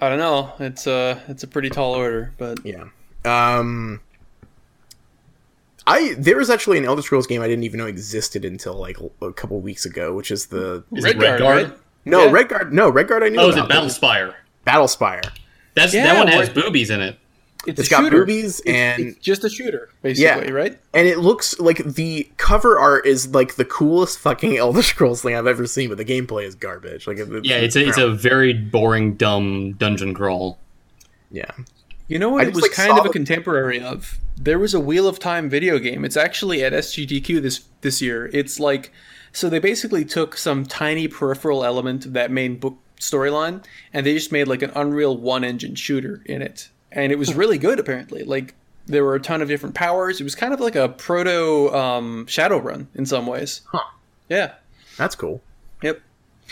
I 0.00 0.08
don't 0.08 0.18
know. 0.18 0.52
It's 0.60 0.86
a 0.86 1.22
it's 1.28 1.42
a 1.42 1.48
pretty 1.48 1.68
tall 1.68 1.94
order, 1.94 2.32
but 2.38 2.58
Yeah. 2.64 2.84
Um. 3.24 4.00
I 5.86 6.14
there 6.18 6.36
was 6.36 6.50
actually 6.50 6.78
an 6.78 6.84
Elder 6.84 7.02
Scrolls 7.02 7.26
game 7.26 7.42
I 7.42 7.48
didn't 7.48 7.64
even 7.64 7.78
know 7.78 7.86
existed 7.86 8.44
until 8.44 8.74
like 8.74 8.98
a 9.22 9.32
couple 9.32 9.60
weeks 9.60 9.84
ago, 9.84 10.14
which 10.14 10.30
is 10.30 10.46
the 10.46 10.84
Is 10.94 11.04
it 11.04 11.16
Redguard, 11.16 11.38
Redguard? 11.40 11.64
right? 11.70 11.78
no 12.04 12.24
Yeah. 12.26 12.30
Redguard. 12.32 12.72
No 12.72 12.92
Redguard. 12.92 13.24
I 13.24 13.28
knew. 13.30 13.40
Oh, 13.40 13.48
is 13.48 13.56
it 13.56 13.64
about. 13.64 13.84
Battlespire? 13.84 14.34
Battlespire? 14.66 15.22
That's 15.74 15.94
Yeah, 15.94 16.04
that 16.14 16.18
one 16.18 16.28
has 16.28 16.48
boobies 16.48 16.90
in 16.90 17.00
it. 17.00 17.16
it's, 17.66 17.80
It's 17.80 17.88
a 17.88 17.90
got 17.90 18.04
shooter. 18.04 18.18
boobies 18.20 18.60
and 18.66 19.02
it's 19.02 19.18
just 19.18 19.44
a 19.44 19.48
shooter, 19.50 19.90
basically, 20.02 20.46
Yeah. 20.48 20.52
right? 20.52 20.78
and 20.94 21.06
it 21.06 21.18
looks 21.18 21.58
like 21.60 21.78
the 21.84 22.28
cover 22.38 22.78
art 22.78 23.06
is 23.06 23.28
like 23.34 23.54
the 23.56 23.64
coolest 23.64 24.18
fucking 24.18 24.56
Elder 24.56 24.82
Scrolls 24.82 25.22
thing 25.22 25.34
I've 25.34 25.46
ever 25.46 25.66
seen, 25.66 25.88
but 25.90 25.98
the 25.98 26.04
gameplay 26.04 26.44
is 26.44 26.54
garbage. 26.54 27.06
Like, 27.06 27.18
it- 27.18 27.44
Yeah, 27.44 27.56
it's 27.58 27.76
a, 27.76 27.86
it's 27.86 27.98
a 27.98 28.10
very 28.10 28.52
boring, 28.52 29.14
dumb 29.14 29.72
dungeon 29.74 30.14
crawl. 30.14 30.58
yeah. 31.30 31.50
You 32.08 32.18
know 32.18 32.30
what 32.30 32.44
I 32.44 32.48
it 32.48 32.54
was 32.54 32.62
like, 32.62 32.72
kind 32.72 32.98
of 32.98 33.06
a 33.06 33.10
contemporary 33.10 33.80
of? 33.80 34.18
There 34.36 34.58
was 34.58 34.74
a 34.74 34.80
Wheel 34.80 35.06
of 35.06 35.20
Time 35.20 35.48
video 35.48 35.78
game. 35.78 36.04
It's 36.04 36.16
actually 36.16 36.64
at 36.64 36.72
SGDQ 36.72 37.40
this 37.40 37.60
this 37.82 38.02
year. 38.02 38.28
It's 38.32 38.58
like 38.58 38.90
so 39.30 39.48
they 39.48 39.60
basically 39.60 40.04
took 40.04 40.36
some 40.36 40.66
tiny 40.66 41.06
peripheral 41.06 41.64
element 41.64 42.06
of 42.06 42.12
that 42.14 42.32
main 42.32 42.56
book 42.56 42.78
storyline 43.00 43.64
and 43.92 44.06
they 44.06 44.14
just 44.14 44.30
made 44.30 44.46
like 44.46 44.62
an 44.62 44.70
Unreal 44.74 45.16
1 45.16 45.44
engine 45.44 45.74
shooter 45.74 46.22
in 46.26 46.42
it. 46.42 46.68
And 46.92 47.10
it 47.12 47.18
was 47.18 47.34
really 47.34 47.58
good 47.58 47.78
apparently. 47.78 48.22
Like 48.22 48.54
there 48.86 49.04
were 49.04 49.14
a 49.14 49.20
ton 49.20 49.42
of 49.42 49.48
different 49.48 49.74
powers. 49.74 50.20
It 50.20 50.24
was 50.24 50.34
kind 50.34 50.54
of 50.54 50.60
like 50.60 50.76
a 50.76 50.88
proto 50.88 51.74
um, 51.74 52.26
Shadowrun 52.26 52.86
in 52.94 53.06
some 53.06 53.26
ways. 53.26 53.62
Huh. 53.66 53.84
Yeah. 54.28 54.54
That's 54.96 55.14
cool. 55.14 55.40
Yep. 55.82 56.00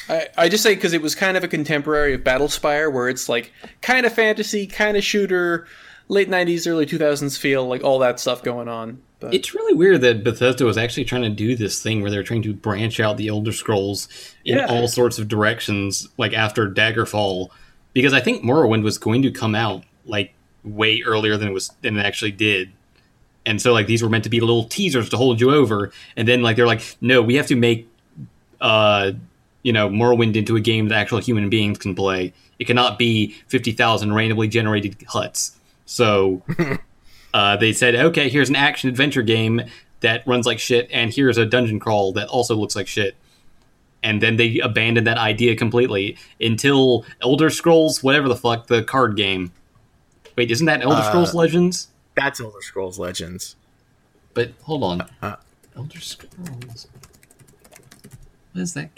I, 0.08 0.28
I 0.36 0.48
just 0.48 0.62
say 0.62 0.74
because 0.74 0.92
it 0.92 1.02
was 1.02 1.14
kind 1.14 1.36
of 1.36 1.44
a 1.44 1.48
contemporary 1.48 2.14
of 2.14 2.22
Battlespire, 2.22 2.92
where 2.92 3.08
it's 3.08 3.28
like 3.28 3.52
kind 3.82 4.06
of 4.06 4.12
fantasy, 4.12 4.66
kind 4.66 4.96
of 4.96 5.04
shooter, 5.04 5.66
late 6.08 6.28
'90s, 6.28 6.66
early 6.66 6.86
2000s 6.86 7.36
feel, 7.36 7.66
like 7.66 7.82
all 7.82 7.98
that 7.98 8.20
stuff 8.20 8.42
going 8.42 8.68
on. 8.68 9.02
But 9.20 9.34
It's 9.34 9.54
really 9.54 9.74
weird 9.74 10.00
that 10.02 10.22
Bethesda 10.22 10.64
was 10.64 10.78
actually 10.78 11.04
trying 11.04 11.22
to 11.22 11.28
do 11.30 11.56
this 11.56 11.82
thing 11.82 12.02
where 12.02 12.10
they're 12.10 12.22
trying 12.22 12.42
to 12.42 12.52
branch 12.54 13.00
out 13.00 13.16
the 13.16 13.28
Elder 13.28 13.52
Scrolls 13.52 14.08
in 14.44 14.58
Yeah. 14.58 14.66
all 14.66 14.86
sorts 14.86 15.18
of 15.18 15.26
directions, 15.28 16.06
like 16.18 16.32
after 16.32 16.70
Daggerfall, 16.70 17.48
because 17.92 18.12
I 18.12 18.20
think 18.20 18.44
Morrowind 18.44 18.82
was 18.82 18.96
going 18.98 19.22
to 19.22 19.30
come 19.30 19.54
out 19.54 19.82
like 20.06 20.32
way 20.64 21.02
earlier 21.04 21.36
than 21.36 21.48
it 21.48 21.52
was 21.52 21.72
than 21.82 21.96
it 21.96 22.04
actually 22.06 22.30
did. 22.32 22.70
And 23.44 23.60
so 23.60 23.72
like 23.72 23.86
these 23.86 24.02
were 24.02 24.08
meant 24.08 24.24
to 24.24 24.30
be 24.30 24.40
little 24.40 24.64
teasers 24.64 25.08
to 25.10 25.16
hold 25.16 25.40
you 25.40 25.50
over, 25.50 25.90
and 26.16 26.28
then 26.28 26.42
like 26.42 26.56
they're 26.56 26.66
like, 26.66 26.82
no, 27.00 27.20
we 27.22 27.34
have 27.36 27.46
to 27.48 27.56
make 27.56 27.88
uh 28.60 29.12
you 29.62 29.72
know 29.72 29.88
Morrowind 29.88 30.36
into 30.36 30.54
a 30.56 30.60
game 30.60 30.88
that 30.88 30.96
actual 30.96 31.18
human 31.18 31.48
beings 31.50 31.78
can 31.78 31.94
play. 31.94 32.32
It 32.58 32.66
cannot 32.66 32.98
be 32.98 33.34
fifty 33.48 33.72
thousand 33.72 34.12
randomly 34.14 34.48
generated 34.48 34.96
huts. 35.08 35.56
So 35.86 36.42
uh, 37.34 37.56
they 37.56 37.72
said, 37.72 37.94
okay, 37.94 38.28
here's 38.28 38.48
an 38.48 38.56
action 38.56 38.88
adventure 38.88 39.22
game 39.22 39.62
that 40.00 40.26
runs 40.26 40.46
like 40.46 40.58
shit, 40.58 40.88
and 40.92 41.12
here's 41.12 41.36
a 41.38 41.44
dungeon 41.46 41.78
crawl 41.80 42.12
that 42.12 42.28
also 42.28 42.54
looks 42.56 42.76
like 42.76 42.86
shit. 42.86 43.16
And 44.02 44.22
then 44.22 44.36
they 44.36 44.60
abandoned 44.60 45.06
that 45.08 45.18
idea 45.18 45.56
completely 45.56 46.16
until 46.40 47.04
Elder 47.20 47.50
Scrolls, 47.50 48.02
whatever 48.02 48.28
the 48.28 48.36
fuck, 48.36 48.68
the 48.68 48.82
card 48.84 49.16
game. 49.16 49.50
Wait, 50.36 50.50
isn't 50.52 50.66
that 50.66 50.82
Elder 50.82 50.96
Uh, 51.02 51.08
Scrolls 51.08 51.34
Legends? 51.34 51.88
That's 52.14 52.40
Elder 52.40 52.62
Scrolls 52.62 52.98
Legends. 52.98 53.56
But 54.34 54.52
hold 54.62 54.84
on, 54.84 55.08
uh, 55.20 55.36
Elder 55.76 55.98
Scrolls. 55.98 56.86
What 58.52 58.62
is 58.62 58.74
that? 58.74 58.90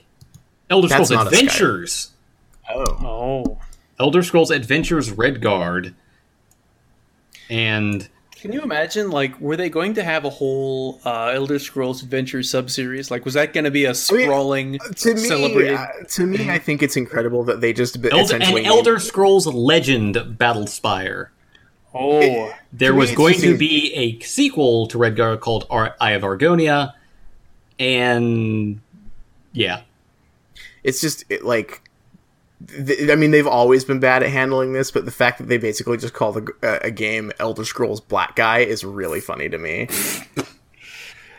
Elder 0.68 0.88
That's 0.88 1.08
Scrolls 1.08 1.10
not 1.10 1.26
a 1.26 1.30
Skyrim. 1.30 1.32
Adventures. 1.40 2.10
Oh. 2.68 2.84
oh, 3.00 3.58
Elder 3.98 4.22
Scrolls 4.22 4.50
Adventures 4.50 5.10
Redguard. 5.10 5.94
And 7.48 8.08
can 8.40 8.52
you 8.52 8.62
imagine? 8.62 9.10
Like, 9.10 9.38
were 9.40 9.56
they 9.56 9.68
going 9.68 9.94
to 9.94 10.02
have 10.02 10.24
a 10.24 10.30
whole 10.30 11.00
uh, 11.04 11.26
Elder 11.34 11.58
Scrolls 11.58 12.02
Adventure 12.02 12.38
subseries? 12.38 13.10
Like, 13.10 13.24
was 13.26 13.34
that 13.34 13.52
going 13.52 13.64
to 13.64 13.70
be 13.70 13.84
a 13.84 13.88
mean, 13.88 13.94
sprawling, 13.94 14.78
To 14.96 15.14
me, 15.14 15.20
celebrated? 15.20 15.74
uh, 15.74 15.86
to 16.08 16.26
me, 16.26 16.48
I 16.50 16.58
think 16.58 16.82
it's 16.82 16.96
incredible 16.96 17.44
that 17.44 17.60
they 17.60 17.72
just 17.74 17.96
Elder, 18.02 18.16
essentially 18.16 18.62
an 18.62 18.66
Elder 18.66 18.98
Scrolls 18.98 19.46
Legend 19.46 20.14
Battle 20.38 20.62
Battlespire. 20.64 21.28
oh, 21.94 22.52
There 22.72 22.90
To 22.90 22.94
me, 22.94 22.98
was 22.98 23.12
going 23.14 23.38
to 23.40 23.58
be 23.58 23.92
a 23.94 24.18
sequel 24.20 24.86
to 24.88 24.96
Redguard 24.98 25.40
called 25.40 25.66
Ar- 25.68 25.94
Eye 26.00 26.12
of 26.12 26.22
Argonia, 26.22 26.94
and 27.78 28.80
yeah, 29.52 29.82
it's 30.82 31.00
just 31.00 31.24
it, 31.28 31.44
like 31.44 31.68
th- 31.68 31.80
I 32.68 33.14
mean 33.14 33.30
they've 33.30 33.46
always 33.46 33.84
been 33.84 34.00
bad 34.00 34.22
at 34.22 34.28
handling 34.30 34.72
this, 34.72 34.90
but 34.90 35.06
the 35.06 35.10
fact 35.10 35.38
that 35.38 35.48
they 35.48 35.56
basically 35.56 35.96
just 35.96 36.12
call 36.12 36.32
the 36.32 36.52
uh, 36.62 36.78
a 36.82 36.90
game 36.90 37.32
Elder 37.38 37.64
Scrolls 37.64 38.00
Black 38.00 38.36
Guy 38.36 38.58
is 38.58 38.84
really 38.84 39.20
funny 39.20 39.48
to 39.48 39.56
me. 39.56 39.88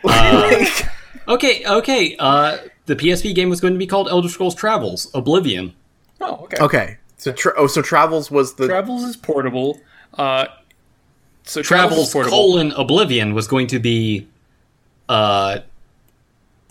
Like, 0.02 0.88
okay, 1.28 1.64
okay. 1.64 2.16
Uh, 2.18 2.58
the 2.86 2.96
PSP 2.96 3.34
game 3.34 3.48
was 3.48 3.60
going 3.60 3.72
to 3.72 3.78
be 3.78 3.86
called 3.86 4.08
Elder 4.08 4.28
Scrolls 4.28 4.54
Travels 4.54 5.10
Oblivion. 5.14 5.74
oh, 6.20 6.44
okay. 6.44 6.56
okay, 6.60 6.96
so 7.18 7.30
tra- 7.32 7.54
oh, 7.56 7.68
so 7.68 7.82
Travels 7.82 8.30
was 8.30 8.54
the 8.54 8.66
Travels 8.66 9.04
is 9.04 9.16
portable. 9.16 9.80
Uh, 10.14 10.46
so 11.44 11.62
Travels 11.62 12.08
is 12.08 12.12
portable. 12.12 12.36
colon 12.36 12.72
Oblivion 12.72 13.32
was 13.32 13.46
going 13.46 13.68
to 13.68 13.78
be, 13.78 14.26
uh, 15.08 15.60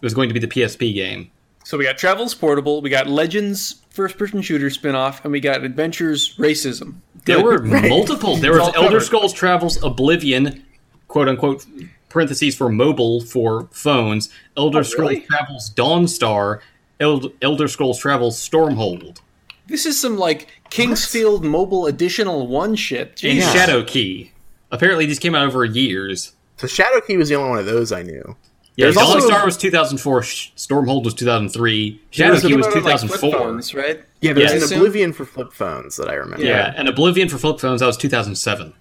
was 0.01 0.13
going 0.13 0.27
to 0.27 0.33
be 0.33 0.41
the 0.41 0.47
PSP 0.47 0.93
game. 0.93 1.31
So 1.63 1.77
we 1.77 1.85
got 1.85 1.97
Travels 1.97 2.33
Portable, 2.33 2.81
we 2.81 2.89
got 2.89 3.07
Legends 3.07 3.80
first 3.91 4.17
person 4.17 4.41
shooter 4.41 4.69
spin-off, 4.69 5.23
and 5.23 5.31
we 5.31 5.39
got 5.39 5.63
Adventures 5.63 6.35
Racism. 6.37 6.95
There 7.25 7.43
were 7.43 7.59
multiple. 7.63 8.35
There 8.37 8.53
was 8.53 8.61
Elder 8.75 8.87
covered. 8.87 9.01
Scrolls 9.01 9.33
Travels 9.33 9.81
Oblivion, 9.83 10.65
quote 11.07 11.27
unquote, 11.29 11.65
parentheses 12.09 12.55
for 12.55 12.69
mobile 12.69 13.21
for 13.21 13.67
phones. 13.71 14.29
Elder 14.57 14.79
oh, 14.79 14.83
Scrolls 14.83 15.11
Oh, 15.11 15.13
really? 15.15 15.25
Travels 15.27 15.71
Dawnstar. 15.75 16.61
Eld- 16.99 17.31
Elder 17.41 17.67
Scrolls 17.67 17.99
Travels 17.99 18.37
Stormhold. 18.37 19.19
This 19.67 19.85
is 19.85 19.99
some 19.99 20.17
like 20.17 20.47
Kingsfield 20.69 21.43
Mobile 21.43 21.85
Additional 21.85 22.47
One 22.47 22.75
shit. 22.75 23.23
And 23.23 23.37
Yeah. 23.37 23.53
Shadowkey. 23.53 24.31
Apparently, 24.71 25.05
these 25.05 25.19
came 25.19 25.35
out 25.35 25.45
over 25.47 25.63
years. 25.65 26.33
so 26.57 26.65
Shadowkey 26.67 27.17
was 27.17 27.29
the 27.29 27.35
only 27.35 27.49
one 27.49 27.59
of 27.59 27.65
those 27.65 27.91
I 27.91 28.03
knew. 28.03 28.35
Yeah, 28.77 28.85
There's 28.85 28.95
Dawn 28.95 29.05
also- 29.05 29.27
Star 29.27 29.45
was 29.45 29.57
2004. 29.57 30.21
Stormhold 30.21 31.03
was 31.03 31.13
2003. 31.13 31.99
There 32.15 32.31
Shadowkey 32.31 32.33
was 32.55 32.67
about, 32.67 32.83
like, 32.83 32.99
2004. 33.01 33.31
phones, 33.31 33.73
right? 33.75 34.01
Yeah, 34.21 34.33
there's 34.33 34.51
Yeah. 34.53 34.57
an 34.67 34.73
Oblivion 34.81 35.13
for 35.13 35.25
flip 35.25 35.51
phones 35.53 35.97
that 35.97 36.07
I 36.09 36.13
remember. 36.13 36.45
yeah. 36.45 36.73
and 36.77 36.87
Oblivion 36.87 37.27
for 37.29 37.37
flip 37.37 37.59
phones 37.59 37.81
that 37.81 37.87
was 37.87 37.97
2007. 37.97 38.73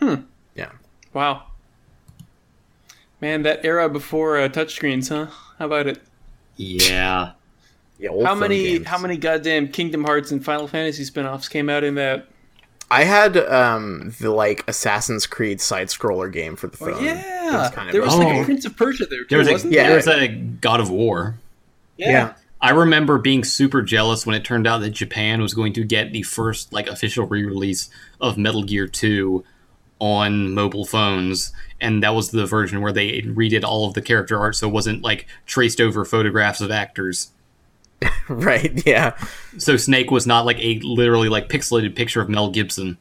Hmm. 0.00 0.14
yeah. 0.54 0.70
Wow. 1.12 1.44
Man, 3.20 3.42
that 3.42 3.64
era 3.64 3.88
before 3.88 4.38
uh, 4.38 4.48
touchscreens, 4.48 5.08
huh? 5.08 5.30
How 5.58 5.66
about 5.66 5.86
it? 5.86 6.00
Yeah. 6.56 7.32
Yeah, 7.98 8.10
old 8.10 8.26
How 8.26 8.34
many 8.34 8.62
games. 8.64 8.86
how 8.88 8.98
many 8.98 9.16
goddamn 9.16 9.68
Kingdom 9.68 10.04
Hearts 10.04 10.30
and 10.30 10.44
Final 10.44 10.68
Fantasy 10.68 11.02
spin-offs 11.04 11.48
came 11.48 11.70
out 11.70 11.82
in 11.82 11.94
that? 11.94 12.28
I 12.90 13.04
had 13.04 13.36
um 13.38 14.12
the 14.20 14.30
like 14.30 14.62
Assassin's 14.68 15.26
Creed 15.26 15.60
side 15.62 15.88
scroller 15.88 16.30
game 16.30 16.56
for 16.56 16.66
the 16.66 16.76
phone. 16.76 16.92
Oh, 16.94 17.00
yeah, 17.00 17.35
was 17.58 17.70
kind 17.70 17.88
of 17.88 17.92
there 17.92 18.02
was 18.02 18.14
Oh. 18.14 18.18
like 18.18 18.36
a 18.36 18.40
oh. 18.40 18.44
Prince 18.44 18.64
of 18.64 18.76
Persia 18.76 19.06
there 19.06 19.20
too, 19.20 19.26
There 19.30 19.38
was, 19.38 19.48
a, 19.48 19.52
wasn't 19.52 19.72
Yeah. 19.72 19.86
there 19.88 19.96
was 19.96 20.08
a 20.08 20.28
God 20.28 20.80
of 20.80 20.90
War. 20.90 21.38
there? 21.98 22.10
yeah. 22.10 22.32
I 22.60 22.70
remember 22.70 23.18
being 23.18 23.44
super 23.44 23.82
jealous 23.82 24.24
when 24.26 24.34
it 24.34 24.42
turned 24.44 24.66
out 24.66 24.78
that 24.78 24.90
Japan 24.90 25.42
was 25.42 25.52
going 25.54 25.74
to 25.74 25.84
get 25.84 26.12
the 26.12 26.22
first 26.22 26.72
like 26.72 26.86
official 26.88 27.26
re-release 27.26 27.90
of 28.20 28.38
Metal 28.38 28.62
Gear 28.62 28.86
2 28.86 29.44
on 29.98 30.52
mobile 30.54 30.84
phones 30.84 31.52
and 31.80 32.02
that 32.02 32.14
was 32.14 32.30
the 32.30 32.44
version 32.46 32.80
where 32.80 32.92
they 32.92 33.20
redid 33.22 33.62
all 33.64 33.86
of 33.86 33.94
the 33.94 34.02
character 34.02 34.38
art 34.38 34.54
so 34.56 34.68
it 34.68 34.72
wasn't 34.72 35.02
like 35.02 35.26
traced 35.46 35.80
over 35.80 36.04
photographs 36.04 36.60
of 36.60 36.70
actors. 36.70 37.30
Right. 38.28 38.82
Yeah. 38.84 39.16
So 39.58 39.76
Snake 39.76 40.10
was 40.10 40.26
not 40.26 40.44
like 40.44 40.58
a 40.60 40.80
literally 40.80 41.28
like 41.28 41.48
pixelated 41.48 41.94
picture 41.94 42.20
of 42.20 42.28
Mel 42.28 42.50
Gibson. 42.50 42.98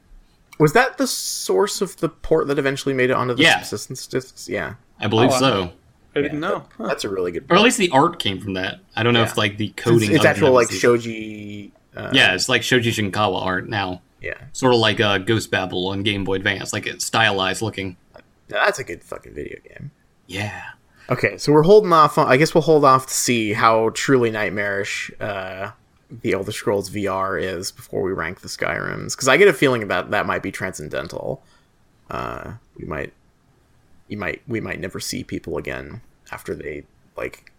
Was 0.60 0.74
that 0.74 0.98
the 0.98 1.08
source 1.08 1.82
of 1.82 1.98
the 1.98 2.10
port 2.10 2.48
that 2.48 2.58
eventually 2.60 2.94
made 2.96 3.10
it 3.10 3.14
onto 3.14 3.34
the 3.36 3.44
Yeah. 3.44 3.58
subsistence 3.60 4.08
discs? 4.08 4.48
Yeah. 4.50 4.76
I 5.00 5.08
believe 5.08 5.32
Oh, 5.34 5.40
so. 5.40 5.72
I 6.16 6.22
didn't 6.22 6.40
know. 6.40 6.64
Huh. 6.78 6.88
That's 6.88 7.04
a 7.04 7.10
really 7.10 7.32
good. 7.34 7.48
Point. 7.48 7.52
Or 7.52 7.60
at 7.60 7.64
least 7.66 7.78
the 7.78 7.90
art 7.90 8.20
came 8.20 8.40
from 8.40 8.54
that. 8.54 8.80
I 8.96 9.04
don't 9.04 9.14
know 9.14 9.20
Yeah. 9.20 9.26
if 9.32 9.38
like 9.38 9.58
the 9.58 9.70
coding 9.76 10.12
it's 10.12 10.22
of 10.22 10.26
actual 10.26 10.52
like 10.52 10.70
Yoji. 10.70 11.72
Uh, 11.96 12.10
Yeah, 12.14 12.34
it's 12.34 12.48
like 12.48 12.62
Yoji 12.62 12.84
Shinkawa 13.12 13.42
art 13.46 13.68
now. 13.68 14.02
Yeah. 14.22 14.36
Sort 14.54 14.74
of 14.74 14.80
like 14.80 15.00
uh, 15.02 15.18
Ghost 15.20 15.52
Babel 15.52 15.88
on 15.88 16.04
Game 16.04 16.24
Boy 16.24 16.36
Advance, 16.36 16.72
like 16.74 16.88
it's 16.88 17.06
stylized 17.06 17.62
looking. 17.62 17.98
That's 18.48 18.80
a 18.80 18.84
good 18.84 19.04
fucking 19.04 19.34
video 19.34 19.58
game. 19.68 19.92
Yeah. 20.28 20.62
Okay, 21.10 21.38
so 21.38 21.52
we're 21.52 21.64
holding 21.64 21.94
off. 21.94 22.18
On, 22.18 22.28
I 22.28 22.38
guess 22.38 22.56
we'll 22.56 22.62
hold 22.64 22.84
off 22.86 23.08
to 23.08 23.14
see 23.14 23.54
how 23.54 23.90
truly 23.94 24.32
nightmarish 24.32 25.12
uh, 25.20 25.72
the 26.10 26.34
Elder 26.34 26.52
Scrolls 26.52 26.90
VR 26.90 27.42
is 27.42 27.72
before 27.72 28.02
we 28.02 28.12
rank 28.14 28.42
the 28.42 28.48
Skyrims, 28.48 29.16
because 29.16 29.28
I 29.28 29.38
get 29.38 29.48
a 29.48 29.54
feeling 29.54 29.88
that 29.88 30.12
that 30.12 30.26
might 30.26 30.44
be 30.44 30.52
transcendental. 30.52 31.44
Uh, 32.10 32.54
we 32.78 32.86
might, 32.86 33.14
you 34.08 34.18
might, 34.18 34.42
we 34.48 34.60
might 34.60 34.80
never 34.80 35.00
see 35.00 35.24
people 35.24 35.58
again 35.58 36.02
after 36.32 36.54
they 36.56 36.84
like 37.18 37.52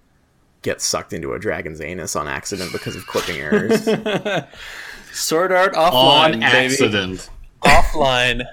get 0.63 0.81
sucked 0.81 1.13
into 1.13 1.33
a 1.33 1.39
dragon's 1.39 1.81
anus 1.81 2.17
on 2.17 2.29
accident 2.29 2.73
because 2.73 2.97
of 2.97 3.07
clipping 3.07 3.37
errors. 3.37 3.85
Sword 5.13 5.53
Art 5.53 5.75
On 5.75 6.33
offline, 6.33 6.41
baby. 6.41 6.45
accident. 6.45 7.31
Offline. 7.63 8.47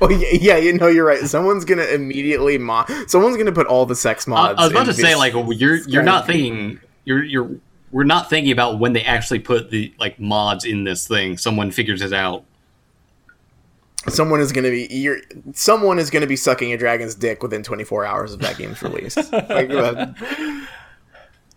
oh 0.00 0.10
yeah, 0.10 0.28
yeah, 0.32 0.56
you 0.56 0.72
know 0.72 0.88
you're 0.88 1.04
right. 1.06 1.20
Someone's 1.20 1.64
gonna 1.64 1.84
immediately 1.84 2.58
mod. 2.58 2.90
Someone's 3.08 3.36
gonna 3.36 3.52
put 3.52 3.66
all 3.66 3.86
the 3.86 3.94
sex 3.94 4.26
I, 4.26 4.30
mods. 4.30 4.58
I 4.58 4.62
was 4.64 4.72
about 4.72 4.86
to 4.86 4.94
say, 4.94 5.14
like, 5.14 5.32
you're 5.34 5.76
you're 5.88 6.02
not 6.02 6.24
Skyrim. 6.24 6.26
thinking 6.26 6.80
you're 7.04 7.22
you're 7.22 7.50
we're 7.92 8.04
not 8.04 8.28
thinking 8.28 8.50
about 8.52 8.78
when 8.80 8.92
they 8.94 9.02
actually 9.04 9.38
put 9.38 9.70
the 9.70 9.94
like 10.00 10.18
mods 10.18 10.64
in 10.64 10.82
this 10.84 11.06
thing. 11.06 11.36
Someone 11.38 11.70
figures 11.70 12.02
it 12.02 12.12
out. 12.12 12.44
someone 14.08 14.40
is 14.40 14.50
going 14.50 14.64
to 14.64 14.70
be 14.70 14.86
you're, 14.92 15.18
someone 15.52 15.98
is 15.98 16.10
going 16.10 16.22
to 16.22 16.26
be 16.26 16.34
sucking 16.36 16.72
a 16.72 16.76
dragon's 16.76 17.14
dick 17.14 17.42
within 17.42 17.62
24 17.62 18.04
hours 18.04 18.32
of 18.32 18.40
that 18.40 18.56
game's 18.58 18.82
release. 18.82 19.16
like, 19.32 19.70
uh, 19.70 20.06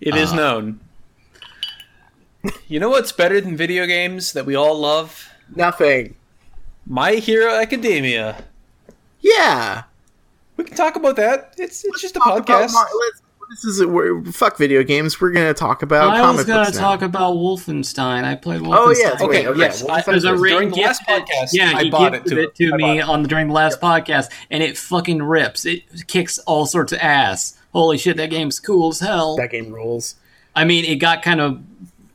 It 0.01 0.15
is 0.15 0.31
Uh. 0.31 0.35
known. 0.35 0.79
You 2.67 2.79
know 2.79 2.89
what's 2.89 3.11
better 3.11 3.41
than 3.41 3.57
video 3.57 3.87
games 3.87 4.33
that 4.33 4.45
we 4.45 4.53
all 4.55 4.77
love? 4.79 5.29
nothing. 5.55 6.15
My 6.87 7.13
Hero 7.13 7.53
Academia. 7.55 8.43
Yeah. 9.21 9.83
We 10.57 10.63
can 10.65 10.75
talk 10.77 10.95
about 10.95 11.15
that. 11.15 11.55
It's 11.57 11.83
it's 11.83 12.01
just 12.01 12.15
a 12.15 12.19
podcast. 12.19 12.73
Mar- 12.73 12.87
let's- 12.99 13.21
this 13.49 13.65
is 13.65 13.85
we're, 13.85 14.23
fuck 14.25 14.57
video 14.57 14.83
games. 14.83 15.19
We're 15.19 15.31
going 15.31 15.47
to 15.47 15.53
talk 15.53 15.81
about 15.81 16.13
I 16.13 16.19
comic 16.19 16.37
was 16.37 16.45
gonna 16.45 16.65
books 16.65 16.75
now. 16.75 16.81
talk 16.81 17.01
about 17.01 17.35
Wolfenstein. 17.35 18.23
I 18.23 18.35
played 18.35 18.61
oh, 18.61 18.65
Wolfenstein. 18.65 18.75
Oh, 18.77 18.91
yeah, 18.91 19.13
it's 19.13 19.21
Okay, 19.21 19.27
Wait, 19.27 19.47
okay, 19.47 19.59
yes, 19.59 19.83
what 19.83 19.91
I, 20.07 20.11
There's 20.11 20.23
a 20.23 20.29
first? 20.29 20.41
ring 20.41 20.53
during 20.53 20.69
the 20.71 20.81
last 20.81 21.03
podcast. 21.03 21.49
Yeah, 21.53 21.73
I 21.75 21.83
he 21.83 21.89
bought 21.89 22.15
it 22.15 22.25
to, 22.25 22.39
it 22.43 22.55
to 22.55 22.73
I 22.73 22.77
me 22.77 22.99
it. 22.99 23.01
on 23.03 23.21
the 23.23 23.27
during 23.27 23.47
the 23.47 23.53
last 23.53 23.79
podcast, 23.81 24.31
and 24.49 24.61
it 24.63 24.77
fucking 24.77 25.21
rips. 25.23 25.65
It 25.65 26.07
kicks 26.07 26.37
all 26.39 26.65
sorts 26.65 26.91
of 26.91 26.99
ass. 26.99 27.57
Holy 27.73 27.97
shit, 27.97 28.17
that 28.17 28.29
game's 28.29 28.59
cool 28.59 28.89
as 28.89 28.99
hell. 28.99 29.35
That 29.35 29.51
game 29.51 29.71
rules. 29.71 30.15
I 30.55 30.63
mean, 30.63 30.85
it 30.85 30.95
got 30.95 31.21
kind 31.21 31.41
of, 31.41 31.61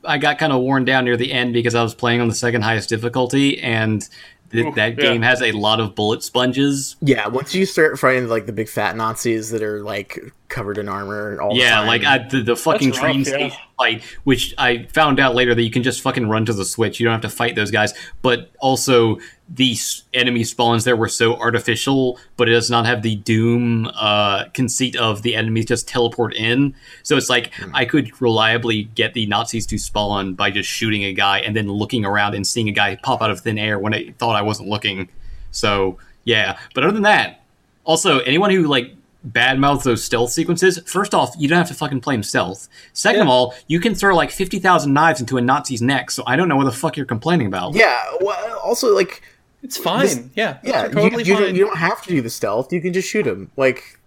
I 0.03 0.17
got 0.17 0.39
kind 0.39 0.51
of 0.51 0.61
worn 0.61 0.85
down 0.85 1.05
near 1.05 1.15
the 1.17 1.31
end 1.31 1.53
because 1.53 1.75
I 1.75 1.83
was 1.83 1.93
playing 1.93 2.21
on 2.21 2.27
the 2.27 2.35
second 2.35 2.63
highest 2.63 2.89
difficulty, 2.89 3.61
and 3.61 4.07
th- 4.51 4.65
Oof, 4.65 4.75
that 4.75 4.97
yeah. 4.97 5.03
game 5.03 5.21
has 5.21 5.41
a 5.41 5.51
lot 5.51 5.79
of 5.79 5.93
bullet 5.93 6.23
sponges. 6.23 6.95
Yeah, 7.01 7.27
once 7.27 7.53
you 7.53 7.65
start 7.67 7.99
fighting 7.99 8.27
like 8.27 8.47
the 8.47 8.53
big 8.53 8.67
fat 8.69 8.95
Nazis 8.95 9.51
that 9.51 9.61
are 9.61 9.83
like 9.83 10.33
covered 10.51 10.77
in 10.77 10.87
armor 10.87 11.31
and 11.31 11.39
all 11.39 11.55
the 11.55 11.59
Yeah, 11.61 11.77
time. 11.77 11.87
like 11.87 12.03
I, 12.03 12.19
the, 12.19 12.43
the 12.43 12.55
fucking 12.55 12.89
That's 12.89 12.99
train 12.99 13.17
rough, 13.19 13.27
yeah. 13.27 13.33
station 13.33 13.57
fight, 13.79 14.03
which 14.25 14.53
I 14.59 14.83
found 14.93 15.19
out 15.19 15.33
later 15.33 15.55
that 15.55 15.63
you 15.63 15.71
can 15.71 15.81
just 15.81 16.01
fucking 16.01 16.29
run 16.29 16.45
to 16.45 16.53
the 16.53 16.65
switch. 16.65 16.99
You 16.99 17.05
don't 17.05 17.13
have 17.13 17.21
to 17.21 17.29
fight 17.35 17.55
those 17.55 17.71
guys. 17.71 17.93
But 18.21 18.51
also, 18.59 19.17
the 19.49 19.71
s- 19.71 20.03
enemy 20.13 20.43
spawns 20.43 20.83
there 20.83 20.95
were 20.95 21.07
so 21.07 21.35
artificial, 21.37 22.19
but 22.37 22.47
it 22.47 22.51
does 22.51 22.69
not 22.69 22.85
have 22.85 23.01
the 23.01 23.15
Doom 23.15 23.89
uh, 23.95 24.45
conceit 24.53 24.95
of 24.95 25.23
the 25.23 25.35
enemies 25.35 25.65
just 25.65 25.87
teleport 25.87 26.35
in. 26.35 26.75
So 27.03 27.17
it's 27.17 27.29
like 27.29 27.53
Hmm. 27.55 27.71
I 27.73 27.85
could 27.85 28.21
reliably 28.21 28.83
get 28.83 29.13
the 29.13 29.25
Nazis 29.25 29.65
to 29.67 29.77
spawn 29.79 30.35
by 30.35 30.51
just 30.51 30.69
shooting 30.69 31.03
a 31.05 31.13
guy 31.13 31.39
and 31.39 31.55
then 31.55 31.67
looking 31.71 32.05
around 32.05 32.35
and 32.35 32.45
seeing 32.45 32.69
a 32.69 32.71
guy 32.71 32.97
pop 33.01 33.21
out 33.21 33.31
of 33.31 33.39
thin 33.39 33.57
air 33.57 33.79
when 33.79 33.93
I 33.93 34.13
thought 34.19 34.35
I 34.35 34.41
wasn't 34.41 34.69
looking. 34.69 35.09
So 35.51 35.97
yeah, 36.23 36.57
but 36.75 36.83
other 36.83 36.93
than 36.93 37.03
that, 37.03 37.41
also 37.83 38.19
anyone 38.19 38.51
who 38.51 38.67
like 38.67 38.93
badmouths 39.27 39.83
those 39.83 40.03
stealth 40.03 40.31
sequences, 40.31 40.79
first 40.85 41.13
off, 41.13 41.33
you 41.37 41.47
don't 41.47 41.57
have 41.57 41.67
to 41.67 41.73
fucking 41.73 42.01
play 42.01 42.15
them 42.15 42.23
stealth. 42.23 42.67
Second 42.93 43.21
of 43.21 43.27
all, 43.27 43.53
you 43.67 43.79
can 43.79 43.93
throw 43.95 44.15
like 44.15 44.31
fifty 44.31 44.59
thousand 44.59 44.93
knives 44.93 45.19
into 45.19 45.37
a 45.37 45.41
Nazi's 45.41 45.81
neck, 45.81 46.11
so 46.11 46.23
I 46.25 46.35
don't 46.35 46.47
know 46.49 46.55
what 46.57 46.65
the 46.65 46.71
fuck 46.71 46.97
you're 46.97 47.05
complaining 47.05 47.47
about. 47.47 47.75
yeah, 47.75 48.01
well, 48.21 48.59
also 48.63 48.93
like 48.95 49.21
It's 49.63 49.77
fine. 49.77 50.01
This- 50.01 50.23
yeah, 50.35 50.57
yeah, 50.63 50.87
totally 50.87 51.23
you, 51.23 51.29
you, 51.29 51.33
fine. 51.35 51.43
don't, 51.43 51.55
you 51.55 51.65
don't 51.65 51.77
have 51.77 52.01
to 52.03 52.09
do 52.09 52.21
the 52.21 52.29
stealth. 52.29 52.73
You 52.73 52.81
can 52.81 52.93
just 52.93 53.07
shoot 53.09 53.27
him. 53.27 53.51
Like 53.57 53.99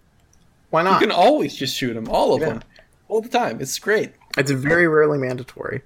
why 0.69 0.81
not? 0.83 0.99
You 1.01 1.07
can 1.07 1.15
always 1.15 1.55
just 1.55 1.75
shoot 1.77 1.93
them, 1.93 2.09
all 2.09 2.33
of 2.33 2.41
Yeah. 2.41 2.49
them, 2.49 2.63
all 3.07 3.21
the 3.21 3.29
time. 3.29 3.61
It's 3.61 3.79
great. 3.79 4.11
It's 4.37 4.51
very 4.51 4.87
rarely 4.87 5.17
mandatory. 5.17 5.81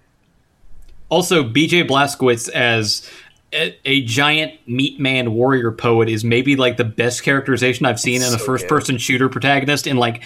Also, 1.09 1.43
BJ 1.43 1.87
Blazkowicz 1.87 2.49
as 2.49 3.07
a, 3.53 3.77
a 3.85 4.03
giant 4.03 4.53
meat 4.67 4.99
man 4.99 5.33
warrior 5.33 5.71
poet 5.71 6.09
is 6.09 6.23
maybe 6.23 6.55
like 6.55 6.77
the 6.77 6.83
best 6.83 7.23
characterization 7.23 7.85
I've 7.85 7.99
seen 7.99 8.21
in 8.21 8.27
a 8.27 8.31
So 8.31 8.37
first 8.37 8.67
person 8.67 8.97
shooter 8.97 9.29
protagonist. 9.29 9.87
And 9.87 9.97
like, 9.97 10.23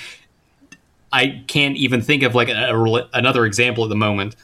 I 1.12 1.44
can't 1.48 1.78
even 1.78 2.02
think 2.02 2.24
of 2.24 2.36
like 2.36 2.50
a, 2.50 2.74
a- 2.74 3.10
another 3.14 3.46
example 3.46 3.84
at 3.84 3.90
the 3.90 3.96
moment. 3.96 4.36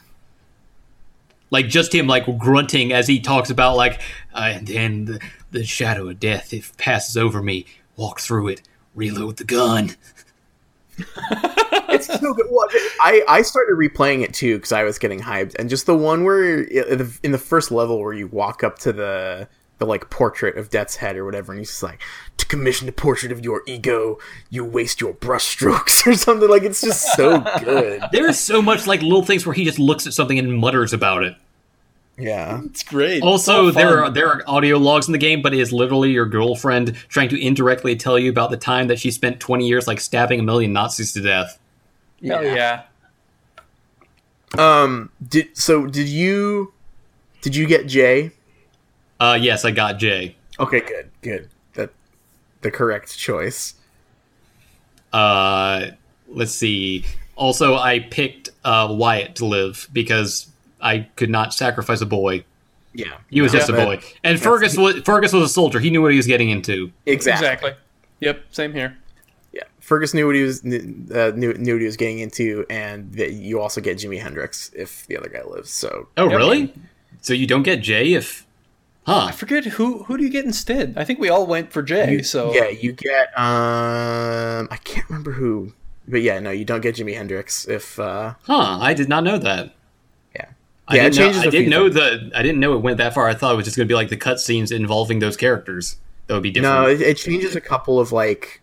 Like 1.50 1.68
just 1.68 1.94
him 1.94 2.06
like 2.06 2.38
grunting 2.38 2.92
as 2.92 3.08
he 3.08 3.20
talks 3.20 3.50
about 3.50 3.76
like, 3.76 4.00
uh, 4.34 4.52
and 4.54 4.66
then 4.66 5.04
the, 5.06 5.20
the 5.50 5.64
shadow 5.64 6.08
of 6.08 6.20
death 6.20 6.52
if 6.52 6.76
passes 6.76 7.16
over 7.16 7.42
me, 7.42 7.66
walk 7.96 8.20
through 8.20 8.48
it, 8.48 8.62
reload 8.94 9.36
the 9.36 9.44
gun. 9.44 9.96
it's 11.90 12.06
so 12.06 12.34
good. 12.34 12.46
Well, 12.50 12.68
I 13.00 13.22
I 13.28 13.42
started 13.42 13.76
replaying 13.76 14.22
it 14.22 14.34
too 14.34 14.56
because 14.56 14.72
I 14.72 14.82
was 14.82 14.98
getting 14.98 15.20
hyped, 15.20 15.54
and 15.58 15.68
just 15.68 15.86
the 15.86 15.96
one 15.96 16.24
where 16.24 16.62
in 16.62 16.98
the, 17.32 17.38
first 17.38 17.70
level 17.70 18.00
where 18.00 18.12
you 18.12 18.26
walk 18.26 18.62
up 18.62 18.78
to 18.80 18.92
the 18.92 19.48
the 19.78 19.86
like 19.86 20.10
portrait 20.10 20.56
of 20.56 20.70
Death's 20.70 20.96
head 20.96 21.16
or 21.16 21.24
whatever, 21.24 21.52
and 21.52 21.58
he's 21.58 21.70
just 21.70 21.82
like, 21.82 22.00
"To 22.36 22.46
commission 22.46 22.88
a 22.88 22.92
portrait 22.92 23.32
of 23.32 23.44
your 23.44 23.62
ego, 23.66 24.18
you 24.50 24.64
waste 24.64 25.00
your 25.00 25.14
brushstrokes" 25.14 26.06
or 26.06 26.14
something. 26.14 26.48
Like 26.48 26.62
it's 26.62 26.82
just 26.82 27.14
so 27.14 27.40
good. 27.60 28.02
There's 28.12 28.38
so 28.38 28.62
much 28.62 28.86
like 28.86 29.02
little 29.02 29.24
things 29.24 29.46
where 29.46 29.54
he 29.54 29.64
just 29.64 29.78
looks 29.78 30.06
at 30.06 30.12
something 30.12 30.38
and 30.38 30.58
mutters 30.58 30.92
about 30.92 31.24
it. 31.24 31.34
Yeah, 32.20 32.60
It's 32.64 32.82
great. 32.82 33.22
Also, 33.22 33.70
So 33.70 33.70
there 33.70 34.04
are 34.04 34.10
there 34.10 34.28
are 34.28 34.42
audio 34.46 34.76
logs 34.76 35.08
in 35.08 35.12
the 35.12 35.18
game, 35.18 35.40
but 35.42 35.54
it 35.54 35.60
is 35.60 35.72
literally 35.72 36.10
your 36.10 36.26
girlfriend 36.26 36.94
trying 37.08 37.30
to 37.30 37.40
indirectly 37.40 37.96
tell 37.96 38.18
you 38.18 38.30
about 38.30 38.50
the 38.50 38.56
time 38.56 38.88
that 38.88 38.98
she 38.98 39.10
spent 39.10 39.40
20 39.40 39.66
years 39.66 39.86
like 39.86 40.00
stabbing 40.00 40.40
a 40.40 40.42
million 40.42 40.72
Nazis 40.72 41.12
to 41.14 41.22
death. 41.22 41.58
Hell 42.24 42.44
yeah. 42.44 42.82
Um. 44.58 45.10
Did 45.26 45.56
so? 45.56 45.86
Did 45.86 46.08
you? 46.08 46.72
Did 47.40 47.54
you 47.56 47.66
get 47.66 47.86
Jay? 47.86 48.32
Uh, 49.18 49.38
yes, 49.40 49.64
I 49.64 49.70
got 49.70 49.98
Jay. 49.98 50.36
Okay, 50.58 50.80
good, 50.80 51.10
good. 51.22 51.48
That 51.74 51.90
the 52.62 52.70
correct 52.70 53.16
choice. 53.16 53.74
Uh, 55.12 55.88
let's 56.28 56.52
see. 56.52 57.04
Also, 57.36 57.74
I 57.76 58.00
picked 58.00 58.50
uh, 58.64 58.88
Wyatt 58.90 59.36
to 59.36 59.46
live 59.46 59.88
because 59.92 60.50
I 60.80 61.08
could 61.16 61.30
not 61.30 61.54
sacrifice 61.54 62.00
a 62.00 62.06
boy. 62.06 62.44
Yeah, 62.92 63.18
He 63.30 63.40
was 63.40 63.52
No, 63.52 63.58
just 63.60 63.70
a 63.70 63.72
boy, 63.72 64.00
and 64.24 64.40
Fergus 64.40 64.76
was 64.76 64.96
Fergus 65.02 65.32
was 65.32 65.44
a 65.44 65.48
soldier. 65.48 65.78
He 65.78 65.90
knew 65.90 66.02
what 66.02 66.10
he 66.10 66.16
was 66.16 66.26
getting 66.26 66.50
into. 66.50 66.90
Exactly. 67.06 67.46
Exactly. 67.46 67.72
Yep. 68.18 68.44
Same 68.50 68.72
here. 68.72 68.96
Yeah, 69.90 69.96
Fergus 69.96 70.14
knew 70.14 70.26
what 70.26 70.36
he 70.36 70.42
was 70.42 70.60
uh, 70.64 71.32
knew, 71.34 71.52
knew 71.54 71.74
what 71.74 71.80
he 71.80 71.86
was 71.86 71.96
getting 71.96 72.20
into, 72.20 72.64
and 72.70 73.12
that 73.14 73.32
you 73.32 73.60
also 73.60 73.80
get 73.80 73.98
Jimi 73.98 74.20
Hendrix 74.22 74.70
if 74.74 75.06
the 75.08 75.16
other 75.16 75.28
guy 75.28 75.42
lives. 75.44 75.70
So 75.70 76.08
Oh, 76.16 76.28
Yep. 76.28 76.36
really? 76.38 76.74
So 77.20 77.34
you 77.34 77.46
don't 77.46 77.62
get 77.64 77.82
Jay 77.82 78.14
if. 78.14 78.46
Huh. 79.06 79.26
I 79.28 79.32
forget 79.32 79.64
who 79.64 80.04
who 80.04 80.16
do 80.18 80.22
you 80.24 80.30
get 80.30 80.44
instead. 80.44 80.94
I 80.96 81.04
think 81.04 81.18
we 81.18 81.28
all 81.28 81.46
went 81.46 81.72
for 81.72 81.82
Jay. 81.82 82.12
you, 82.12 82.22
so 82.22 82.54
yeah, 82.54 82.68
you 82.68 82.92
get 82.92 83.28
um 83.38 84.68
I 84.70 84.76
can't 84.84 85.08
remember 85.08 85.32
who, 85.32 85.72
but 86.06 86.22
yeah, 86.22 86.38
no, 86.38 86.50
you 86.50 86.64
don't 86.64 86.80
get 86.82 86.94
Jimi 86.96 87.14
Hendrix 87.16 87.66
if 87.66 87.98
uh 87.98 88.34
Huh. 88.44 88.78
I 88.80 88.94
did 88.94 89.08
not 89.08 89.24
know 89.24 89.38
that. 89.38 89.74
yeah 90.36 90.50
I 90.86 90.96
Yeah, 90.96 91.06
it 91.06 91.10
didn't 91.10 91.16
know, 91.16 91.24
changes 91.24 91.42
I 91.42 91.46
a 91.46 91.50
few 91.50 91.58
didn't 91.60 91.70
know 91.70 91.90
things. 91.90 92.30
the. 92.30 92.38
I 92.38 92.42
didn't 92.42 92.60
know 92.60 92.74
it 92.74 92.82
went 92.82 92.98
that 92.98 93.14
far. 93.14 93.26
I 93.28 93.34
thought 93.34 93.52
it 93.54 93.56
was 93.56 93.64
just 93.64 93.76
going 93.76 93.86
to 93.88 93.92
be 93.92 93.96
like 93.96 94.10
the 94.10 94.16
cutscenes 94.16 94.70
involving 94.70 95.18
those 95.18 95.36
characters. 95.36 95.96
That 96.26 96.34
would 96.34 96.42
be 96.44 96.50
different. 96.52 96.74
no, 96.76 96.86
it, 96.86 97.00
it 97.00 97.16
changes 97.16 97.56
a 97.56 97.60
couple 97.60 97.98
of 97.98 98.12
like 98.12 98.60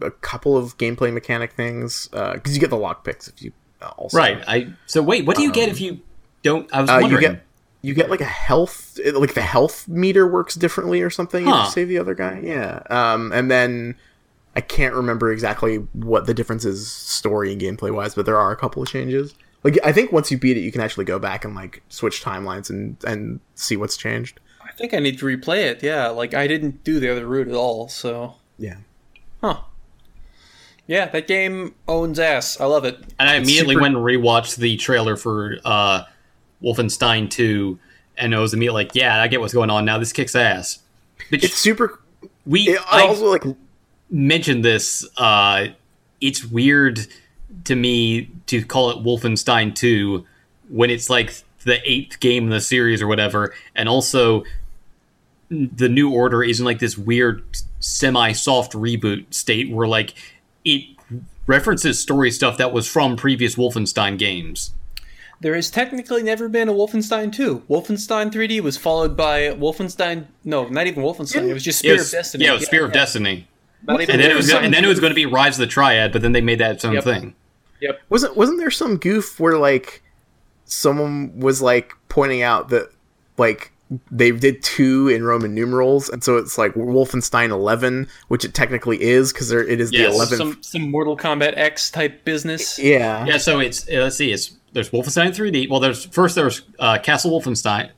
a 0.00 0.10
couple 0.10 0.56
of 0.56 0.76
gameplay 0.78 1.12
mechanic 1.12 1.52
things 1.52 2.08
because 2.08 2.54
you 2.54 2.60
get 2.60 2.70
the 2.70 2.76
lockpicks 2.76 3.28
if 3.28 3.42
you 3.42 3.52
uh, 3.82 3.88
also 3.96 4.16
right. 4.18 4.42
I. 4.46 4.68
So 4.86 5.02
wait, 5.02 5.24
what 5.26 5.36
do 5.36 5.42
you 5.42 5.52
get 5.52 5.68
if 5.68 5.80
you 5.80 6.00
don't? 6.42 6.72
I 6.74 6.80
was 6.80 6.90
Uh, 6.90 6.94
you 6.96 7.00
wondering. 7.02 7.22
get 7.22 7.42
you 7.82 7.94
get 7.94 8.10
like 8.10 8.20
a 8.20 8.24
health 8.26 8.98
like 9.14 9.32
the 9.34 9.40
health 9.40 9.88
meter 9.88 10.26
works 10.28 10.54
differently 10.54 11.00
or 11.00 11.08
something 11.10 11.44
if 11.46 11.50
Huh. 11.54 11.62
you 11.64 11.70
save 11.70 11.88
the 11.88 11.98
other 11.98 12.14
guy. 12.14 12.40
Yeah. 12.42 12.82
Um 12.90 13.32
and 13.32 13.50
then 13.50 13.94
I 14.54 14.60
can't 14.60 14.94
remember 14.94 15.32
exactly 15.32 15.76
what 15.94 16.26
the 16.26 16.34
difference 16.34 16.64
is 16.64 16.90
story 16.90 17.52
and 17.52 17.60
gameplay 17.60 17.94
wise, 17.94 18.14
but 18.14 18.26
there 18.26 18.36
are 18.36 18.50
a 18.52 18.56
couple 18.56 18.82
of 18.82 18.88
changes. 18.88 19.32
Like 19.64 19.78
I 19.84 19.92
think 19.92 20.12
once 20.12 20.30
you 20.30 20.36
beat 20.38 20.56
it 20.58 20.60
you 20.60 20.72
can 20.72 20.80
actually 20.82 21.06
go 21.06 21.18
back 21.18 21.44
and 21.44 21.54
like 21.54 21.82
switch 21.88 22.22
timelines 22.22 22.68
and 22.68 22.96
and 23.06 23.40
see 23.54 23.76
what's 23.76 23.96
changed. 23.96 24.40
I 24.62 24.72
think 24.72 24.92
I 24.92 24.98
need 24.98 25.18
to 25.18 25.24
replay 25.24 25.62
it. 25.64 25.82
Yeah, 25.82 26.08
like 26.08 26.34
I 26.34 26.46
didn't 26.46 26.84
do 26.84 27.00
the 27.00 27.10
other 27.10 27.26
route 27.26 27.48
at 27.48 27.54
all. 27.54 27.88
So 27.88 28.34
Yeah. 28.58 28.76
huh. 29.40 29.60
Yeah, 30.86 31.06
that 31.06 31.28
game 31.28 31.74
owns 31.86 32.18
ass. 32.18 32.60
I 32.60 32.64
love 32.66 32.84
it. 32.84 32.98
and 33.18 33.28
I 33.28 33.36
it's 33.36 33.44
immediately 33.46 33.74
super- 33.74 33.82
went 33.82 33.96
and 33.96 34.04
rewatched 34.04 34.56
the 34.56 34.76
trailer 34.76 35.16
for 35.16 35.56
uh, 35.64 36.02
Wolfenstein 36.62 37.30
2, 37.30 37.78
and 38.18 38.34
I 38.34 38.38
was 38.40 38.52
immediately 38.54 38.84
like, 38.84 38.94
"Yeah, 38.94 39.20
I 39.22 39.28
get 39.28 39.40
what's 39.40 39.54
going 39.54 39.70
on 39.70 39.84
now. 39.84 39.98
This 39.98 40.12
kicks 40.12 40.34
ass." 40.34 40.80
But 41.30 41.44
It's 41.44 41.54
super 41.54 42.00
we 42.46 42.70
it 42.70 42.80
I 42.90 43.06
also 43.06 43.30
like 43.30 43.44
mentioned 44.10 44.64
this. 44.64 45.06
Uh, 45.16 45.68
it's 46.20 46.44
weird 46.44 47.06
to 47.64 47.76
me 47.76 48.30
to 48.46 48.64
call 48.64 48.90
it 48.90 48.98
Wolfenstein 49.04 49.74
2 49.74 50.26
when 50.68 50.90
it's 50.90 51.08
like 51.08 51.34
the 51.64 51.78
eighth 51.88 52.20
game 52.20 52.44
in 52.44 52.50
the 52.50 52.60
series 52.60 53.00
or 53.02 53.06
whatever, 53.06 53.54
and 53.74 53.88
also 53.88 54.44
the 55.50 55.88
new 55.88 56.10
order 56.12 56.42
isn't 56.42 56.64
like 56.64 56.78
this 56.78 56.96
weird 56.96 57.42
semi-soft 57.80 58.72
reboot 58.72 59.32
state 59.34 59.70
where 59.70 59.88
like 59.88 60.14
it 60.64 60.96
references 61.46 61.98
story 62.00 62.30
stuff 62.30 62.56
that 62.58 62.72
was 62.72 62.86
from 62.86 63.16
previous 63.16 63.56
Wolfenstein 63.56 64.18
games. 64.18 64.72
There 65.40 65.54
has 65.54 65.70
technically 65.70 66.22
never 66.22 66.48
been 66.50 66.68
a 66.68 66.72
Wolfenstein 66.72 67.32
2. 67.32 67.64
Wolfenstein 67.68 68.30
3D 68.30 68.60
was 68.60 68.76
followed 68.76 69.16
by 69.16 69.44
Wolfenstein. 69.48 70.26
No, 70.44 70.68
not 70.68 70.86
even 70.86 71.02
Wolfenstein. 71.02 71.48
It 71.48 71.54
was 71.54 71.64
just 71.64 71.78
Spear 71.78 71.94
was- 71.94 72.06
of 72.12 72.18
Destiny. 72.18 72.44
Yeah, 72.44 72.50
it 72.50 72.54
was 72.56 72.66
Spear 72.66 72.84
of 72.84 72.90
yeah. 72.90 72.94
Destiny. 73.00 73.48
Not 73.86 74.00
And 74.02 74.20
then 74.20 74.30
it 74.30 74.36
was 74.36 74.50
Wolfenstein. 74.50 74.64
and 74.64 74.74
then 74.74 74.84
it 74.84 74.88
was 74.88 75.00
going 75.00 75.10
to 75.10 75.14
be 75.14 75.24
Rise 75.24 75.54
of 75.56 75.60
the 75.60 75.66
Triad, 75.66 76.12
but 76.12 76.20
then 76.20 76.32
they 76.32 76.42
made 76.42 76.60
that 76.60 76.72
its 76.72 76.84
own 76.84 76.92
Yep. 76.94 77.04
thing. 77.04 77.34
Yep. 77.80 78.00
wasn't 78.10 78.36
wasn't 78.36 78.58
there 78.58 78.70
some 78.70 78.98
goof 78.98 79.40
where 79.40 79.56
like 79.56 80.02
someone 80.66 81.38
was 81.40 81.62
like 81.62 81.94
pointing 82.10 82.42
out 82.42 82.68
that 82.68 82.90
like 83.38 83.72
they 84.10 84.30
did 84.30 84.62
two 84.62 85.08
in 85.08 85.24
Roman 85.24 85.54
numerals, 85.54 86.08
and 86.08 86.22
so 86.22 86.36
it's 86.36 86.56
like 86.56 86.74
Wolfenstein 86.74 87.48
11, 87.50 88.06
which 88.28 88.44
it 88.44 88.54
technically 88.54 89.00
is 89.02 89.32
because 89.32 89.50
it 89.50 89.80
is 89.80 89.92
Yes, 89.92 90.16
the 90.16 90.36
11th. 90.36 90.38
Some 90.38 90.62
some 90.62 90.90
Mortal 90.90 91.16
Kombat 91.16 91.54
X 91.56 91.90
type 91.90 92.24
business. 92.24 92.78
yeah, 92.78 93.24
Yeah, 93.26 93.38
so 93.38 93.58
it's 93.58 93.88
uh, 93.88 93.94
let's 94.02 94.16
see, 94.16 94.30
it's 94.32 94.52
there's 94.72 94.90
Wolfenstein 94.90 95.30
3D. 95.34 95.68
Well, 95.68 95.80
there's 95.80 96.04
first 96.04 96.36
there's 96.36 96.62
uh, 96.78 96.98
Castle 96.98 97.32
Wolfenstein, 97.38 97.90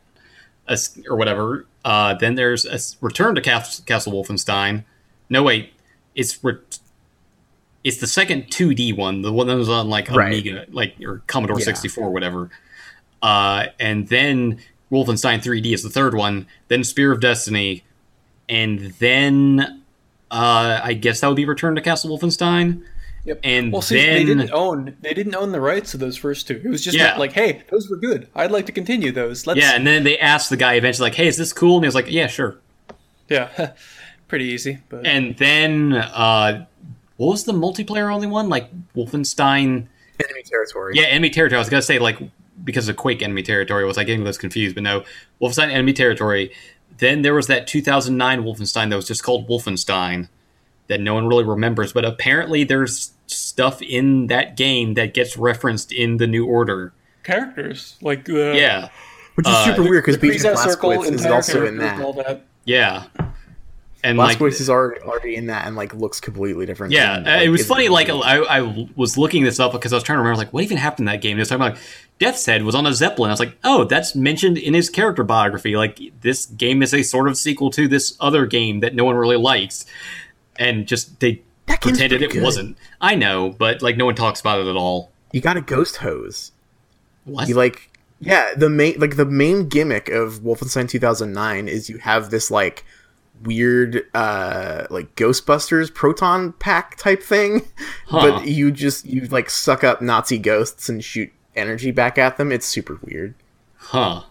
uh, 0.69 0.77
or 1.11 1.17
whatever. 1.17 1.67
Uh, 1.85 2.15
then 2.15 2.37
there's 2.37 2.65
a 2.65 2.75
s- 2.75 2.97
Return 3.03 3.35
to 3.35 3.41
Cas- 3.43 3.81
Castle 3.81 4.13
Wolfenstein. 4.15 4.85
No, 5.29 5.43
wait, 5.43 5.73
it's 6.15 6.43
re- 6.43 6.57
it's 7.85 7.99
the 7.99 8.07
second 8.07 8.45
2D 8.45 8.97
one, 8.97 9.21
the 9.23 9.33
one 9.33 9.47
that 9.49 9.57
was 9.57 9.69
on 9.69 9.91
like 9.91 10.09
Right. 10.11 10.29
Amiga, 10.29 10.65
like 10.71 10.95
or 11.05 11.23
Commodore 11.27 11.59
Yeah. 11.59 11.65
64, 11.67 12.11
whatever. 12.11 12.49
Uh, 13.21 13.67
and 13.79 14.09
then 14.09 14.59
Wolfenstein 14.93 15.43
3D 15.43 15.73
is 15.75 15.83
the 15.83 15.89
third 15.91 16.15
one. 16.15 16.47
Then 16.69 16.85
Spear 16.85 17.11
of 17.13 17.21
Destiny, 17.21 17.83
and 18.49 18.93
then 18.99 19.83
uh, 20.31 20.81
I 20.85 20.93
guess 20.95 21.21
that 21.21 21.29
would 21.29 21.37
be 21.37 21.45
Return 21.47 21.75
to 21.75 21.81
Castle 21.81 22.17
Wolfenstein. 22.17 22.83
Yep. 23.25 23.41
And 23.45 23.73
well, 23.73 23.83
see, 23.83 23.97
then 23.97 24.15
they 24.15 24.25
didn't 24.25 24.51
own 24.53 24.97
they 25.01 25.15
didn't 25.15 25.35
own 25.37 25.53
the 25.53 25.61
rights 25.61 25.93
to 25.93 25.97
those 25.97 26.17
first 26.17 26.49
two. 26.49 26.61
It 26.65 26.69
was 26.69 26.83
just 26.83 26.97
Yeah. 26.99 27.17
like, 27.19 27.33
hey, 27.33 27.63
those 27.71 27.89
were 27.89 27.97
good. 27.97 28.27
I'd 28.35 28.51
like 28.51 28.67
to 28.67 28.73
continue 28.73 29.13
those. 29.13 29.47
Let's 29.47 29.61
Yeah, 29.61 29.77
and 29.77 29.87
then 29.87 30.03
they 30.03 30.19
asked 30.19 30.51
the 30.51 30.57
guy 30.57 30.75
eventually, 30.75 31.07
like, 31.09 31.15
"Hey, 31.17 31.29
is 31.29 31.37
this 31.37 31.53
cool?" 31.53 31.77
And 31.77 31.85
he 31.85 31.87
was 31.89 31.95
like, 31.95 32.11
"Yeah, 32.11 32.27
sure." 32.27 32.57
yeah, 33.29 33.73
pretty 34.29 34.47
easy. 34.47 34.79
But 34.89 35.07
And 35.07 35.37
then, 35.39 35.93
uh, 35.95 36.67
what 37.17 37.29
was 37.29 37.45
the 37.45 37.53
multiplayer 37.53 38.13
only 38.13 38.27
one? 38.27 38.49
Like 38.49 38.69
Wolfenstein? 38.97 39.87
enemy 40.23 40.43
territory. 40.45 40.95
Yeah, 40.97 41.05
Enemy 41.05 41.31
Territory. 41.31 41.57
I 41.57 41.61
was 41.61 41.69
gonna 41.69 41.81
say 41.83 41.99
like 42.01 42.19
because 42.65 42.89
of 42.89 42.97
Quake 42.97 43.23
Enemy 43.23 43.43
Territory 43.43 43.85
was 43.85 43.97
like 43.97 44.07
getting 44.07 44.25
those 44.25 44.39
confused, 44.39 44.75
but 44.75 44.83
no, 44.85 45.05
Wolfenstein 45.41 45.71
Enemy 45.71 45.93
Territory. 45.93 46.53
Then 46.99 47.23
there 47.23 47.35
was 47.35 47.47
that 47.49 47.67
2009 47.67 48.43
Wolfenstein 48.45 48.91
that 48.91 48.97
was 48.97 49.09
just 49.09 49.23
called 49.25 49.49
Wolfenstein 49.49 50.29
that 50.89 51.01
no 51.01 51.15
one 51.15 51.27
really 51.27 51.45
remembers, 51.45 51.93
but 51.93 52.05
apparently 52.05 52.65
there's 52.65 53.13
stuff 53.27 53.81
in 53.81 54.27
that 54.27 54.57
game 54.57 54.95
that 54.95 55.15
gets 55.15 55.37
referenced 55.37 55.91
in 55.93 56.19
the 56.19 56.27
New 56.27 56.47
Order. 56.47 56.93
characters 57.25 57.97
like 58.03 58.25
the 58.27 58.53
Yeah, 58.57 58.89
which 59.37 59.47
is 59.47 59.53
Uh, 59.55 59.65
super 59.65 59.83
weird 59.89 60.05
because 60.05 60.19
the 60.19 60.29
BJ 60.31 60.57
circle, 60.57 60.91
Blazkowicz 60.91 61.13
is 61.13 61.27
also 61.27 61.67
in 61.67 61.79
characters 61.79 61.93
and 61.99 62.03
all 62.05 62.13
that. 62.15 62.27
that. 62.27 62.47
yeah, 62.65 63.05
and 64.05 64.19
like 64.19 64.39
Blazkowicz 64.39 64.61
is 64.61 64.69
already, 64.69 65.01
already 65.03 65.37
in 65.37 65.47
that 65.47 65.67
and 65.67 65.77
like 65.77 65.95
looks 65.95 66.21
completely 66.21 66.67
different. 66.67 66.93
Yeah, 66.93 67.17
and, 67.17 67.29
uh, 67.29 67.31
it 67.43 67.49
was 67.49 67.67
funny. 67.67 67.89
Like 67.89 68.09
I, 68.09 68.39
I 68.43 68.89
was 68.97 69.17
looking 69.17 69.45
this 69.45 69.61
up 69.61 69.73
because 69.73 69.93
I 69.93 69.97
was 69.97 70.03
trying 70.03 70.17
to 70.17 70.23
remember, 70.23 70.39
like, 70.39 70.53
what 70.53 70.65
even 70.65 70.77
happened 70.77 71.09
in 71.09 71.13
that 71.13 71.23
game? 71.23 71.37
It 71.37 71.41
was 71.41 71.49
talking 71.49 71.63
about 71.63 71.75
like, 71.75 71.83
Death's 72.19 72.45
Head 72.45 72.65
was 72.65 72.75
on 72.75 72.87
a 72.87 72.93
zeppelin. 72.95 73.31
I 73.31 73.33
was 73.33 73.41
like, 73.41 73.57
oh, 73.65 73.85
that's 73.85 74.15
mentioned 74.15 74.59
in 74.59 74.75
his 74.75 74.91
character 74.91 75.25
biography. 75.25 75.77
Like 75.77 76.01
this 76.21 76.47
game 76.47 76.83
is 76.83 76.93
a 76.93 77.03
sort 77.03 77.29
of 77.29 77.37
sequel 77.37 77.71
to 77.71 77.87
this 77.89 78.17
other 78.21 78.47
game 78.47 78.81
that 78.81 78.95
no 78.95 79.05
one 79.05 79.17
really 79.17 79.37
likes, 79.37 79.87
and 80.57 80.87
just 80.87 81.21
they 81.21 81.43
That 81.67 81.81
pretended 81.81 82.23
it 82.23 82.33
good. 82.33 82.43
wasn't. 82.43 82.77
I 83.01 83.15
know, 83.15 83.51
but 83.51 83.83
like 83.83 83.97
no 83.97 84.07
one 84.07 84.15
talks 84.15 84.41
about 84.41 84.61
it 84.61 84.67
at 84.67 84.77
all. 84.77 85.11
you 85.33 85.41
got 85.41 85.57
a 85.57 85.61
ghost 85.63 85.99
hose. 85.99 86.53
What? 87.25 87.49
You 87.49 87.55
like 87.55 87.89
yeah, 88.21 88.55
the 88.57 88.71
main 88.71 88.99
like 88.99 89.17
the 89.17 89.25
main 89.25 89.69
gimmick 89.69 90.09
of 90.09 90.41
Wolfenstein 90.41 90.89
2009 90.89 91.69
is 91.69 91.91
you 91.91 91.99
have 91.99 92.31
this 92.31 92.51
like 92.51 92.85
weird 93.43 94.05
uh 94.15 94.87
like 94.91 95.15
Ghostbusters 95.17 95.93
proton 95.93 96.53
pack 96.55 96.97
type 96.97 97.23
thing, 97.23 97.63
Huh. 98.07 98.21
but 98.41 98.47
you 98.47 98.71
just 98.71 99.07
you 99.07 99.27
like 99.29 99.51
suck 99.51 99.83
up 99.85 100.01
Nazi 100.03 100.39
ghosts 100.39 100.89
and 100.89 101.03
shoot 101.05 101.31
energy 101.57 101.91
back 101.91 102.19
at 102.19 102.37
them. 102.37 102.51
It's 102.53 102.67
super 102.67 102.99
weird. 103.03 103.35
huh? 103.77 104.23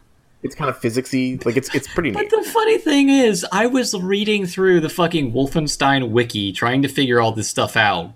It's 0.44 0.56
kind 0.56 0.70
of 0.72 0.80
physicsy, 0.82 1.46
like 1.46 1.56
it's 1.56 1.74
it's 1.76 1.88
pretty 1.88 2.10
But 2.12 2.22
neat. 2.22 2.32
the 2.32 2.44
funny 2.52 2.80
thing 2.80 3.10
is, 3.10 3.46
I 3.52 3.68
was 3.68 3.94
reading 3.94 4.48
through 4.48 4.80
the 4.80 4.90
fucking 4.90 5.34
Wolfenstein 5.34 6.10
wiki 6.10 6.52
trying 6.52 6.82
to 6.82 6.88
figure 6.88 7.22
all 7.22 7.32
this 7.32 7.48
stuff 7.48 7.78
out. 7.78 8.14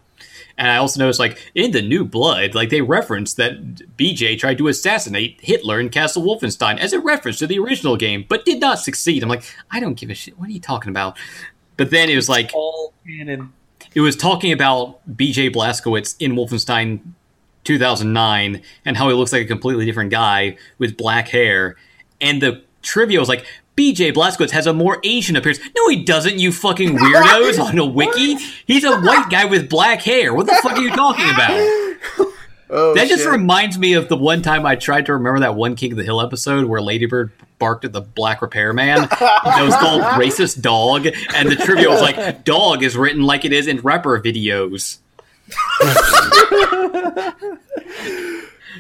And 0.58 0.70
I 0.72 0.78
also 0.78 1.00
noticed, 1.00 1.20
like, 1.20 1.52
in 1.54 1.72
the 1.72 1.82
New 1.82 2.06
Blood, 2.06 2.56
like, 2.56 2.70
they 2.70 2.82
referenced 2.82 3.36
that 3.38 3.62
BJ 3.98 4.40
tried 4.40 4.58
to 4.60 4.70
assassinate 4.70 5.38
Hitler 5.42 5.80
in 5.82 5.90
Castle 5.90 6.24
Wolfenstein 6.24 6.78
as 6.78 6.94
a 6.94 7.00
reference 7.00 7.40
to 7.40 7.48
the 7.48 7.60
original 7.60 7.98
game, 7.98 8.26
but 8.28 8.46
did 8.46 8.62
not 8.62 8.80
succeed. 8.80 9.22
I'm 9.22 9.28
like, 9.30 9.44
I 9.72 9.80
don't 9.82 9.96
give 9.96 10.10
a 10.10 10.14
shit. 10.14 10.40
What 10.40 10.48
are 10.48 10.54
you 10.54 10.62
talking 10.62 10.90
about? 10.90 11.18
But 11.76 11.92
then 11.92 12.10
it 12.10 12.16
was 12.16 12.30
like, 12.30 12.52
All 12.54 12.94
canon. 13.06 13.52
it 13.94 14.00
was 14.00 14.16
talking 14.16 14.54
about 14.54 15.06
BJ 15.18 15.54
Blazkowicz 15.54 16.16
in 16.20 16.34
Wolfenstein 16.34 17.02
2009 17.66 18.62
and 18.86 18.96
how 18.98 19.10
he 19.10 19.14
looks 19.14 19.34
like 19.34 19.42
a 19.42 19.46
completely 19.46 19.86
different 19.86 20.12
guy 20.12 20.56
with 20.78 20.96
black 20.96 21.28
hair. 21.28 21.76
And 22.22 22.42
the 22.42 22.64
trivia 22.82 23.20
was 23.20 23.28
like, 23.28 23.46
BJ 23.76 24.14
Blazkowicz 24.14 24.52
has 24.52 24.68
a 24.68 24.74
more 24.74 25.00
Asian 25.04 25.36
appearance. 25.36 25.60
No, 25.76 25.90
he 25.90 26.04
doesn't, 26.04 26.40
you 26.40 26.52
fucking 26.52 26.98
weirdos 26.98 27.60
on 27.64 27.78
a 27.78 27.86
wiki. 27.86 28.36
He's 28.66 28.84
a 28.84 29.00
white 29.02 29.28
guy 29.30 29.46
with 29.46 29.70
black 29.70 30.02
hair. 30.02 30.34
What 30.34 30.46
the 30.46 30.58
fuck 30.64 30.74
are 30.74 30.82
you 30.82 30.92
talking 30.92 31.30
about? 31.30 31.96
Oh, 32.68 32.96
That 32.96 33.08
just 33.08 33.22
shit. 33.22 33.32
reminds 33.32 33.78
me 33.78 33.94
of 33.94 34.10
the 34.10 34.18
one 34.18 34.42
time 34.42 34.66
I 34.66 34.76
tried 34.76 35.06
to 35.06 35.14
remember 35.14 35.42
that 35.42 35.54
one 35.54 35.76
King 35.76 35.92
of 35.92 35.98
the 36.00 36.04
Hill 36.04 36.20
episode 36.20 36.66
where 36.66 36.82
Ladybird 36.82 37.32
barked 37.60 37.86
at 37.86 37.94
the 37.94 38.02
black 38.02 38.42
repairman. 38.42 39.02
that 39.02 39.62
was 39.64 39.76
called 39.76 40.02
Racist 40.20 40.62
Dog. 40.64 41.06
And 41.36 41.52
the 41.52 41.56
trivia 41.58 41.90
was 41.90 42.02
like, 42.02 42.44
dog 42.44 42.82
is 42.82 42.98
written 42.98 43.22
like 43.22 43.46
it 43.46 43.54
is 43.54 43.68
in 43.68 43.82
rapper 43.82 44.20
videos. 44.20 44.98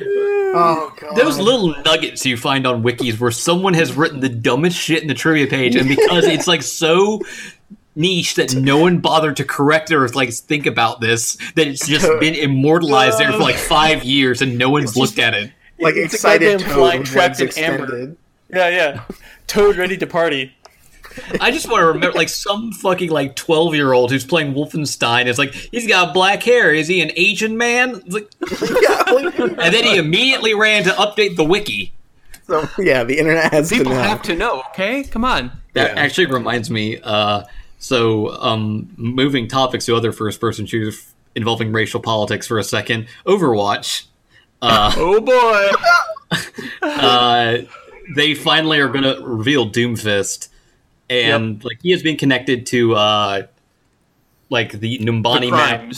Oh 0.01 0.93
god. 0.99 1.15
Those 1.15 1.37
little 1.37 1.75
nuggets 1.83 2.25
you 2.25 2.37
find 2.37 2.65
on 2.65 2.83
wikis 2.83 3.19
where 3.19 3.31
someone 3.31 3.73
has 3.73 3.93
written 3.93 4.19
the 4.19 4.29
dumbest 4.29 4.77
shit 4.77 5.01
in 5.01 5.07
the 5.07 5.13
trivia 5.13 5.47
page, 5.47 5.75
and 5.75 5.87
because 5.87 6.25
it's 6.25 6.47
like 6.47 6.63
so 6.63 7.21
niche 7.95 8.35
that 8.35 8.53
no 8.53 8.77
one 8.77 8.99
bothered 8.99 9.37
to 9.37 9.45
correct 9.45 9.91
or 9.91 10.07
like 10.09 10.31
think 10.33 10.65
about 10.65 11.01
this. 11.01 11.37
That 11.55 11.67
it's 11.67 11.87
just 11.87 12.07
been 12.19 12.35
immortalized 12.35 13.19
there 13.19 13.31
for 13.31 13.39
like 13.39 13.55
five 13.55 14.03
years 14.03 14.41
and 14.41 14.57
no 14.57 14.69
one's 14.69 14.95
looked 14.95 15.19
at 15.19 15.33
it. 15.33 15.51
Like 15.79 15.95
It's 15.95 16.13
a 16.13 16.15
excited 16.15 16.59
goddamn 16.59 16.75
fly 16.75 16.91
toad 16.91 16.99
with 16.99 17.07
trapped 17.09 17.39
legs 17.39 17.57
in 17.57 17.63
amber. 17.63 18.15
Yeah, 18.49 18.69
yeah. 18.69 19.03
Toad 19.47 19.75
ready 19.75 19.97
to 19.97 20.07
party. 20.07 20.55
I 21.41 21.51
just 21.51 21.68
want 21.70 21.82
to 21.82 21.88
remember, 21.88 22.16
like, 22.18 22.30
some 22.30 22.72
fucking, 22.72 23.09
like, 23.09 23.36
12 23.36 23.76
year 23.76 23.93
old 23.93 24.11
who's 24.11 24.26
playing 24.26 24.53
Wolfenstein 24.53 25.26
is 25.28 25.38
like, 25.38 25.53
he's 25.53 25.88
got 25.88 26.13
black 26.13 26.43
hair. 26.43 26.74
Is 26.74 26.88
he 26.88 27.01
an 27.01 27.11
Asian 27.16 27.57
man? 27.57 28.01
It's 28.05 28.13
like, 28.13 28.30
and 29.59 29.74
then 29.74 29.84
he 29.84 29.97
immediately 29.97 30.53
ran 30.53 30.84
to 30.84 30.91
update 30.91 31.36
the 31.36 31.43
wiki. 31.43 31.93
so, 32.47 32.68
yeah, 32.78 33.03
the 33.03 33.18
internet 33.18 33.51
has 33.51 33.70
People 33.70 33.91
to 33.91 33.97
know. 33.97 34.03
have 34.03 34.22
to 34.24 34.36
know, 34.36 34.63
okay? 34.72 35.03
Come 35.03 35.26
on. 35.26 35.51
That 35.74 35.95
Yeah. 35.95 36.01
actually 36.01 36.28
reminds 36.28 36.70
me. 36.70 36.99
Uh, 37.03 37.43
so, 37.80 38.30
um, 38.41 38.89
moving 38.97 39.47
topics 39.47 39.86
to 39.86 39.95
other 39.95 40.11
first 40.11 40.39
person 40.39 40.66
shooters 40.66 41.13
involving 41.36 41.72
racial 41.72 41.99
politics 41.99 42.47
for 42.47 42.57
a 42.59 42.63
second. 42.63 43.07
Overwatch. 43.26 44.05
Uh, 44.61 44.91
Oh 44.97 45.20
boy. 45.22 46.38
uh, 46.82 47.57
they 48.16 48.34
finally 48.36 48.80
are 48.80 48.88
going 48.88 49.03
to 49.03 49.22
reveal 49.26 49.70
Doomfist, 49.70 50.47
and 51.10 51.64
like 51.64 51.80
he 51.82 51.91
has 51.91 52.03
been 52.03 52.18
connected 52.18 52.66
to 52.68 52.95
uh, 52.95 53.47
like 54.49 54.72
the 54.72 54.99
Numbani 54.99 55.41
The 55.41 55.51
map. 55.51 55.93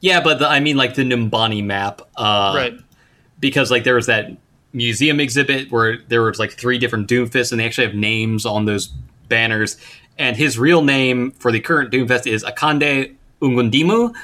Yeah, 0.00 0.20
but 0.20 0.38
the, 0.38 0.48
I 0.48 0.60
mean 0.60 0.76
like 0.76 0.94
the 0.94 1.02
Numbani 1.02 1.64
map, 1.64 2.02
uh, 2.16 2.52
right. 2.54 2.74
Because 3.40 3.70
like 3.70 3.84
there 3.84 3.94
was 3.94 4.06
that 4.06 4.30
museum 4.72 5.20
exhibit 5.20 5.70
where 5.70 5.98
there 6.08 6.22
was 6.22 6.38
like 6.38 6.52
three 6.52 6.78
different 6.78 7.08
Doomfists, 7.08 7.52
and 7.52 7.60
they 7.60 7.66
actually 7.66 7.86
have 7.86 7.96
names 7.96 8.46
on 8.46 8.64
those 8.64 8.88
banners. 9.28 9.76
And 10.18 10.36
his 10.36 10.58
real 10.58 10.82
name 10.82 11.30
for 11.32 11.52
the 11.52 11.60
current 11.60 11.92
Doomfist 11.92 12.26
is 12.26 12.42
Akande 12.44 13.14
Ogundimu, 13.40 14.14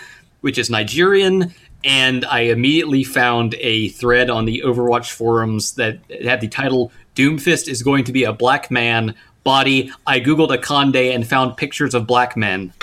which 0.40 0.58
is 0.58 0.70
Nigerian. 0.70 1.54
And 1.84 2.24
I 2.24 2.40
immediately 2.40 3.04
found 3.04 3.54
a 3.60 3.88
thread 3.88 4.30
on 4.30 4.46
the 4.46 4.62
Overwatch 4.64 5.12
forums 5.12 5.74
that 5.74 5.98
had 6.22 6.40
the 6.40 6.48
title 6.48 6.92
"Doomfist 7.14 7.68
is 7.68 7.82
going 7.82 8.04
to 8.04 8.12
be 8.12 8.24
a 8.24 8.32
black 8.32 8.70
man." 8.70 9.14
Body. 9.44 9.92
I 10.06 10.20
googled 10.20 10.48
Akande 10.56 11.14
and 11.14 11.26
found 11.26 11.56
pictures 11.56 11.94
of 11.94 12.06
black 12.06 12.36
men. 12.36 12.72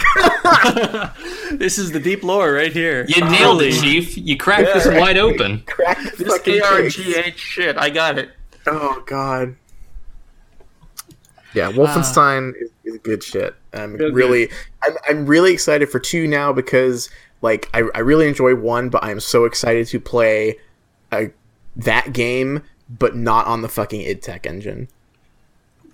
This 1.52 1.78
is 1.78 1.92
the 1.92 2.00
deep 2.00 2.24
lore 2.24 2.54
right 2.54 2.72
here. 2.72 3.06
You 3.08 3.24
nailed 3.30 3.62
it, 3.62 3.74
Chief. 3.74 4.18
You 4.18 4.38
cracked 4.38 4.68
Yeah, 4.68 4.74
this 4.74 4.86
right. 4.86 5.00
wide 5.00 5.18
open. 5.18 5.60
Crack 5.68 5.98
This 6.18 6.28
fucking 6.28 6.62
case. 6.62 6.98
ARGH 6.98 7.38
shit. 7.38 7.78
I 7.78 7.90
got 7.90 8.18
it. 8.18 8.30
Oh 8.68 9.04
god. 9.06 9.56
Yeah, 11.54 11.72
Wolfenstein 11.72 12.54
is, 12.60 12.70
is 12.86 13.00
good 13.00 13.22
shit. 13.24 13.56
I'm 13.74 13.98
Good, 13.98 14.14
really, 14.14 14.50
I'm, 14.84 14.94
I'm 15.10 15.26
really 15.26 15.52
excited 15.54 15.90
for 15.90 16.00
two 16.00 16.26
now 16.28 16.54
because 16.54 17.10
like 17.42 17.70
I, 17.74 17.84
I 17.94 18.00
really 18.00 18.28
enjoy 18.28 18.56
one, 18.56 18.90
but 18.90 19.04
I'm 19.04 19.20
so 19.20 19.44
excited 19.46 19.88
to 19.88 20.00
play 20.00 20.58
uh, 21.12 21.26
that 21.76 22.14
game, 22.14 22.64
but 22.90 23.16
not 23.16 23.46
on 23.48 23.62
the 23.62 23.70
fucking 23.70 24.02
id 24.02 24.22
Tech 24.22 24.46
engine. 24.48 24.88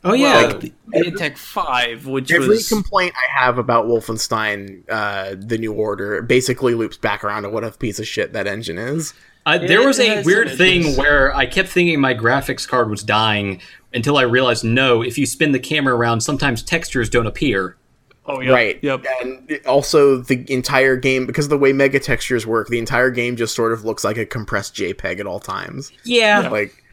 Oh 0.08 0.14
yeah, 0.14 0.42
Like 0.42 0.60
the 0.62 0.74
id 0.94 1.16
Tech 1.18 1.38
5, 1.38 2.08
which 2.08 2.32
Every 2.32 2.48
was 2.48 2.70
complaint 2.70 3.14
I 3.16 3.44
have 3.44 3.58
about 3.58 3.86
Wolfenstein, 3.86 4.84
uh, 4.90 5.36
the 5.38 5.58
New 5.58 5.74
Order, 5.74 6.22
basically 6.22 6.74
loops 6.76 6.98
back 6.98 7.24
around 7.24 7.44
to 7.44 7.50
what 7.50 7.64
a 7.64 7.72
piece 7.72 8.00
of 8.00 8.08
shit 8.08 8.34
that 8.34 8.48
engine 8.48 8.78
is. 8.78 9.14
Uh, 9.46 9.58
there 9.58 9.86
was 9.86 10.00
a 10.00 10.24
weird 10.24 10.52
thing 10.58 10.96
where 10.98 11.34
I 11.36 11.46
kept 11.46 11.70
thinking 11.70 12.00
my 12.02 12.14
graphics 12.14 12.68
card 12.68 12.90
was 12.90 13.02
dying 13.02 13.62
until 13.94 14.18
I 14.18 14.24
realized 14.24 14.64
no, 14.64 15.02
if 15.02 15.18
you 15.18 15.26
spin 15.26 15.54
the 15.54 15.60
camera 15.60 15.96
around, 15.96 16.22
sometimes 16.22 16.62
textures 16.62 17.10
don't 17.10 17.28
appear. 17.28 17.78
Oh, 18.26 18.42
yep, 18.42 18.54
Right. 18.54 18.80
Yep. 18.82 19.06
And 19.22 19.60
also, 19.66 20.18
the 20.18 20.46
entire 20.52 20.98
game, 20.98 21.26
because 21.26 21.46
of 21.46 21.50
the 21.50 21.58
way 21.58 21.72
mega 21.72 22.00
textures 22.00 22.46
work, 22.46 22.68
the 22.68 22.78
entire 22.78 23.10
game 23.10 23.38
just 23.38 23.56
sort 23.56 23.72
of 23.72 23.86
looks 23.86 24.04
like 24.04 24.18
a 24.18 24.26
compressed 24.26 24.76
JPEG 24.76 25.22
at 25.22 25.26
all 25.26 25.40
times. 25.40 25.94
Yeah, 26.04 26.50
Like, 26.50 26.84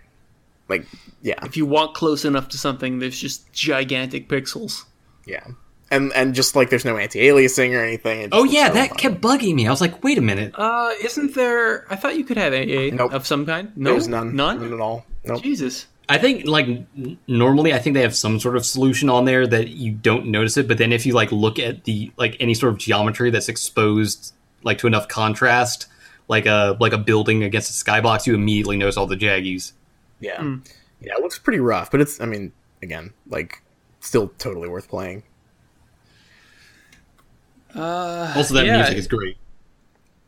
like, 0.68 0.86
yeah, 1.22 1.34
If 1.44 1.56
you 1.56 1.66
walk 1.66 1.94
close 1.94 2.24
enough 2.24 2.48
to 2.50 2.58
something, 2.58 2.98
there's 2.98 3.18
just 3.18 3.52
gigantic 3.52 4.28
pixels. 4.28 4.84
yeah. 5.26 5.46
And 5.90 6.12
and 6.14 6.34
just 6.34 6.56
like 6.56 6.70
there's 6.70 6.84
no 6.86 6.96
anti-aliasing 6.96 7.72
or 7.78 7.84
anything. 7.84 8.30
Oh 8.32 8.42
yeah, 8.44 8.68
so 8.68 8.74
that 8.74 8.88
fun. 8.88 8.98
kept 8.98 9.20
bugging 9.20 9.54
me. 9.54 9.66
I 9.66 9.70
was 9.70 9.82
like, 9.82 10.02
wait 10.02 10.16
a 10.18 10.22
minute. 10.22 10.52
Uh, 10.56 10.90
isn't 11.02 11.34
there? 11.34 11.84
I 11.92 11.94
thought 11.96 12.16
you 12.16 12.24
could 12.24 12.38
have 12.38 12.52
AA 12.54 12.94
Nope. 12.96 13.12
of 13.12 13.26
some 13.26 13.44
kind. 13.46 13.70
No, 13.76 13.92
There's 13.92 14.08
none. 14.08 14.34
None. 14.34 14.60
None 14.60 14.72
at 14.72 14.80
all. 14.80 15.04
Nope. 15.24 15.42
Jesus. 15.42 15.86
I 16.08 16.18
think 16.18 16.46
like 16.46 16.66
normally 17.28 17.72
I 17.74 17.78
think 17.78 17.94
they 17.94 18.00
have 18.02 18.16
some 18.16 18.40
sort 18.40 18.56
of 18.56 18.64
solution 18.66 19.08
on 19.10 19.24
there 19.26 19.46
that 19.46 19.68
you 19.68 19.92
don't 19.92 20.26
notice 20.26 20.56
it, 20.56 20.66
but 20.66 20.78
then 20.78 20.92
if 20.92 21.06
you 21.06 21.12
like 21.12 21.30
look 21.30 21.58
at 21.58 21.84
the 21.84 22.10
like 22.16 22.36
any 22.40 22.54
sort 22.54 22.72
of 22.72 22.78
geometry 22.78 23.30
that's 23.30 23.48
exposed 23.48 24.32
like 24.64 24.78
to 24.78 24.86
enough 24.86 25.06
contrast, 25.08 25.86
like 26.28 26.46
a 26.46 26.76
like 26.80 26.92
a 26.94 26.98
building 26.98 27.44
against 27.44 27.70
a 27.70 27.84
skybox, 27.84 28.26
you 28.26 28.34
immediately 28.34 28.76
notice 28.78 28.96
all 28.96 29.06
the 29.06 29.16
jaggies. 29.16 29.72
Yeah. 30.24 30.38
Mm. 30.40 30.66
Yeah, 31.00 31.14
it 31.18 31.22
looks 31.22 31.38
pretty 31.38 31.60
rough, 31.60 31.90
but 31.90 32.00
it's, 32.00 32.20
I 32.20 32.24
mean, 32.26 32.52
again, 32.82 33.12
like, 33.28 33.62
still 34.00 34.28
totally 34.38 34.68
worth 34.68 34.88
playing. 34.88 35.22
Uh, 37.74 38.32
Also, 38.36 38.54
that 38.54 38.66
yeah, 38.66 38.78
music 38.78 38.98
is 38.98 39.06
great. 39.06 39.36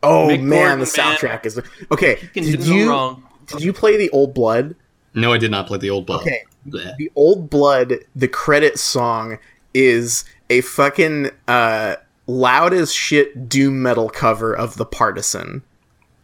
Oh, 0.03 0.27
Mick 0.27 0.41
man, 0.41 0.59
Gordon, 0.59 0.79
the 0.79 0.85
soundtrack 0.85 1.45
is. 1.45 1.59
Okay, 1.91 2.19
did 2.33 2.59
do 2.61 2.69
no 2.69 2.75
you, 2.75 2.89
wrong. 2.89 3.23
did 3.47 3.61
you 3.61 3.73
play 3.73 3.97
the 3.97 4.09
Old 4.11 4.33
Blood? 4.33 4.75
No, 5.13 5.33
I 5.33 5.37
did 5.37 5.49
not 5.51 5.65
play 5.67 5.79
the 5.79 5.89
old 5.89 6.05
Blood. 6.05 6.21
Okay. 6.21 6.43
the 6.65 7.09
old 7.15 7.49
blood 7.49 7.93
the 8.13 8.27
credit 8.27 8.77
song 8.77 9.39
is 9.73 10.25
a 10.49 10.59
fucking 10.61 11.31
uh 11.47 11.95
loud 12.27 12.73
as 12.73 12.93
shit 12.93 13.47
doom 13.47 13.81
metal 13.81 14.09
cover 14.09 14.53
of 14.53 14.75
the 14.75 14.83
partisan 14.85 15.63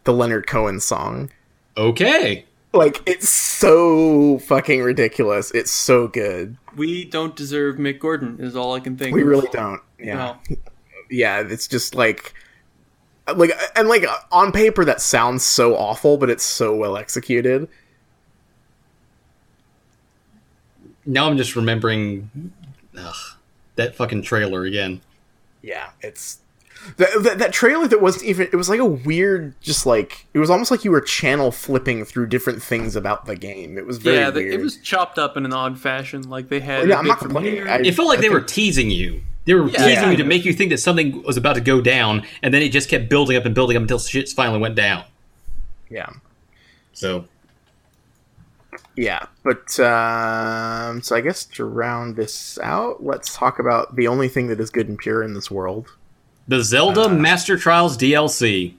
the 0.04 0.12
leonard 0.12 0.46
cohen 0.46 0.78
song 0.80 1.30
Okay. 1.78 2.44
Like 2.74 3.02
it's 3.06 3.28
so 3.28 4.38
fucking 4.40 4.82
ridiculous 4.82 5.50
it's 5.52 5.70
so 5.70 6.08
good 6.08 6.56
We 6.76 7.04
don't 7.04 7.34
deserve 7.36 7.76
Mick 7.76 7.98
Gordon. 8.00 8.36
Is 8.40 8.56
all 8.56 8.74
I 8.74 8.80
can 8.80 8.96
think. 8.96 9.14
we 9.14 9.22
of. 9.22 9.28
really 9.28 9.48
don't 9.52 9.80
yeah 9.98 10.14
No. 10.48 10.56
yeah 11.10 11.40
it's 11.40 11.68
just 11.68 11.94
like 11.94 12.34
like 13.36 13.52
and 13.76 13.88
like 13.88 14.04
on 14.32 14.52
paper 14.52 14.84
that 14.84 15.00
sounds 15.00 15.44
so 15.44 15.76
awful 15.76 16.16
but 16.18 16.28
it's 16.30 16.44
so 16.44 16.74
well 16.76 16.96
executed 16.96 17.68
Now 21.06 21.28
I'm 21.28 21.36
just 21.36 21.54
remembering 21.54 22.30
ugh, 22.96 23.14
that 23.76 23.94
fucking 23.94 24.22
trailer 24.22 24.64
again. 24.64 25.02
Yeah, 25.62 25.90
it's 26.00 26.38
that, 26.96 27.22
that 27.22 27.38
that 27.38 27.52
trailer 27.52 27.86
that 27.88 28.00
wasn't 28.00 28.24
even. 28.24 28.48
It 28.52 28.56
was 28.56 28.68
like 28.68 28.80
a 28.80 28.84
weird, 28.84 29.54
just 29.60 29.86
like 29.86 30.26
it 30.34 30.38
was 30.38 30.50
almost 30.50 30.70
like 30.70 30.84
you 30.84 30.90
were 30.90 31.00
channel 31.00 31.50
flipping 31.50 32.04
through 32.04 32.26
different 32.26 32.62
things 32.62 32.94
about 32.96 33.26
the 33.26 33.36
game. 33.36 33.78
It 33.78 33.86
was 33.86 33.98
very 33.98 34.16
Yeah, 34.18 34.30
the, 34.30 34.40
weird. 34.40 34.54
it 34.54 34.60
was 34.60 34.76
chopped 34.78 35.18
up 35.18 35.36
in 35.36 35.44
an 35.44 35.52
odd 35.52 35.78
fashion. 35.78 36.28
Like 36.28 36.48
they 36.48 36.60
had. 36.60 36.88
Yeah, 36.88 36.96
a 36.96 36.98
I'm 36.98 37.06
not 37.06 37.18
from 37.20 37.28
complaining. 37.32 37.66
I- 37.68 37.78
It 37.80 37.94
felt 37.94 38.08
like 38.08 38.18
I 38.18 38.22
they 38.22 38.30
were 38.30 38.40
teasing 38.40 38.90
you. 38.90 39.22
They 39.46 39.54
were 39.54 39.68
Yeah. 39.68 39.84
teasing 39.86 40.10
you 40.12 40.16
to 40.18 40.24
make 40.24 40.44
you 40.44 40.52
think 40.54 40.70
that 40.70 40.78
something 40.78 41.22
was 41.22 41.36
about 41.36 41.54
to 41.54 41.60
go 41.60 41.80
down, 41.80 42.22
and 42.42 42.52
then 42.54 42.62
it 42.62 42.70
just 42.70 42.88
kept 42.88 43.08
building 43.10 43.36
up 43.36 43.44
and 43.44 43.54
building 43.54 43.76
up 43.76 43.82
until 43.82 43.98
shit 43.98 44.28
finally 44.30 44.58
went 44.58 44.74
down. 44.74 45.04
yeah, 45.90 46.08
So 46.94 47.26
yeah. 48.96 49.26
But 49.42 49.78
um, 49.80 51.02
so 51.02 51.16
I 51.16 51.20
guess 51.20 51.44
to 51.44 51.64
round 51.64 52.16
this 52.16 52.58
out, 52.62 53.04
let's 53.04 53.34
talk 53.36 53.58
about 53.58 53.96
the 53.96 54.08
only 54.08 54.28
thing 54.28 54.46
that 54.48 54.60
is 54.60 54.70
good 54.70 54.88
and 54.88 54.98
pure 54.98 55.22
in 55.22 55.34
this 55.34 55.50
world. 55.50 55.88
The 56.48 56.62
Zelda 56.62 57.04
Uh, 57.04 57.08
Master 57.08 57.56
Trials 57.56 57.96
DLC. 57.96 58.74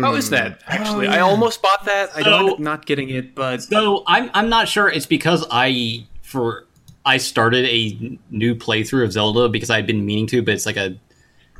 How 0.00 0.14
is 0.14 0.30
that? 0.30 0.60
Actually, 0.66 1.06
I 1.08 1.16
yeah. 1.16 1.20
almost 1.20 1.60
bought 1.60 1.84
that. 1.84 2.10
I 2.14 2.22
don't 2.22 2.32
So- 2.32 2.38
end 2.40 2.50
up 2.54 2.58
not 2.60 2.86
getting 2.86 3.10
it, 3.10 3.34
but 3.34 3.62
So 3.62 4.04
I'm 4.06 4.30
I'm 4.32 4.48
not 4.48 4.68
sure. 4.68 4.88
It's 4.88 5.06
because 5.06 5.44
I 5.50 6.04
for 6.22 6.64
I 7.04 7.16
started 7.18 7.66
a 7.66 8.16
new 8.30 8.54
playthrough 8.54 9.04
of 9.04 9.12
Zelda 9.12 9.48
because 9.48 9.68
I'd 9.70 9.86
been 9.86 10.06
meaning 10.06 10.26
to, 10.28 10.40
but 10.42 10.54
it's 10.54 10.64
like 10.66 10.76
a 10.76 10.94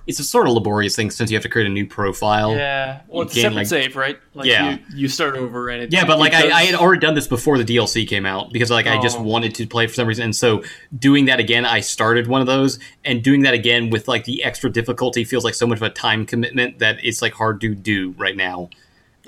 it's 0.07 0.19
a 0.19 0.25
sort 0.25 0.49
of 0.49 0.53
laborious 0.55 0.97
thing 0.97 1.11
since 1.11 1.31
you 1.31 1.37
have 1.37 1.43
to 1.45 1.49
create 1.49 1.67
a 1.67 1.71
new 1.71 1.87
profile. 1.87 2.53
yeah. 2.57 3.03
Well, 3.09 3.23
it's 3.23 3.37
a 3.37 3.41
separate 3.41 3.57
like- 3.57 3.67
save, 3.67 3.95
right? 3.97 4.19
Like 4.35 4.47
Yeah. 4.47 4.73
You, 4.73 4.79
you 4.97 5.09
start 5.09 5.37
over 5.37 5.69
and 5.69 5.83
it. 5.85 5.93
Yeah, 5.93 6.05
but 6.05 6.19
like 6.19 6.35
I, 6.35 6.51
I 6.51 6.63
had 6.65 6.75
already 6.75 7.01
done 7.01 7.15
this 7.15 7.27
before 7.29 7.57
the 7.57 7.65
DLC 7.65 8.07
came 8.09 8.27
out 8.27 8.53
because 8.53 8.71
like 8.71 8.87
I 8.87 9.01
just 9.01 9.19
Oh. 9.19 9.23
wanted 9.23 9.55
to 9.57 9.67
play 9.67 9.87
for 9.87 9.95
some 9.95 10.09
reason, 10.09 10.25
and 10.25 10.35
so 10.35 10.63
doing 10.99 11.27
that 11.27 11.39
again, 11.39 11.65
I 11.65 11.81
started 11.81 12.27
one 12.27 12.41
of 12.41 12.47
those, 12.47 12.79
and 13.05 13.23
doing 13.23 13.43
that 13.43 13.55
again 13.55 13.91
with 13.91 14.09
like 14.09 14.25
the 14.25 14.43
extra 14.43 14.71
difficulty 14.71 15.23
feels 15.25 15.45
like 15.45 15.55
so 15.55 15.67
much 15.67 15.79
of 15.79 15.83
a 15.83 15.91
time 15.91 16.27
commitment 16.27 16.79
that 16.81 16.97
it's 17.05 17.23
like 17.23 17.35
hard 17.35 17.61
to 17.61 17.75
do 17.75 18.15
right 18.19 18.37
now. 18.37 18.71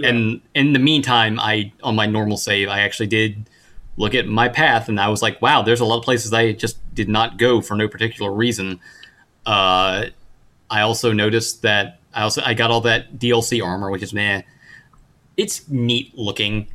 And 0.02 0.40
in 0.56 0.72
the 0.72 0.80
meantime, 0.80 1.38
I 1.38 1.72
on 1.84 1.94
my 1.94 2.06
normal 2.06 2.36
save, 2.36 2.68
I 2.68 2.80
actually 2.80 3.06
did 3.06 3.48
look 3.96 4.12
at 4.12 4.26
my 4.26 4.48
path, 4.48 4.88
and 4.88 4.98
I 4.98 5.06
was 5.08 5.22
like, 5.22 5.40
wow, 5.40 5.62
there's 5.62 5.78
a 5.78 5.84
lot 5.84 5.98
of 5.98 6.02
places 6.04 6.32
I 6.32 6.50
just 6.50 6.78
did 6.96 7.08
not 7.08 7.38
go 7.38 7.60
for 7.60 7.76
no 7.76 7.86
particular 7.86 8.32
reason. 8.32 8.80
Uh, 9.46 10.06
I 10.70 10.80
also 10.82 11.12
noticed 11.12 11.62
that 11.62 12.00
I 12.12 12.22
also 12.22 12.42
I 12.44 12.54
got 12.54 12.70
all 12.70 12.80
that 12.82 13.18
DLC 13.18 13.64
armor, 13.64 13.90
which 13.90 14.02
is 14.02 14.12
nah. 14.12 14.42
It's 15.36 15.68
neat 15.68 16.16
looking. 16.16 16.68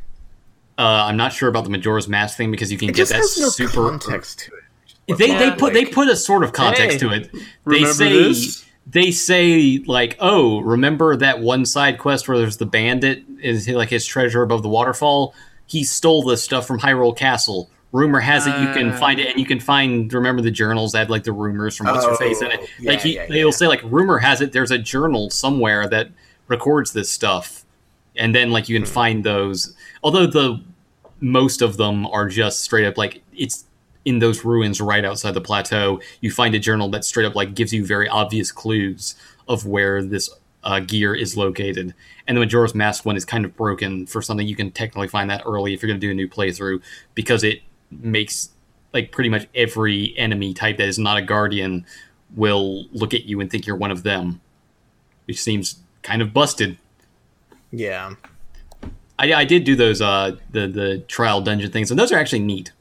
Uh, 0.78 1.06
I'm 1.08 1.18
not 1.18 1.34
sure 1.34 1.50
about 1.50 1.64
the 1.66 1.70
Majora's 1.70 2.08
Mask 2.08 2.38
thing 2.38 2.52
because 2.52 2.72
you 2.72 2.78
can 2.78 2.90
It 2.90 2.94
get 2.94 3.08
just 3.08 3.12
that 3.12 3.18
has 3.18 3.38
no 3.40 3.50
super. 3.50 3.90
context 3.90 4.40
to 4.40 4.52
it. 4.54 5.18
they 5.18 5.28
they 5.28 5.46
Yeah, 5.48 5.56
put 5.56 5.74
they 5.74 5.86
put 5.86 6.08
a 6.10 6.16
sort 6.16 6.44
of 6.44 6.54
context 6.54 7.00
Hey, 7.02 7.08
to 7.08 7.14
it. 7.14 7.30
They 7.66 7.84
say 7.86 8.10
this? 8.24 8.66
they 8.88 9.12
say 9.12 9.84
like, 9.86 10.18
oh, 10.20 10.60
remember 10.62 11.16
that 11.18 11.40
one 11.40 11.66
side 11.66 12.00
quest 12.00 12.28
where 12.28 12.38
there's 12.38 12.58
the 12.58 12.66
bandit 12.66 13.24
is 13.42 13.68
like 13.68 13.90
his 13.90 14.06
treasure 14.06 14.42
above 14.42 14.64
the 14.64 14.70
waterfall? 14.70 15.34
He 15.68 15.84
stole 15.84 16.24
this 16.24 16.42
stuff 16.44 16.66
from 16.66 16.80
Hyrule 16.80 17.16
Castle. 17.16 17.70
Rumor 17.92 18.20
has 18.20 18.46
it 18.46 18.52
you 18.60 18.72
can 18.74 18.92
Ah. 18.92 18.98
find 18.98 19.20
it, 19.20 19.28
and 19.32 19.40
you 19.40 19.46
can 19.46 19.60
find. 19.60 20.12
Remember 20.14 20.42
the 20.42 20.52
journals 20.52 20.92
that 20.92 21.00
had 21.00 21.10
like 21.10 21.24
the 21.24 21.32
rumors 21.32 21.76
from 21.76 21.88
what's 21.88 22.06
her 22.06 22.16
face 22.16 22.42
in 22.42 22.52
it. 22.52 22.60
Oh, 22.62 22.66
like 22.84 22.98
yeah, 22.98 22.98
he, 23.00 23.16
yeah, 23.16 23.26
they'll 23.28 23.48
yeah. 23.48 23.52
say 23.52 23.68
like, 23.68 23.82
rumor 23.84 24.20
has 24.20 24.42
it 24.42 24.52
there's 24.52 24.72
a 24.72 24.78
journal 24.78 25.30
somewhere 25.32 25.88
that 25.88 26.10
records 26.48 26.94
this 26.94 27.10
stuff, 27.10 27.66
and 28.16 28.36
then 28.36 28.52
like 28.52 28.70
you 28.70 28.78
Hmm. 28.78 28.84
can 28.84 28.92
find 28.94 29.24
those. 29.24 29.76
Although 30.04 30.28
the 30.28 30.62
most 31.20 31.62
of 31.64 31.78
them 31.78 32.06
are 32.08 32.28
just 32.30 32.62
straight 32.62 32.86
up 32.86 32.98
like 32.98 33.22
it's 33.36 33.66
in 34.06 34.20
those 34.20 34.46
ruins 34.46 34.80
right 34.80 35.04
outside 35.04 35.34
the 35.34 35.42
plateau. 35.42 36.00
You 36.22 36.32
find 36.32 36.56
a 36.56 36.60
journal 36.60 36.90
that 36.92 37.04
straight 37.04 37.26
up 37.26 37.36
like 37.36 37.54
gives 37.56 37.74
you 37.74 37.86
very 37.86 38.08
obvious 38.08 38.52
clues 38.52 39.16
of 39.48 39.66
where 39.66 40.02
this 40.02 40.30
uh, 40.64 40.80
gear 40.80 41.14
is 41.14 41.36
located. 41.36 41.94
And 42.28 42.38
the 42.38 42.40
Majora's 42.42 42.74
Mask 42.76 43.04
one 43.06 43.18
is 43.18 43.26
kind 43.26 43.44
of 43.46 43.56
broken 43.58 44.06
for 44.06 44.22
something 44.22 44.48
you 44.48 44.56
can 44.56 44.72
technically 44.72 45.08
find 45.10 45.30
that 45.30 45.42
early 45.46 45.74
if 45.74 45.82
you're 45.82 45.88
going 45.90 46.00
to 46.00 46.06
do 46.08 46.12
a 46.12 46.14
new 46.14 46.28
playthrough 46.30 46.82
because 47.16 47.44
it 47.44 47.62
makes 47.92 48.50
like 48.94 49.12
pretty 49.12 49.30
much 49.30 49.48
every 49.54 50.18
enemy 50.18 50.54
type 50.54 50.78
that 50.78 50.88
is 50.88 50.98
not 50.98 51.18
a 51.18 51.22
guardian 51.22 51.86
will 52.36 52.86
look 52.92 53.14
at 53.14 53.26
you 53.26 53.40
and 53.40 53.50
think 53.50 53.66
you're 53.66 53.76
one 53.76 53.92
of 53.92 54.04
them, 54.04 54.42
which 55.26 55.42
seems 55.42 55.80
kind 56.02 56.22
of 56.22 56.34
busted. 56.34 56.78
Yeah. 57.72 58.16
I, 59.18 59.34
I 59.34 59.46
did 59.46 59.64
do 59.64 59.76
those 59.76 60.02
uh 60.02 60.38
the 60.52 60.68
the 60.68 61.00
trial 61.08 61.42
dungeon 61.42 61.72
things, 61.72 61.92
and 61.92 62.00
those 62.00 62.12
are 62.12 62.18
actually 62.18 62.40
neat. 62.40 62.72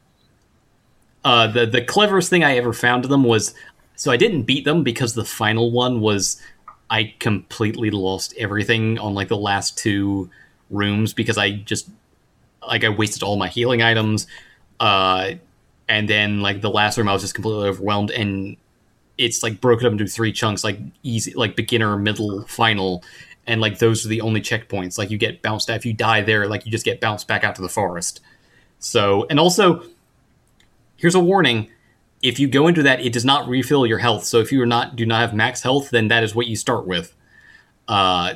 Uh, 1.24 1.48
the 1.48 1.66
the 1.66 1.82
cleverest 1.82 2.30
thing 2.30 2.44
I 2.44 2.56
ever 2.56 2.72
found 2.72 3.02
to 3.02 3.08
them 3.08 3.24
was 3.24 3.54
so 3.96 4.12
I 4.12 4.16
didn't 4.16 4.42
beat 4.42 4.64
them 4.64 4.84
because 4.84 5.14
the 5.14 5.24
final 5.24 5.72
one 5.72 6.00
was 6.00 6.40
I 6.88 7.14
completely 7.18 7.90
lost 7.90 8.32
everything 8.38 8.98
on 8.98 9.14
like 9.14 9.28
the 9.28 9.36
last 9.36 9.76
two 9.76 10.30
rooms 10.70 11.12
because 11.12 11.36
I 11.36 11.50
just 11.50 11.90
like 12.66 12.84
I 12.84 12.88
wasted 12.88 13.22
all 13.22 13.36
my 13.36 13.48
healing 13.48 13.82
items, 13.82 14.26
uh, 14.80 15.32
and 15.88 16.08
then 16.08 16.40
like 16.40 16.60
the 16.60 16.70
last 16.70 16.98
room 16.98 17.08
I 17.08 17.12
was 17.12 17.22
just 17.22 17.34
completely 17.34 17.68
overwhelmed 17.68 18.10
and 18.10 18.56
it's 19.16 19.42
like 19.42 19.60
broken 19.60 19.86
up 19.86 19.92
into 19.92 20.06
three 20.06 20.32
chunks 20.32 20.62
like 20.62 20.78
easy 21.02 21.32
like 21.34 21.56
beginner 21.56 21.96
middle 21.96 22.44
final 22.44 23.02
and 23.46 23.60
like 23.60 23.78
those 23.78 24.04
are 24.04 24.08
the 24.08 24.20
only 24.20 24.40
checkpoints. 24.40 24.98
Like 24.98 25.10
you 25.10 25.18
get 25.18 25.42
bounced 25.42 25.70
if 25.70 25.86
you 25.86 25.92
die 25.92 26.20
there 26.20 26.46
like 26.46 26.66
you 26.66 26.70
just 26.70 26.84
get 26.84 27.00
bounced 27.00 27.26
back 27.26 27.42
out 27.42 27.56
to 27.56 27.62
the 27.62 27.68
forest. 27.68 28.20
So 28.78 29.26
and 29.30 29.40
also 29.40 29.82
here's 30.96 31.14
a 31.14 31.20
warning. 31.20 31.70
If 32.22 32.38
you 32.38 32.48
go 32.48 32.66
into 32.68 32.82
that 32.82 33.00
it 33.00 33.12
does 33.12 33.24
not 33.24 33.48
refill 33.48 33.86
your 33.86 33.98
health. 33.98 34.24
So 34.24 34.38
if 34.40 34.52
you 34.52 34.62
are 34.62 34.66
not 34.66 34.94
do 34.94 35.06
not 35.06 35.20
have 35.20 35.34
max 35.34 35.62
health 35.62 35.90
then 35.90 36.08
that 36.08 36.22
is 36.22 36.34
what 36.34 36.46
you 36.46 36.56
start 36.56 36.86
with. 36.86 37.14
Uh 37.88 38.34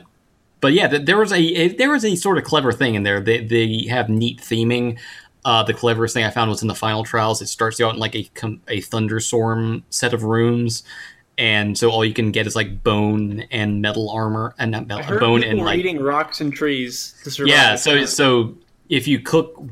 but 0.60 0.72
yeah 0.72 0.88
th- 0.88 1.04
there 1.04 1.18
was 1.18 1.32
a 1.32 1.68
there 1.68 1.90
was 1.90 2.04
a 2.04 2.16
sort 2.16 2.38
of 2.38 2.44
clever 2.44 2.72
thing 2.72 2.94
in 2.94 3.02
there. 3.02 3.20
They, 3.20 3.44
they 3.44 3.86
have 3.90 4.08
neat 4.08 4.40
theming 4.40 4.98
uh, 5.44 5.62
the 5.62 5.74
cleverest 5.74 6.14
thing 6.14 6.24
I 6.24 6.30
found 6.30 6.50
was 6.50 6.62
in 6.62 6.68
the 6.68 6.74
final 6.74 7.04
trials. 7.04 7.42
It 7.42 7.46
starts 7.46 7.78
you 7.78 7.86
out 7.86 7.94
in 7.94 8.00
like 8.00 8.14
a 8.14 8.30
a 8.68 8.80
thunderstorm 8.80 9.84
set 9.90 10.14
of 10.14 10.22
rooms, 10.24 10.84
and 11.36 11.76
so 11.76 11.90
all 11.90 12.04
you 12.04 12.14
can 12.14 12.30
get 12.30 12.46
is 12.46 12.54
like 12.54 12.82
bone 12.84 13.40
and 13.50 13.82
metal 13.82 14.10
armor, 14.10 14.54
and 14.58 14.70
not 14.70 14.86
metal, 14.86 15.18
bone 15.18 15.42
and 15.42 15.58
like 15.58 15.78
eating 15.78 16.00
rocks 16.00 16.40
and 16.40 16.52
trees 16.52 17.14
to 17.24 17.30
survive. 17.30 17.48
yeah. 17.48 17.74
So 17.74 18.04
so 18.04 18.54
if 18.88 19.08
you 19.08 19.18
cook 19.18 19.62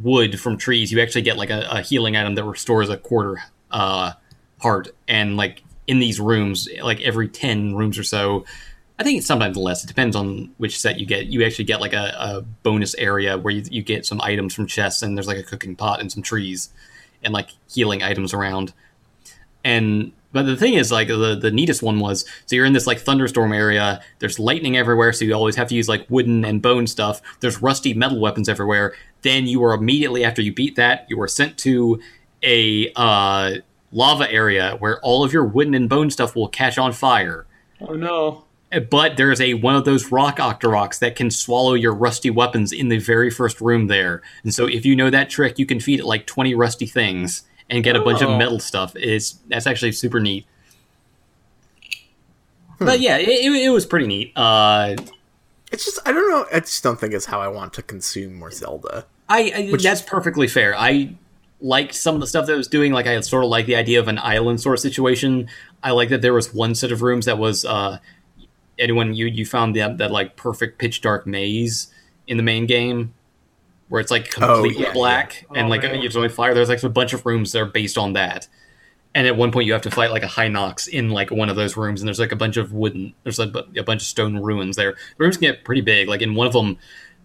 wood 0.00 0.40
from 0.40 0.56
trees, 0.56 0.90
you 0.90 1.00
actually 1.00 1.22
get 1.22 1.36
like 1.36 1.50
a, 1.50 1.66
a 1.70 1.80
healing 1.82 2.16
item 2.16 2.34
that 2.36 2.44
restores 2.44 2.88
a 2.88 2.96
quarter 2.96 3.42
uh, 3.70 4.12
heart, 4.60 4.88
and 5.06 5.36
like 5.36 5.62
in 5.86 5.98
these 5.98 6.18
rooms, 6.18 6.68
like 6.82 7.00
every 7.02 7.28
ten 7.28 7.74
rooms 7.74 7.98
or 7.98 8.04
so. 8.04 8.44
I 8.98 9.02
think 9.02 9.18
it's 9.18 9.26
sometimes 9.26 9.56
less. 9.56 9.82
It 9.82 9.88
depends 9.88 10.14
on 10.14 10.54
which 10.58 10.78
set 10.78 11.00
you 11.00 11.06
get. 11.06 11.26
You 11.26 11.44
actually 11.44 11.64
get 11.64 11.80
like 11.80 11.92
a, 11.92 12.14
a 12.16 12.42
bonus 12.62 12.94
area 12.94 13.36
where 13.36 13.52
you, 13.52 13.62
you 13.70 13.82
get 13.82 14.06
some 14.06 14.20
items 14.20 14.54
from 14.54 14.66
chests, 14.66 15.02
and 15.02 15.16
there's 15.16 15.26
like 15.26 15.38
a 15.38 15.42
cooking 15.42 15.74
pot 15.74 16.00
and 16.00 16.12
some 16.12 16.22
trees, 16.22 16.70
and 17.22 17.32
like 17.32 17.50
healing 17.68 18.02
items 18.02 18.32
around. 18.32 18.72
And 19.64 20.12
but 20.32 20.44
the 20.46 20.56
thing 20.56 20.74
is, 20.74 20.92
like 20.92 21.08
the 21.08 21.36
the 21.40 21.50
neatest 21.50 21.82
one 21.82 21.98
was 21.98 22.24
so 22.46 22.54
you're 22.54 22.64
in 22.64 22.72
this 22.72 22.86
like 22.86 23.00
thunderstorm 23.00 23.52
area. 23.52 24.00
There's 24.20 24.38
lightning 24.38 24.76
everywhere, 24.76 25.12
so 25.12 25.24
you 25.24 25.34
always 25.34 25.56
have 25.56 25.68
to 25.68 25.74
use 25.74 25.88
like 25.88 26.06
wooden 26.08 26.44
and 26.44 26.62
bone 26.62 26.86
stuff. 26.86 27.20
There's 27.40 27.60
rusty 27.60 27.94
metal 27.94 28.20
weapons 28.20 28.48
everywhere. 28.48 28.94
Then 29.22 29.46
you 29.46 29.64
are 29.64 29.74
immediately 29.74 30.24
after 30.24 30.40
you 30.40 30.52
beat 30.52 30.76
that, 30.76 31.06
you 31.08 31.20
are 31.20 31.28
sent 31.28 31.58
to 31.58 32.00
a 32.44 32.92
uh, 32.94 33.54
lava 33.90 34.30
area 34.30 34.76
where 34.78 35.00
all 35.00 35.24
of 35.24 35.32
your 35.32 35.44
wooden 35.44 35.74
and 35.74 35.88
bone 35.88 36.10
stuff 36.10 36.36
will 36.36 36.48
catch 36.48 36.78
on 36.78 36.92
fire 36.92 37.46
Oh 37.80 37.94
no. 37.94 38.44
But 38.80 39.16
there's 39.16 39.40
a 39.40 39.54
one 39.54 39.74
of 39.76 39.84
those 39.84 40.10
rock 40.10 40.38
octoroks 40.38 40.98
that 41.00 41.16
can 41.16 41.30
swallow 41.30 41.74
your 41.74 41.94
rusty 41.94 42.30
weapons 42.30 42.72
in 42.72 42.88
the 42.88 42.98
very 42.98 43.30
first 43.30 43.60
room 43.60 43.86
there. 43.86 44.22
And 44.42 44.52
so 44.54 44.66
if 44.66 44.84
you 44.86 44.96
know 44.96 45.10
that 45.10 45.30
trick, 45.30 45.58
you 45.58 45.66
can 45.66 45.80
feed 45.80 46.00
it 46.00 46.06
like 46.06 46.26
20 46.26 46.54
rusty 46.54 46.86
things 46.86 47.42
and 47.70 47.82
get 47.84 47.96
a 47.96 48.00
bunch 48.00 48.20
of 48.22 48.28
Oh. 48.28 48.38
metal 48.38 48.58
stuff. 48.60 48.94
It's 48.96 49.38
that's 49.48 49.66
actually 49.66 49.92
super 49.92 50.20
neat. 50.20 50.46
But 52.78 53.00
yeah, 53.00 53.18
it, 53.18 53.28
it, 53.28 53.70
was 53.70 53.86
pretty 53.86 54.06
neat. 54.06 54.32
Uh, 54.36 54.96
It's 55.72 55.84
just 55.84 55.98
I 56.06 56.12
don't 56.12 56.28
know. 56.30 56.46
I 56.52 56.60
just 56.60 56.82
don't 56.82 56.98
think 56.98 57.14
it's 57.14 57.26
how 57.26 57.40
I 57.40 57.48
want 57.48 57.72
to 57.74 57.82
consume 57.82 58.34
more 58.34 58.50
Zelda. 58.50 59.06
I, 59.28 59.70
I 59.72 59.76
that's 59.80 60.02
perfectly 60.02 60.48
fair. 60.48 60.76
I 60.76 61.14
liked 61.60 61.94
some 61.94 62.14
of 62.14 62.20
the 62.20 62.26
stuff 62.26 62.46
that 62.46 62.52
it 62.52 62.56
was 62.56 62.68
doing. 62.68 62.92
Like 62.92 63.06
I 63.06 63.18
sort 63.20 63.44
of 63.44 63.50
like 63.50 63.66
the 63.66 63.76
idea 63.76 64.00
of 64.00 64.08
an 64.08 64.18
island 64.18 64.60
sort 64.60 64.74
of 64.74 64.80
situation. 64.80 65.48
I 65.82 65.92
like 65.92 66.10
that 66.10 66.20
there 66.20 66.34
was 66.34 66.52
one 66.52 66.74
set 66.74 66.92
of 66.92 67.00
rooms 67.00 67.26
that 67.26 67.38
was 67.38 67.64
uh, 67.64 67.98
anyone 68.78 69.14
you 69.14 69.26
you 69.26 69.44
found 69.46 69.76
that 69.76 69.98
that 69.98 70.10
like 70.10 70.36
perfect 70.36 70.78
pitch 70.78 71.00
dark 71.00 71.26
maze 71.26 71.92
in 72.26 72.36
the 72.36 72.42
main 72.42 72.66
game 72.66 73.14
where 73.88 74.00
it's 74.00 74.10
like 74.10 74.32
oh, 74.42 74.54
completely 74.56 74.84
yeah, 74.84 74.92
black 74.92 75.46
and 75.54 75.66
Oh, 75.66 75.70
like 75.70 75.82
man. 75.82 75.96
you 75.96 76.02
just 76.02 76.16
only 76.16 76.28
fire. 76.28 76.54
There's 76.54 76.68
like 76.68 76.82
a 76.82 76.88
bunch 76.88 77.12
of 77.12 77.24
rooms 77.26 77.52
that 77.52 77.60
are 77.60 77.66
based 77.66 77.98
on 77.98 78.14
that. 78.14 78.48
And 79.16 79.28
at 79.28 79.36
one 79.36 79.52
point, 79.52 79.66
you 79.66 79.72
have 79.74 79.82
to 79.82 79.90
fight 79.92 80.10
like 80.10 80.24
a 80.24 80.26
Hinox 80.28 80.88
in 80.88 81.10
like 81.10 81.30
one 81.30 81.48
of 81.48 81.54
those 81.54 81.76
rooms, 81.76 82.00
and 82.00 82.08
there's 82.08 82.18
like 82.18 82.32
a 82.32 82.36
bunch 82.36 82.56
of 82.56 82.72
wooden, 82.72 83.14
there's 83.22 83.38
like 83.38 83.54
a 83.76 83.82
bunch 83.84 84.02
of 84.02 84.06
stone 84.08 84.38
ruins 84.38 84.74
there. 84.74 84.92
The 85.18 85.24
rooms 85.24 85.36
can 85.36 85.52
get 85.52 85.64
pretty 85.64 85.82
big. 85.82 86.08
Like 86.08 86.20
in 86.22 86.34
one 86.34 86.48
of 86.48 86.52
them, 86.52 86.78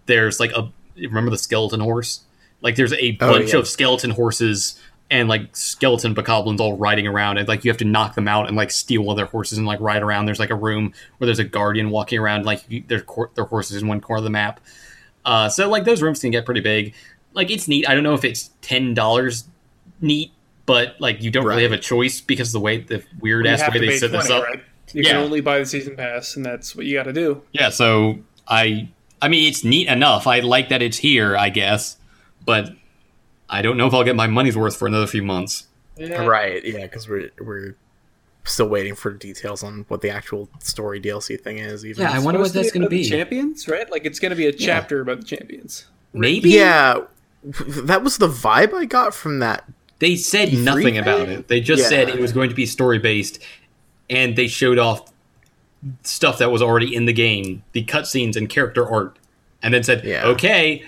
there's 0.06 0.40
like 0.40 0.52
a 0.52 0.72
remember 0.96 1.32
the 1.32 1.38
skeleton 1.38 1.80
horse? 1.80 2.22
Like 2.62 2.76
there's 2.76 2.94
a 2.94 3.18
Oh, 3.22 3.32
bunch 3.32 3.54
yeah. 3.54 3.60
of 3.62 3.68
skeleton 3.68 4.12
horses 4.12 4.80
and 5.12 5.28
like 5.28 5.56
skeleton 5.56 6.14
bokoblins 6.14 6.60
all 6.60 6.78
riding 6.78 7.08
around, 7.08 7.38
and 7.38 7.48
like 7.48 7.66
you 7.66 7.72
have 7.72 7.78
to 7.78 7.86
knock 7.86 8.16
them 8.16 8.28
out 8.28 8.48
and 8.48 8.56
like 8.56 8.72
steal 8.72 9.02
one 9.04 9.14
of 9.14 9.18
their 9.18 9.26
horses 9.26 9.58
and 9.58 9.66
like 9.68 9.80
ride 9.80 10.04
around. 10.04 10.26
There's 10.26 10.40
like 10.40 10.50
a 10.52 10.56
room 10.56 10.94
where 11.18 11.26
there's 11.26 11.40
a 11.40 11.44
guardian 11.44 11.90
walking 11.90 12.20
around, 12.20 12.46
like 12.46 12.64
their 12.88 13.04
their 13.36 13.46
horses 13.46 13.82
in 13.82 13.88
one 13.88 14.02
corner 14.02 14.20
of 14.20 14.24
the 14.24 14.30
map. 14.30 14.60
Uh, 15.26 15.50
so 15.50 15.68
like 15.70 15.84
those 15.84 16.02
rooms 16.02 16.20
can 16.22 16.32
get 16.32 16.46
pretty 16.46 16.62
big. 16.62 16.94
Like 17.34 17.50
it's 17.52 17.68
neat. 17.68 17.88
I 17.90 17.94
don't 17.94 18.04
know 18.04 18.14
if 18.14 18.24
it's 18.24 18.52
ten 18.62 18.94
dollars 18.94 19.46
neat, 20.02 20.32
but 20.66 20.96
like 21.00 21.22
you 21.22 21.32
don't 21.32 21.46
really 21.46 21.64
have 21.64 21.72
a 21.72 21.78
choice 21.78 22.22
because 22.22 22.50
of 22.50 22.54
the 22.54 22.60
way 22.60 22.78
the 22.78 23.04
weird 23.20 23.46
ass 23.48 23.62
way 23.72 23.80
they 23.80 23.98
set 23.98 24.12
this 24.12 24.30
up. 24.30 24.44
right? 24.44 24.62
You 24.94 25.04
Yeah. 25.04 25.10
can 25.12 25.18
only 25.18 25.42
buy 25.42 25.60
the 25.60 25.66
season 25.66 25.96
pass, 25.96 26.36
and 26.36 26.44
that's 26.46 26.76
what 26.76 26.86
you 26.86 26.96
got 26.96 27.04
to 27.04 27.14
do. 27.14 27.44
Yeah, 27.52 27.70
so 27.70 28.20
I 28.48 28.90
I 29.22 29.28
mean 29.28 29.48
it's 29.48 29.64
neat 29.64 29.88
enough. 29.88 30.26
I 30.26 30.40
like 30.40 30.70
that 30.70 30.82
it's 30.82 30.98
here, 30.98 31.36
I 31.38 31.50
guess, 31.50 31.98
but 32.46 32.72
I 33.50 33.62
don't 33.62 33.78
know 33.78 33.88
if 33.88 33.94
I'll 33.94 34.04
get 34.04 34.16
my 34.16 34.28
money's 34.28 34.56
worth 34.58 34.76
for 34.78 34.88
another 34.88 35.08
few 35.08 35.24
months. 35.24 35.68
Yeah. 35.98 36.26
Right? 36.26 36.64
Yeah, 36.64 36.82
because 36.84 37.10
we're 37.10 37.32
we're 37.40 37.76
still 38.46 38.68
waiting 38.70 38.96
for 38.96 39.12
details 39.12 39.64
on 39.64 39.86
what 39.90 40.02
the 40.02 40.10
actual 40.10 40.50
story 40.60 41.00
DLC 41.02 41.40
thing 41.40 41.58
is. 41.58 41.86
Even 41.86 42.04
Yeah, 42.04 42.12
I 42.12 42.20
wonder 42.20 42.40
what 42.40 42.48
Supposed 42.48 42.54
to 42.54 42.60
that's 42.60 42.72
going 42.72 42.84
to 42.84 42.90
be. 42.90 43.04
Champions, 43.04 43.68
right? 43.68 43.90
Like 43.92 44.06
it's 44.06 44.20
going 44.20 44.30
to 44.32 44.36
be 44.36 44.46
a 44.48 44.54
chapter 44.54 45.02
about 45.02 45.18
the 45.20 45.26
champions. 45.26 45.86
Maybe. 46.14 46.52
Yeah, 46.52 47.02
that 47.44 48.04
was 48.04 48.18
the 48.18 48.28
vibe 48.28 48.74
I 48.74 48.86
got 48.86 49.14
from 49.14 49.40
that. 49.40 49.66
They 50.00 50.16
said 50.16 50.50
E3 50.50 50.64
nothing 50.64 50.98
about 50.98 51.28
it. 51.28 51.48
They 51.50 51.60
just 51.60 51.84
Yeah. 51.84 51.90
said 51.90 52.10
it 52.10 52.20
was 52.20 52.32
going 52.32 52.50
to 52.50 52.56
be 52.56 52.66
story 52.66 53.00
based, 53.00 53.40
and 54.10 54.36
they 54.36 54.48
showed 54.48 54.78
off 54.80 55.12
stuff 56.04 56.38
that 56.40 56.52
was 56.52 56.62
already 56.62 56.94
in 56.96 57.06
the 57.06 57.14
game, 57.14 57.64
the 57.74 57.84
cutscenes 57.84 58.36
and 58.36 58.50
character 58.50 58.90
art, 58.90 59.18
and 59.62 59.74
then 59.74 59.84
said, 59.84 60.04
Yeah. 60.06 60.26
"Okay." 60.26 60.84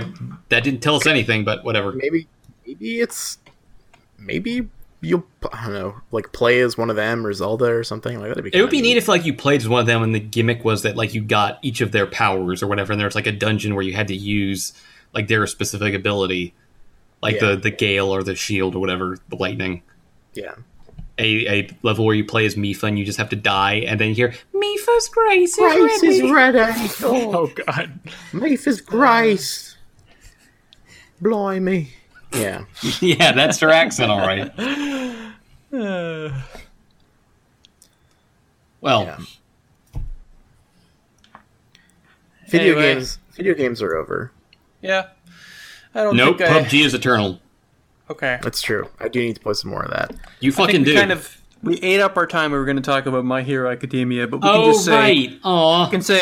Like 0.00 0.48
that 0.48 0.64
didn't 0.64 0.80
tell 0.80 0.96
us 0.96 1.06
anything, 1.06 1.44
but 1.44 1.64
whatever. 1.64 1.92
Maybe 1.92 2.26
maybe 2.66 3.00
it's 3.00 3.38
maybe 4.18 4.68
you'll 5.00 5.24
I 5.52 5.64
don't 5.66 5.74
know 5.74 5.94
like 6.12 6.32
play 6.32 6.60
as 6.60 6.78
one 6.78 6.90
of 6.90 6.96
them 6.96 7.26
or 7.26 7.32
Zelda 7.32 7.66
or 7.66 7.84
something 7.84 8.18
like 8.20 8.34
that. 8.34 8.46
It 8.54 8.60
would 8.60 8.70
be 8.70 8.80
neat 8.80 8.96
if 8.96 9.06
like 9.08 9.24
you 9.24 9.34
played 9.34 9.60
as 9.60 9.68
one 9.68 9.80
of 9.80 9.86
them, 9.86 10.02
and 10.02 10.14
the 10.14 10.20
gimmick 10.20 10.64
was 10.64 10.82
that 10.82 10.96
like 10.96 11.14
you 11.14 11.22
got 11.22 11.58
each 11.62 11.80
of 11.80 11.92
their 11.92 12.06
powers 12.06 12.62
or 12.62 12.66
whatever, 12.66 12.92
and 12.92 13.00
there 13.00 13.06
was 13.06 13.14
like 13.14 13.26
a 13.26 13.32
dungeon 13.32 13.74
where 13.74 13.84
you 13.84 13.92
had 13.92 14.08
to 14.08 14.14
use 14.16 14.72
like 15.12 15.28
their 15.28 15.46
specific 15.46 15.94
ability, 15.94 16.54
like 17.22 17.36
Yeah. 17.36 17.50
the 17.50 17.56
the 17.56 17.70
gale 17.70 18.12
or 18.14 18.22
the 18.22 18.34
shield 18.34 18.74
or 18.74 18.78
whatever, 18.80 19.18
the 19.28 19.36
lightning. 19.36 19.82
Yeah. 20.32 20.54
A, 21.16 21.46
a 21.60 21.68
level 21.84 22.04
where 22.06 22.16
you 22.16 22.24
play 22.24 22.44
as 22.44 22.56
Mipha 22.56 22.88
and 22.88 22.98
you 22.98 23.04
just 23.04 23.18
have 23.18 23.28
to 23.28 23.36
die, 23.36 23.74
and 23.86 24.00
then 24.00 24.08
you 24.08 24.14
hear 24.16 24.34
Mipha's 24.52 25.08
grace 25.08 25.50
is 25.50 25.56
Grace 25.58 26.02
ready. 26.02 26.16
is 26.18 26.30
ready. 26.32 26.58
Oh, 27.04 27.32
Oh 27.36 27.52
God! 27.66 28.00
Maeve 28.32 28.66
is 28.66 28.80
grace. 28.80 29.73
Blimey. 31.24 31.88
Yeah. 32.32 32.64
yeah, 33.00 33.32
that's 33.32 33.58
her 33.60 33.70
accent, 33.70 34.10
all 34.10 34.18
right. 34.20 34.52
Uh, 35.72 36.30
Well, 38.80 39.04
Yeah. 39.04 39.18
Video 42.48 42.74
Anyway. 42.76 42.94
games. 42.94 43.18
Video 43.32 43.54
games 43.54 43.82
are 43.82 43.96
over. 43.96 44.30
yeah. 44.82 45.06
I 45.96 46.02
don't 46.02 46.16
nope, 46.16 46.38
think 46.38 46.50
I... 46.50 46.62
PUBG 46.62 46.84
is 46.84 46.92
eternal. 46.94 47.40
Okay. 48.10 48.38
That's 48.42 48.60
true. 48.60 48.88
I 49.00 49.08
do 49.08 49.20
need 49.20 49.34
to 49.36 49.40
play 49.40 49.54
some 49.54 49.70
more 49.70 49.82
of 49.82 49.90
that. 49.92 50.12
You 50.40 50.50
I 50.52 50.54
fucking 50.54 50.74
think 50.84 50.86
we 50.86 50.92
do. 50.92 50.98
kind 50.98 51.12
of 51.12 51.40
we 51.62 51.76
ate 51.80 52.00
up 52.00 52.16
our 52.16 52.26
time. 52.26 52.52
We 52.52 52.58
were 52.58 52.64
going 52.66 52.76
to 52.76 52.82
talk 52.82 53.06
about 53.06 53.24
My 53.24 53.42
Hero 53.42 53.70
Academia, 53.70 54.26
but 54.26 54.38
we 54.38 54.42
can 54.42 54.50
oh, 54.60 54.72
just 54.72 54.84
say 54.84 54.92
Oh, 54.92 54.96
right. 54.98 55.40
Aw. 55.44 55.84
we 55.86 55.90
can 55.90 56.02
say 56.02 56.20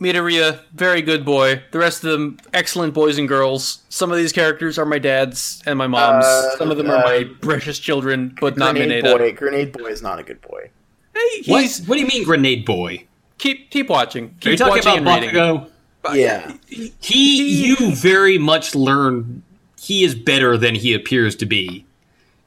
Midoriya, 0.00 0.60
very 0.74 1.00
good 1.00 1.24
boy. 1.24 1.62
The 1.70 1.78
rest 1.78 2.04
of 2.04 2.10
them, 2.10 2.38
excellent 2.52 2.92
boys 2.92 3.16
and 3.16 3.26
girls. 3.26 3.82
Some 3.88 4.10
of 4.12 4.18
these 4.18 4.32
characters 4.32 4.78
are 4.78 4.84
my 4.84 4.98
dad's 4.98 5.62
and 5.64 5.78
my 5.78 5.86
mom's. 5.86 6.24
Uh, 6.26 6.56
Some 6.58 6.70
of 6.70 6.76
them 6.76 6.90
are 6.90 6.96
uh, 6.96 7.02
my 7.04 7.24
precious 7.40 7.78
children, 7.78 8.36
but 8.40 8.58
not 8.58 8.74
Grenade 8.74 9.04
Mineta. 9.04 9.16
boy. 9.18 9.32
Grenade 9.32 9.72
boy 9.72 9.86
is 9.86 10.02
not 10.02 10.18
a 10.18 10.22
good 10.22 10.40
boy. 10.42 10.70
Hey, 11.14 11.42
What? 11.46 11.62
he's 11.62 11.80
what 11.86 11.94
do 11.94 12.02
you 12.02 12.06
mean, 12.08 12.24
Grenade 12.24 12.66
Boy? 12.66 13.06
keep 13.38 13.70
keep 13.70 13.88
watching. 13.88 14.34
Keep 14.40 14.46
Are 14.46 14.50
you 14.50 14.56
talking 14.58 14.84
watching 14.84 15.00
about 15.02 15.22
and. 15.22 15.32
Bakugo? 15.32 15.70
Yeah. 16.14 16.52
He, 17.00 17.64
you 17.66 17.94
very 17.94 18.36
much 18.38 18.74
learn. 18.74 19.42
He 19.80 20.04
is 20.04 20.14
better 20.14 20.58
than 20.58 20.74
he 20.74 20.92
appears 20.92 21.34
to 21.36 21.46
be. 21.46 21.85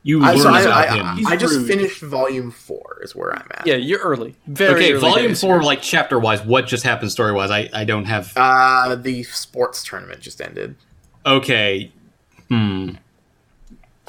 You 0.09 0.23
I, 0.23 0.31
learn 0.31 0.41
so 0.41 0.49
I, 0.49 0.61
about 0.61 0.89
I, 0.89 0.95
him. 0.95 1.05
I, 1.05 1.15
He's 1.17 1.27
I 1.27 1.35
just 1.35 1.55
rude. 1.55 1.67
finished 1.67 2.01
volume 2.01 2.49
four. 2.49 2.99
Is 3.03 3.15
where 3.15 3.31
I'm 3.31 3.47
at. 3.51 3.67
Yeah, 3.67 3.75
you're 3.75 3.99
early. 3.99 4.33
Very 4.47 4.73
okay, 4.73 4.91
early 4.93 5.01
volume 5.01 5.27
days 5.27 5.41
four, 5.41 5.61
like 5.61 5.83
chapter 5.83 6.17
wise, 6.17 6.43
what 6.43 6.65
just 6.65 6.83
happened 6.83 7.11
story 7.11 7.31
wise? 7.31 7.51
I, 7.51 7.69
I 7.73 7.83
don't 7.83 8.05
have. 8.05 8.33
Uh, 8.35 8.95
the 8.95 9.21
sports 9.21 9.83
tournament 9.83 10.21
just 10.21 10.41
ended. 10.41 10.77
Okay, 11.27 11.91
hmm. 12.47 12.93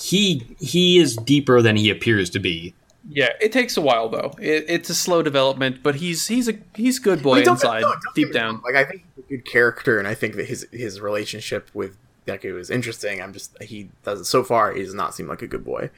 He 0.01 0.57
he 0.59 0.97
is 0.97 1.17
deeper 1.17 1.61
than 1.61 1.77
he 1.77 1.91
appears 1.91 2.31
to 2.31 2.39
be. 2.39 2.75
Yeah, 3.11 3.35
it 3.39 3.53
takes 3.53 3.77
a 3.77 3.83
while 3.83 4.09
though. 4.09 4.33
It, 4.41 4.65
it's 4.69 4.89
a 4.89 4.95
slow 4.95 5.23
development, 5.23 5.83
but 5.83 5.97
he's 5.97 6.29
he's 6.29 6.49
a 6.49 6.55
he's 6.77 6.99
good 6.99 7.23
boy 7.23 7.41
I 7.41 7.51
inside, 7.51 7.83
no, 7.83 7.95
deep 8.15 8.33
down. 8.33 8.63
Like 8.65 8.75
I 8.75 8.85
think 8.85 9.05
he's 9.17 9.25
a 9.27 9.29
good 9.29 9.45
character, 9.45 9.99
and 9.99 10.09
I 10.09 10.15
think 10.15 10.37
that 10.37 10.47
his 10.47 10.67
his 10.73 10.99
relationship 10.99 11.69
with 11.75 11.99
Deku 12.31 12.59
is 12.59 12.71
interesting. 12.71 13.21
I'm 13.23 13.33
just 13.33 13.61
he 13.63 13.89
does 14.05 14.29
so 14.29 14.45
far 14.45 14.73
he 14.73 14.83
does 14.83 14.95
not 14.95 15.15
seem 15.15 15.27
like 15.27 15.43
a 15.43 15.47
good 15.47 15.65
boy. 15.65 15.91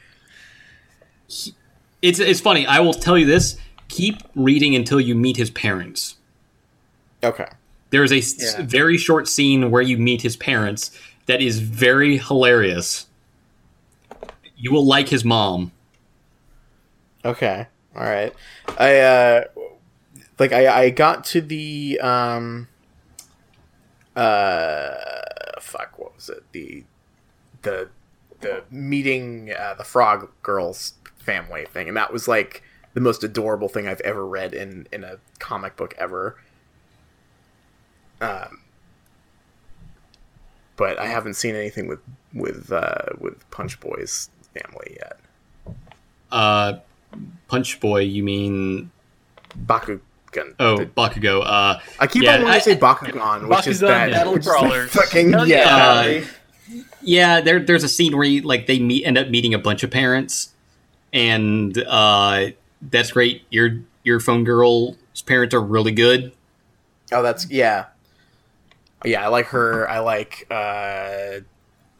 It's 2.01 2.19
it's 2.19 2.39
funny. 2.41 2.65
I 2.65 2.79
will 2.79 2.93
tell 2.93 3.17
you 3.17 3.25
this: 3.25 3.57
keep 3.87 4.17
reading 4.35 4.75
until 4.75 4.99
you 4.99 5.15
meet 5.15 5.37
his 5.37 5.49
parents. 5.49 6.15
Okay. 7.23 7.47
There's 7.91 8.11
a 8.11 8.17
Yeah. 8.17 8.65
very 8.65 8.97
short 8.97 9.27
scene 9.27 9.69
where 9.71 9.81
you 9.81 9.97
meet 9.97 10.21
his 10.23 10.35
parents 10.35 10.91
that 11.27 11.41
is 11.41 11.59
very 11.59 12.17
hilarious. 12.17 13.05
You 14.57 14.71
will 14.71 14.85
like 14.85 15.09
his 15.09 15.23
mom. 15.23 15.71
Okay. 17.23 17.67
All 17.95 18.03
right. 18.03 18.33
I 18.77 18.99
uh 18.99 19.43
like 20.39 20.51
I 20.51 20.83
I 20.85 20.89
got 20.89 21.23
to 21.25 21.41
the 21.41 21.99
um 22.01 22.67
uh 24.15 25.12
what 26.03 26.15
was 26.15 26.29
it? 26.29 26.43
The 26.51 26.83
the 27.61 27.89
the 28.41 28.63
meeting 28.69 29.51
uh, 29.57 29.73
the 29.75 29.83
frog 29.83 30.29
girls 30.41 30.93
family 31.17 31.65
thing 31.65 31.87
and 31.87 31.95
that 31.95 32.11
was 32.11 32.27
like 32.27 32.61
the 32.93 32.99
most 32.99 33.23
adorable 33.23 33.69
thing 33.69 33.87
I've 33.87 34.01
ever 34.01 34.25
read 34.25 34.53
in 34.53 34.87
in 34.91 35.03
a 35.03 35.17
comic 35.39 35.75
book 35.77 35.95
ever. 35.97 36.35
Um 38.19 38.59
but 40.75 40.99
I 40.99 41.07
haven't 41.07 41.35
seen 41.35 41.55
anything 41.55 41.87
with 41.87 41.99
with 42.33 42.71
uh 42.71 43.13
with 43.19 43.49
Punch 43.51 43.79
Boy's 43.79 44.29
family 44.53 44.97
yet. 44.99 45.19
Uh, 46.31 46.79
Punch 47.47 47.79
Boy, 47.79 48.01
you 48.01 48.23
mean? 48.23 48.91
Bakugan. 50.33 50.55
Oh, 50.59 50.77
The- 50.77 50.85
Bakugo. 50.87 51.41
Uh, 51.45 51.79
I 51.99 52.07
keep 52.07 52.23
Yeah, 52.23 52.35
on 52.35 52.41
wanting 52.43 52.55
I- 52.55 52.59
to 52.59 52.63
say 52.63 52.75
Bakugan, 52.75 53.47
which 53.47 53.67
is 53.67 53.81
Bakugan 53.81 53.87
that 53.87 54.11
Battle 54.11 54.33
which 54.33 54.45
is 54.47 54.91
fucking 54.93 55.31
Hell 55.33 55.47
yeah. 55.47 55.75
Uh, 55.77 56.21
yeah, 57.01 57.41
there 57.41 57.59
there's 57.59 57.83
a 57.83 57.89
scene 57.89 58.15
where 58.15 58.25
you, 58.25 58.41
like 58.41 58.67
they 58.67 58.79
meet 58.79 59.05
end 59.05 59.17
up 59.17 59.29
meeting 59.29 59.53
a 59.53 59.59
bunch 59.59 59.83
of 59.83 59.91
parents, 59.91 60.53
and 61.11 61.77
uh, 61.87 62.47
that's 62.81 63.11
great. 63.11 63.43
Your 63.49 63.79
your 64.03 64.19
phone 64.19 64.43
girl's 64.43 64.95
parents 65.25 65.53
are 65.53 65.61
really 65.61 65.91
good. 65.91 66.31
Oh, 67.11 67.21
that's 67.21 67.49
yeah, 67.51 67.85
yeah. 69.05 69.23
I 69.23 69.27
like 69.27 69.47
her. 69.47 69.89
I 69.89 69.99
like. 69.99 70.47
uh 70.49 71.39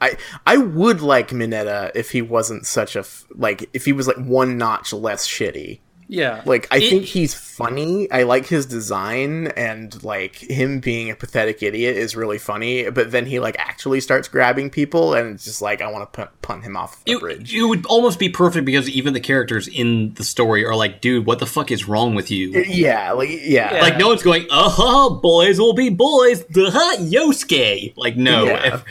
I 0.01 0.17
I 0.45 0.57
would 0.57 1.01
like 1.01 1.29
Mineta 1.29 1.91
if 1.95 2.11
he 2.11 2.21
wasn't 2.21 2.65
such 2.65 2.95
a 2.95 2.99
f- 2.99 3.25
like 3.35 3.69
if 3.73 3.85
he 3.85 3.93
was 3.93 4.07
like 4.07 4.17
one 4.17 4.57
notch 4.57 4.91
less 4.91 5.27
shitty. 5.27 5.79
Yeah, 6.07 6.41
Like 6.45 6.67
I 6.71 6.77
It- 6.77 6.89
think 6.89 7.03
he's 7.05 7.33
funny. 7.33 8.09
I 8.11 8.23
like 8.23 8.47
his 8.47 8.65
design 8.65 9.47
and 9.55 10.03
like 10.03 10.35
him 10.35 10.79
being 10.79 11.09
a 11.11 11.15
pathetic 11.15 11.61
idiot 11.63 11.95
is 11.97 12.15
really 12.15 12.37
funny. 12.37 12.89
But 12.89 13.11
then 13.11 13.25
he 13.25 13.39
like 13.39 13.55
actually 13.59 13.99
starts 14.01 14.27
grabbing 14.27 14.69
people 14.69 15.13
and 15.13 15.35
it's 15.35 15.45
just 15.45 15.61
like 15.61 15.81
I 15.81 15.89
want 15.91 16.01
to 16.11 16.17
punt, 16.17 16.29
punt 16.41 16.63
him 16.63 16.75
off 16.75 17.03
the 17.05 17.13
It, 17.13 17.19
bridge. 17.19 17.53
it 17.53 17.63
would 17.63 17.85
almost 17.85 18.19
be 18.19 18.29
perfect 18.29 18.65
because 18.65 18.89
even 18.89 19.13
the 19.13 19.19
characters 19.19 19.67
in 19.67 20.13
the 20.15 20.23
story 20.23 20.65
are 20.65 20.75
like, 20.75 20.99
dude, 21.01 21.25
what 21.25 21.39
the 21.39 21.45
fuck 21.45 21.71
is 21.71 21.87
wrong 21.87 22.15
with 22.15 22.31
you? 22.31 22.51
yeah, 22.67 23.11
like 23.11 23.29
yeah, 23.29 23.73
Yeah. 23.75 23.81
Like 23.81 23.97
no 23.97 24.07
one's 24.09 24.23
going, 24.23 24.47
uh 24.49 24.69
huh, 24.69 25.09
boys 25.11 25.59
will 25.59 25.73
be 25.73 25.89
boys, 25.89 26.43
duh, 26.45 26.71
Yosuke. 26.99 27.93
Like 27.97 28.17
no, 28.17 28.45
Yeah. 28.45 28.75
if, 28.75 28.83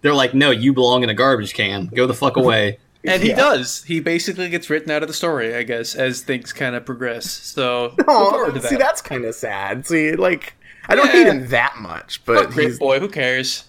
they're 0.00 0.14
like, 0.14 0.32
no, 0.34 0.50
you 0.52 0.72
belong 0.72 1.02
in 1.02 1.08
a 1.08 1.14
garbage 1.14 1.54
can. 1.54 1.86
Go 1.86 2.06
the 2.06 2.14
fuck 2.14 2.36
away. 2.36 2.78
And 3.08 3.22
he 3.22 3.30
Yeah. 3.30 3.36
does. 3.36 3.82
He 3.84 4.00
basically 4.00 4.48
gets 4.48 4.68
written 4.70 4.90
out 4.90 5.02
of 5.02 5.08
the 5.08 5.14
story, 5.14 5.54
I 5.54 5.62
guess, 5.62 5.94
as 5.94 6.20
things 6.22 6.52
kind 6.52 6.74
of 6.74 6.84
progress. 6.84 7.30
So 7.30 7.94
look 7.98 8.06
forward 8.06 8.50
Oh, 8.50 8.60
to 8.60 8.60
see, 8.60 8.76
that's 8.76 9.00
kind 9.00 9.24
of 9.24 9.34
sad. 9.34 9.86
See, 9.86 10.14
like, 10.16 10.54
I 10.88 10.94
don't 10.94 11.06
Yeah. 11.06 11.12
hate 11.12 11.26
him 11.26 11.48
that 11.48 11.76
much, 11.78 12.22
but 12.24 12.44
Fuck 12.44 12.54
great 12.54 12.68
he's 12.68 12.78
boy. 12.78 13.00
Who 13.00 13.08
cares? 13.08 13.64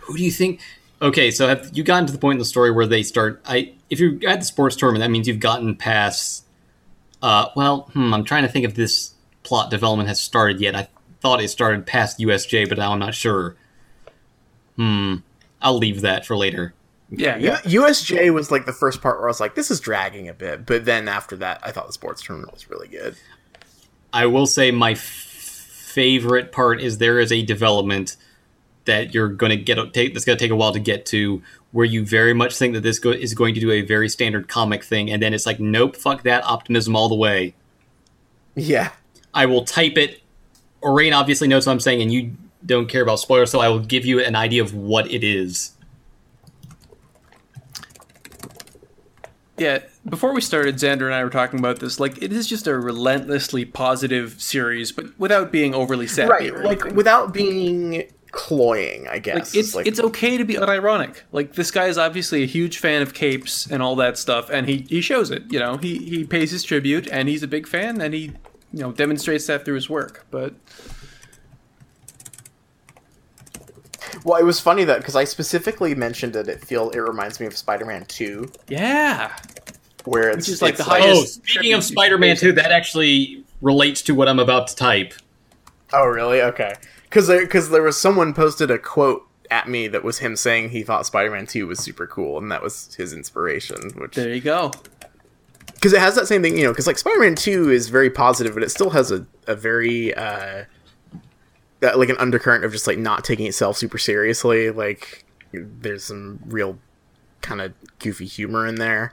Who 0.00 0.16
do 0.16 0.24
you 0.24 0.30
think? 0.32 0.60
Okay, 1.00 1.30
so 1.30 1.46
have 1.48 1.70
you 1.72 1.82
gotten 1.84 2.06
to 2.06 2.12
the 2.12 2.18
point 2.18 2.34
in 2.36 2.38
the 2.40 2.44
story 2.44 2.70
where 2.70 2.86
they 2.86 3.02
start? 3.02 3.40
I 3.46 3.72
if 3.90 4.00
you're 4.00 4.14
at 4.28 4.40
the 4.40 4.46
sports 4.46 4.74
tournament, 4.76 5.02
that 5.02 5.10
means 5.10 5.28
you've 5.28 5.40
gotten 5.40 5.76
past. 5.76 6.44
Uh, 7.22 7.46
well, 7.54 7.90
hmm, 7.92 8.12
I'm 8.12 8.24
trying 8.24 8.42
to 8.42 8.48
think 8.48 8.64
if 8.64 8.74
this 8.74 9.14
plot 9.44 9.70
development 9.70 10.08
has 10.08 10.20
started 10.20 10.60
yet. 10.60 10.74
I 10.74 10.88
thought 11.20 11.40
it 11.40 11.48
started 11.48 11.86
past 11.86 12.18
USJ, 12.18 12.68
but 12.68 12.78
now 12.78 12.92
I'm 12.92 12.98
not 12.98 13.14
sure. 13.14 13.54
Hmm, 14.76 15.16
I'll 15.60 15.78
leave 15.78 16.00
that 16.00 16.26
for 16.26 16.36
later. 16.36 16.74
Yeah, 17.14 17.36
U- 17.36 17.44
yeah. 17.44 17.60
USJ 17.60 18.32
was 18.32 18.50
like 18.50 18.64
the 18.64 18.72
first 18.72 19.02
part 19.02 19.18
where 19.18 19.28
I 19.28 19.30
was 19.30 19.38
like, 19.40 19.54
this 19.54 19.70
is 19.70 19.80
dragging 19.80 20.28
a 20.28 20.32
bit, 20.34 20.64
but 20.64 20.84
then 20.86 21.08
after 21.08 21.36
that, 21.36 21.60
I 21.62 21.70
thought 21.70 21.86
the 21.86 21.92
sports 21.92 22.22
tournament 22.22 22.52
was 22.52 22.70
really 22.70 22.88
good. 22.88 23.16
I 24.14 24.26
will 24.26 24.46
say 24.46 24.70
my 24.70 24.92
f- 24.92 24.98
favorite 24.98 26.52
part 26.52 26.80
is 26.80 26.98
there 26.98 27.18
is 27.18 27.30
a 27.30 27.42
development 27.42 28.16
that 28.86 29.14
you're 29.14 29.28
going 29.28 29.50
to 29.50 29.56
get 29.56 29.76
take 29.92 30.12
that's 30.14 30.24
going 30.24 30.36
to 30.38 30.42
take 30.44 30.50
a 30.50 30.56
while 30.56 30.72
to 30.72 30.80
get 30.80 31.04
to 31.06 31.42
where 31.70 31.84
you 31.86 32.04
very 32.04 32.32
much 32.34 32.56
think 32.56 32.74
that 32.74 32.80
this 32.82 32.98
go- 32.98 33.10
is 33.10 33.34
going 33.34 33.54
to 33.54 33.60
do 33.60 33.70
a 33.70 33.82
very 33.82 34.08
standard 34.08 34.48
comic 34.48 34.82
thing 34.82 35.10
and 35.10 35.22
then 35.22 35.32
it's 35.32 35.46
like 35.46 35.60
nope 35.60 35.94
fuck 35.96 36.22
that 36.24 36.42
optimism 36.44 36.96
all 36.96 37.08
the 37.08 37.14
way 37.14 37.54
Yeah, 38.56 38.90
I 39.32 39.46
will 39.46 39.64
type 39.64 39.96
it. 39.96 40.20
Orain 40.82 41.14
obviously 41.16 41.46
knows 41.46 41.66
what 41.66 41.72
I'm 41.72 41.80
saying, 41.80 42.02
and 42.02 42.12
you 42.12 42.32
don't 42.66 42.88
care 42.88 43.02
about 43.02 43.20
spoilers, 43.20 43.50
so 43.50 43.60
I 43.60 43.68
will 43.68 43.78
give 43.78 44.04
you 44.04 44.20
an 44.20 44.34
idea 44.34 44.62
of 44.62 44.74
what 44.74 45.10
it 45.10 45.22
is. 45.24 45.72
Yeah, 49.58 49.80
before 50.08 50.32
we 50.32 50.40
started, 50.40 50.76
Xander 50.76 51.04
and 51.04 51.14
I 51.14 51.22
were 51.22 51.30
talking 51.30 51.58
about 51.58 51.78
this. 51.78 52.00
Like, 52.00 52.22
it 52.22 52.32
is 52.32 52.46
just 52.46 52.66
a 52.66 52.76
relentlessly 52.78 53.64
positive 53.64 54.40
series, 54.40 54.92
but 54.92 55.18
without 55.18 55.52
being 55.52 55.74
overly 55.74 56.06
sappy. 56.06 56.50
right. 56.50 56.64
Like 56.64 56.84
without 56.94 57.34
being 57.34 58.04
cloying, 58.32 59.06
I 59.08 59.18
guess. 59.18 59.54
Like, 59.54 59.60
it's 59.62 59.74
like, 59.74 59.86
it's 59.86 60.00
okay 60.00 60.36
to 60.38 60.44
be 60.44 60.54
unironic. 60.54 61.20
Like 61.30 61.54
this 61.54 61.70
guy 61.70 61.86
is 61.86 61.98
obviously 61.98 62.42
a 62.42 62.46
huge 62.46 62.78
fan 62.78 63.02
of 63.02 63.14
capes 63.14 63.66
and 63.70 63.82
all 63.82 63.94
that 63.96 64.18
stuff, 64.18 64.50
and 64.50 64.68
he 64.68 64.86
he 64.88 65.00
shows 65.00 65.30
it. 65.30 65.44
You 65.52 65.60
know, 65.60 65.76
he 65.76 65.98
he 65.98 66.24
pays 66.24 66.50
his 66.50 66.64
tribute, 66.64 67.06
and 67.12 67.28
he's 67.28 67.42
a 67.42 67.48
big 67.48 67.68
fan, 67.68 68.00
and 68.00 68.12
he 68.14 68.32
you 68.72 68.80
know 68.80 68.90
demonstrates 68.90 69.46
that 69.46 69.64
through 69.64 69.76
his 69.76 69.88
work. 69.88 70.26
But 70.30 70.54
well, 74.24 74.38
it 74.40 74.44
was 74.44 74.60
funny 74.60 74.84
that 74.84 74.98
because 74.98 75.16
I 75.16 75.24
specifically 75.24 75.94
mentioned 75.94 76.36
it, 76.36 76.48
it 76.48 76.60
feel 76.64 76.90
it 76.90 76.98
reminds 76.98 77.40
me 77.40 77.46
of 77.46 77.56
Spider-Man 77.56 78.04
Two, 78.06 78.50
yeah, 78.68 79.36
where 80.04 80.28
it's 80.30 80.46
Which 80.48 80.54
is 80.54 80.62
like 80.62 80.74
it's 80.74 80.84
the 80.84 80.90
Oh, 80.90 80.98
highest- 81.00 81.34
speaking 81.46 81.72
of 81.74 81.84
Spider-Man 81.84 82.36
2, 82.36 82.52
that 82.52 82.70
actually 82.72 83.44
relates 83.60 84.02
to 84.02 84.14
what 84.14 84.28
I'm 84.28 84.38
about 84.38 84.68
to 84.68 84.76
type. 84.76 85.14
Oh, 85.92 86.06
really? 86.06 86.40
Okay. 86.42 86.74
Because 87.04 87.26
there, 87.26 87.46
cause 87.46 87.68
there 87.70 87.82
was 87.82 88.00
someone 88.00 88.32
posted 88.32 88.70
a 88.70 88.78
quote 88.78 89.26
at 89.50 89.68
me 89.68 89.86
that 89.88 90.02
was 90.02 90.18
him 90.20 90.34
saying 90.34 90.70
he 90.70 90.82
thought 90.82 91.04
Spider-Man 91.04 91.46
2 91.46 91.66
was 91.66 91.78
super 91.78 92.06
cool, 92.06 92.38
and 92.38 92.50
that 92.50 92.62
was 92.62 92.94
his 92.94 93.12
inspiration. 93.12 93.76
Which 93.98 94.14
there 94.16 94.32
you 94.34 94.40
go. 94.40 94.70
because 95.74 95.92
it 95.92 96.00
has 96.00 96.14
that 96.14 96.26
same 96.26 96.42
thing, 96.42 96.56
you 96.56 96.64
know. 96.64 96.70
Because 96.72 96.86
like 96.86 96.96
Spider-Man 96.98 97.34
2 97.34 97.70
is 97.70 97.88
very 97.90 98.08
positive, 98.08 98.54
but 98.54 98.62
it 98.62 98.70
still 98.70 98.90
has 98.90 99.10
a 99.12 99.26
a 99.46 99.54
very 99.54 100.14
uh, 100.14 100.64
uh, 101.82 101.96
like 101.96 102.08
an 102.08 102.16
undercurrent 102.18 102.64
of 102.64 102.72
just 102.72 102.86
like 102.86 102.98
not 102.98 103.24
taking 103.24 103.46
itself 103.46 103.76
super 103.76 103.98
seriously. 103.98 104.70
Like 104.70 105.24
there's 105.52 106.04
some 106.04 106.40
real 106.46 106.78
kind 107.40 107.60
of 107.60 107.72
goofy 107.98 108.26
humor 108.26 108.66
in 108.66 108.76
there. 108.76 109.12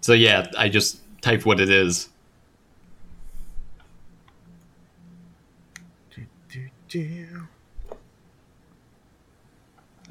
So 0.00 0.12
yeah, 0.12 0.46
I 0.56 0.68
just 0.68 1.00
typed 1.20 1.44
what 1.44 1.60
it 1.60 1.68
is. 1.68 2.08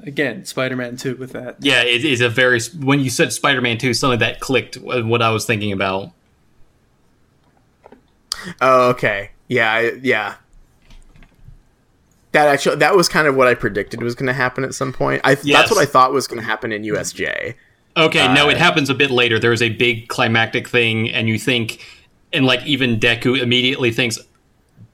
Again, 0.02 0.46
Spider-Man 0.46 0.96
2 0.96 1.16
with 1.16 1.32
that. 1.32 1.56
Yeah, 1.60 1.82
it 1.82 2.04
is 2.04 2.22
a 2.22 2.30
very. 2.30 2.60
When 2.78 3.00
you 3.00 3.10
said 3.10 3.32
Spider-Man 3.32 3.76
Two, 3.76 3.92
something 3.92 4.20
that 4.20 4.40
clicked 4.40 4.78
uh, 4.78 5.02
what 5.02 5.20
I 5.20 5.30
was 5.30 5.44
thinking 5.44 5.72
about. 5.72 6.12
Oh, 8.62 8.88
okay. 8.90 9.32
Yeah, 9.50 9.72
I, 9.72 9.92
yeah. 10.00 10.36
That 12.30 12.46
actually 12.46 12.76
that 12.76 12.94
was 12.94 13.08
kind 13.08 13.26
of 13.26 13.34
what 13.34 13.48
I 13.48 13.54
predicted 13.54 14.00
was 14.00 14.14
going 14.14 14.28
to 14.28 14.32
happen 14.32 14.62
at 14.62 14.74
some 14.74 14.92
point. 14.92 15.20
I 15.24 15.32
Yes. 15.42 15.42
that's 15.42 15.70
what 15.72 15.80
I 15.80 15.86
thought 15.86 16.12
was 16.12 16.28
going 16.28 16.40
to 16.40 16.46
happen 16.46 16.70
in 16.70 16.82
USJ. 16.84 17.54
Okay, 17.96 18.32
no, 18.32 18.46
Uh, 18.46 18.50
it 18.50 18.56
happens 18.56 18.88
a 18.88 18.94
bit 18.94 19.10
later. 19.10 19.40
There's 19.40 19.60
a 19.60 19.70
big 19.70 20.06
climactic 20.06 20.68
thing, 20.68 21.10
and 21.10 21.28
you 21.28 21.36
think, 21.36 21.84
and 22.32 22.46
like 22.46 22.64
even 22.64 23.00
Deku 23.00 23.42
immediately 23.42 23.90
thinks 23.90 24.20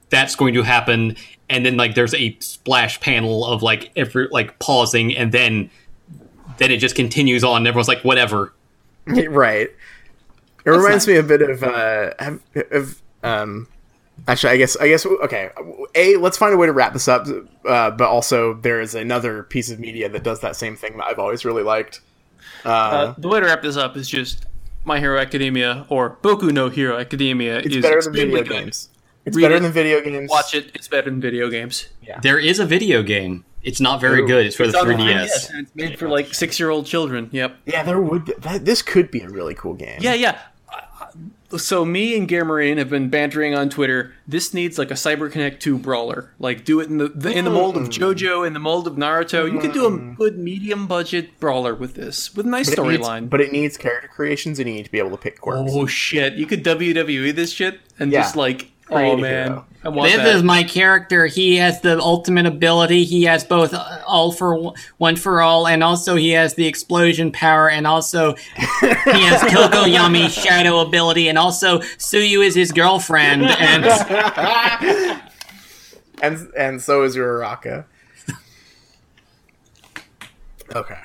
that's 0.09 0.35
going 0.35 0.55
to 0.55 0.63
happen, 0.63 1.15
and 1.47 1.63
then 1.63 1.77
like 1.77 1.93
there's 1.93 2.15
a 2.15 2.35
splash 2.39 2.99
panel 2.99 3.45
of 3.45 3.61
like 3.61 3.91
every 3.95 4.27
like 4.31 4.57
pausing, 4.57 5.15
and 5.15 5.31
then 5.31 5.69
then 6.57 6.71
it 6.71 6.77
just 6.77 6.95
continues 6.95 7.43
on. 7.43 7.57
And 7.57 7.67
everyone's 7.67 7.87
like, 7.87 8.01
whatever. 8.01 8.53
right. 9.05 9.69
It 10.65 10.69
reminds 10.71 11.07
me 11.07 11.17
a 11.17 11.23
bit 11.23 11.43
of 11.43 11.63
uh 11.63 12.13
of 12.71 13.01
um 13.21 13.67
actually 14.27 14.51
I 14.53 14.57
guess 14.57 14.75
I 14.77 14.87
guess 14.87 15.05
okay, 15.05 15.49
A 15.95 16.15
let's 16.17 16.37
find 16.37 16.53
a 16.53 16.57
way 16.57 16.67
to 16.67 16.73
wrap 16.73 16.93
this 16.93 17.07
up 17.07 17.27
uh 17.65 17.91
but 17.91 18.07
also 18.07 18.53
there 18.55 18.79
is 18.81 18.95
another 18.95 19.43
piece 19.43 19.69
of 19.71 19.79
media 19.79 20.09
that 20.09 20.23
does 20.23 20.39
that 20.41 20.55
same 20.55 20.75
thing 20.75 20.97
that 20.97 21.05
I've 21.05 21.19
always 21.19 21.45
really 21.45 21.63
liked. 21.63 22.01
Uh, 22.65 22.69
Uh, 22.69 23.15
the 23.17 23.27
way 23.27 23.39
to 23.39 23.45
wrap 23.45 23.61
this 23.61 23.77
up 23.77 23.95
is 23.95 24.07
just 24.09 24.45
My 24.85 24.99
Hero 24.99 25.19
Academia 25.19 25.85
or 25.89 26.17
Boku 26.21 26.51
no 26.51 26.69
Hero 26.69 26.97
Academia 26.97 27.57
it's 27.59 27.75
is 27.75 27.81
better 27.81 28.01
than 28.01 28.13
video 28.13 28.37
good. 28.43 28.49
games. 28.49 28.89
It's 29.25 29.35
Read 29.35 29.43
better 29.43 29.55
it, 29.55 29.59
than 29.61 29.71
video 29.73 30.01
games. 30.01 30.29
Watch 30.29 30.55
it. 30.55 30.71
It's 30.73 30.87
better 30.87 31.09
than 31.09 31.19
video 31.19 31.49
games. 31.49 31.89
Yeah. 32.01 32.19
There 32.21 32.39
is 32.39 32.59
a 32.59 32.65
video 32.65 33.03
game. 33.03 33.43
It's 33.61 33.81
not 33.81 33.99
very 33.99 34.21
Ooh. 34.21 34.27
good. 34.27 34.45
It's 34.45 34.55
for 34.55 34.63
It's 34.63 34.71
the 34.71 34.79
3DS. 34.79 35.25
3DS, 35.49 35.59
it's 35.59 35.75
made 35.75 35.99
for 35.99 36.07
like 36.07 36.33
six-year-old 36.33 36.85
children. 36.85 37.27
Yep. 37.33 37.57
Yeah, 37.65 37.83
there 37.83 37.99
would 37.99 38.23
be, 38.23 38.33
that, 38.39 38.63
this 38.63 38.81
could 38.81 39.11
be 39.11 39.19
a 39.19 39.27
really 39.29 39.53
cool 39.53 39.73
game. 39.73 39.97
Yeah, 39.99 40.13
yeah. 40.13 40.39
So 41.55 41.85
me 41.85 42.17
and 42.17 42.27
Gamarine 42.27 42.77
have 42.77 42.89
been 42.89 43.09
bantering 43.09 43.55
on 43.55 43.69
Twitter. 43.69 44.13
This 44.27 44.53
needs 44.53 44.77
like 44.77 44.91
a 44.91 44.95
CyberConnect 44.95 45.59
2 45.61 45.77
brawler. 45.77 46.33
Like 46.39 46.65
do 46.65 46.81
it 46.81 46.89
in 46.89 46.97
the, 46.97 47.07
the 47.07 47.31
in 47.31 47.45
the 47.45 47.51
mold 47.51 47.77
of 47.77 47.83
Hmm. 47.83 47.89
JoJo, 47.89 48.45
in 48.45 48.51
the 48.53 48.59
mold 48.59 48.85
of 48.85 48.95
Naruto. 48.95 49.49
You 49.49 49.59
could 49.59 49.71
do 49.71 49.85
a 49.85 49.97
good 50.15 50.37
medium 50.37 50.87
budget 50.87 51.39
brawler 51.39 51.73
with 51.73 51.93
this, 51.93 52.35
with 52.35 52.45
a 52.45 52.49
nice 52.49 52.69
But 52.75 52.79
it 52.79 52.87
needs- 52.89 53.07
storyline. 53.07 53.29
But 53.29 53.39
it 53.41 53.53
needs 53.53 53.77
character 53.77 54.09
creations 54.13 54.59
and 54.59 54.67
you 54.67 54.75
need 54.75 54.85
to 54.85 54.91
be 54.91 54.99
able 54.99 55.11
to 55.11 55.17
pick 55.17 55.39
quirks. 55.39 55.71
Oh 55.73 55.85
shit! 55.85 56.33
You 56.33 56.45
could 56.45 56.63
WWE 56.65 57.33
this 57.33 57.51
shit 57.53 57.79
and 57.97 58.11
Yeah. 58.11 58.23
just 58.23 58.35
like, 58.35 58.71
Create 58.87 59.11
oh 59.11 59.17
man, 59.17 59.47
hero. 59.47 59.65
I 59.83 59.89
This 60.07 60.15
that. 60.17 60.35
is 60.35 60.43
my 60.43 60.63
character. 60.63 61.25
He 61.27 61.57
has 61.57 61.81
the 61.81 61.99
ultimate 61.99 62.45
ability. 62.45 63.03
He 63.03 63.23
has 63.23 63.43
both 63.43 63.73
uh, 63.73 63.99
all 64.07 64.31
for 64.31 64.55
one- 64.55 64.73
one 64.97 65.15
for 65.17 65.41
all, 65.41 65.67
and 65.67 65.83
also 65.83 66.15
he 66.15 66.29
has 66.31 66.53
the 66.55 66.65
explosion 66.67 67.31
power, 67.31 67.69
and 67.69 67.85
also 67.85 68.33
he 68.35 68.87
has 69.25 69.41
Tokoyami 69.41 70.29
shadow 70.43 70.79
ability, 70.79 71.27
and 71.27 71.37
also 71.37 71.79
Tsuyu 71.79 72.45
is 72.45 72.55
his 72.55 72.71
girlfriend. 72.71 73.43
And 73.43 73.85
and 76.21 76.47
and 76.57 76.81
so 76.81 77.03
is 77.03 77.15
Uraraka. 77.17 77.85
okay. 80.75 80.99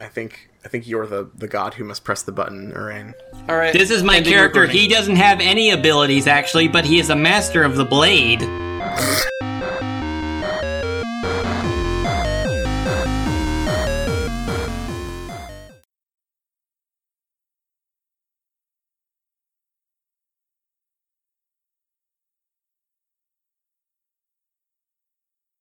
I 0.00 0.06
think 0.08 0.50
I 0.64 0.68
think 0.68 0.88
you're 0.88 1.06
the 1.06 1.28
the 1.34 1.48
god 1.48 1.74
who 1.74 1.84
must 1.84 2.04
press 2.04 2.22
the 2.22 2.32
button, 2.32 2.72
Urain. 2.72 3.14
All 3.48 3.56
right. 3.56 3.72
this 3.72 3.90
is 3.90 4.02
my 4.02 4.16
ending 4.16 4.32
character. 4.32 4.60
recording. 4.60 4.80
He 4.80 4.88
doesn't 4.88 5.16
have 5.16 5.40
any 5.40 5.70
abilities 5.70 6.26
actually, 6.26 6.68
but 6.68 6.84
he 6.84 6.98
is 6.98 7.10
a 7.10 7.16
master 7.16 7.62
of 7.62 7.76
the 7.76 7.84
blade. 7.84 8.40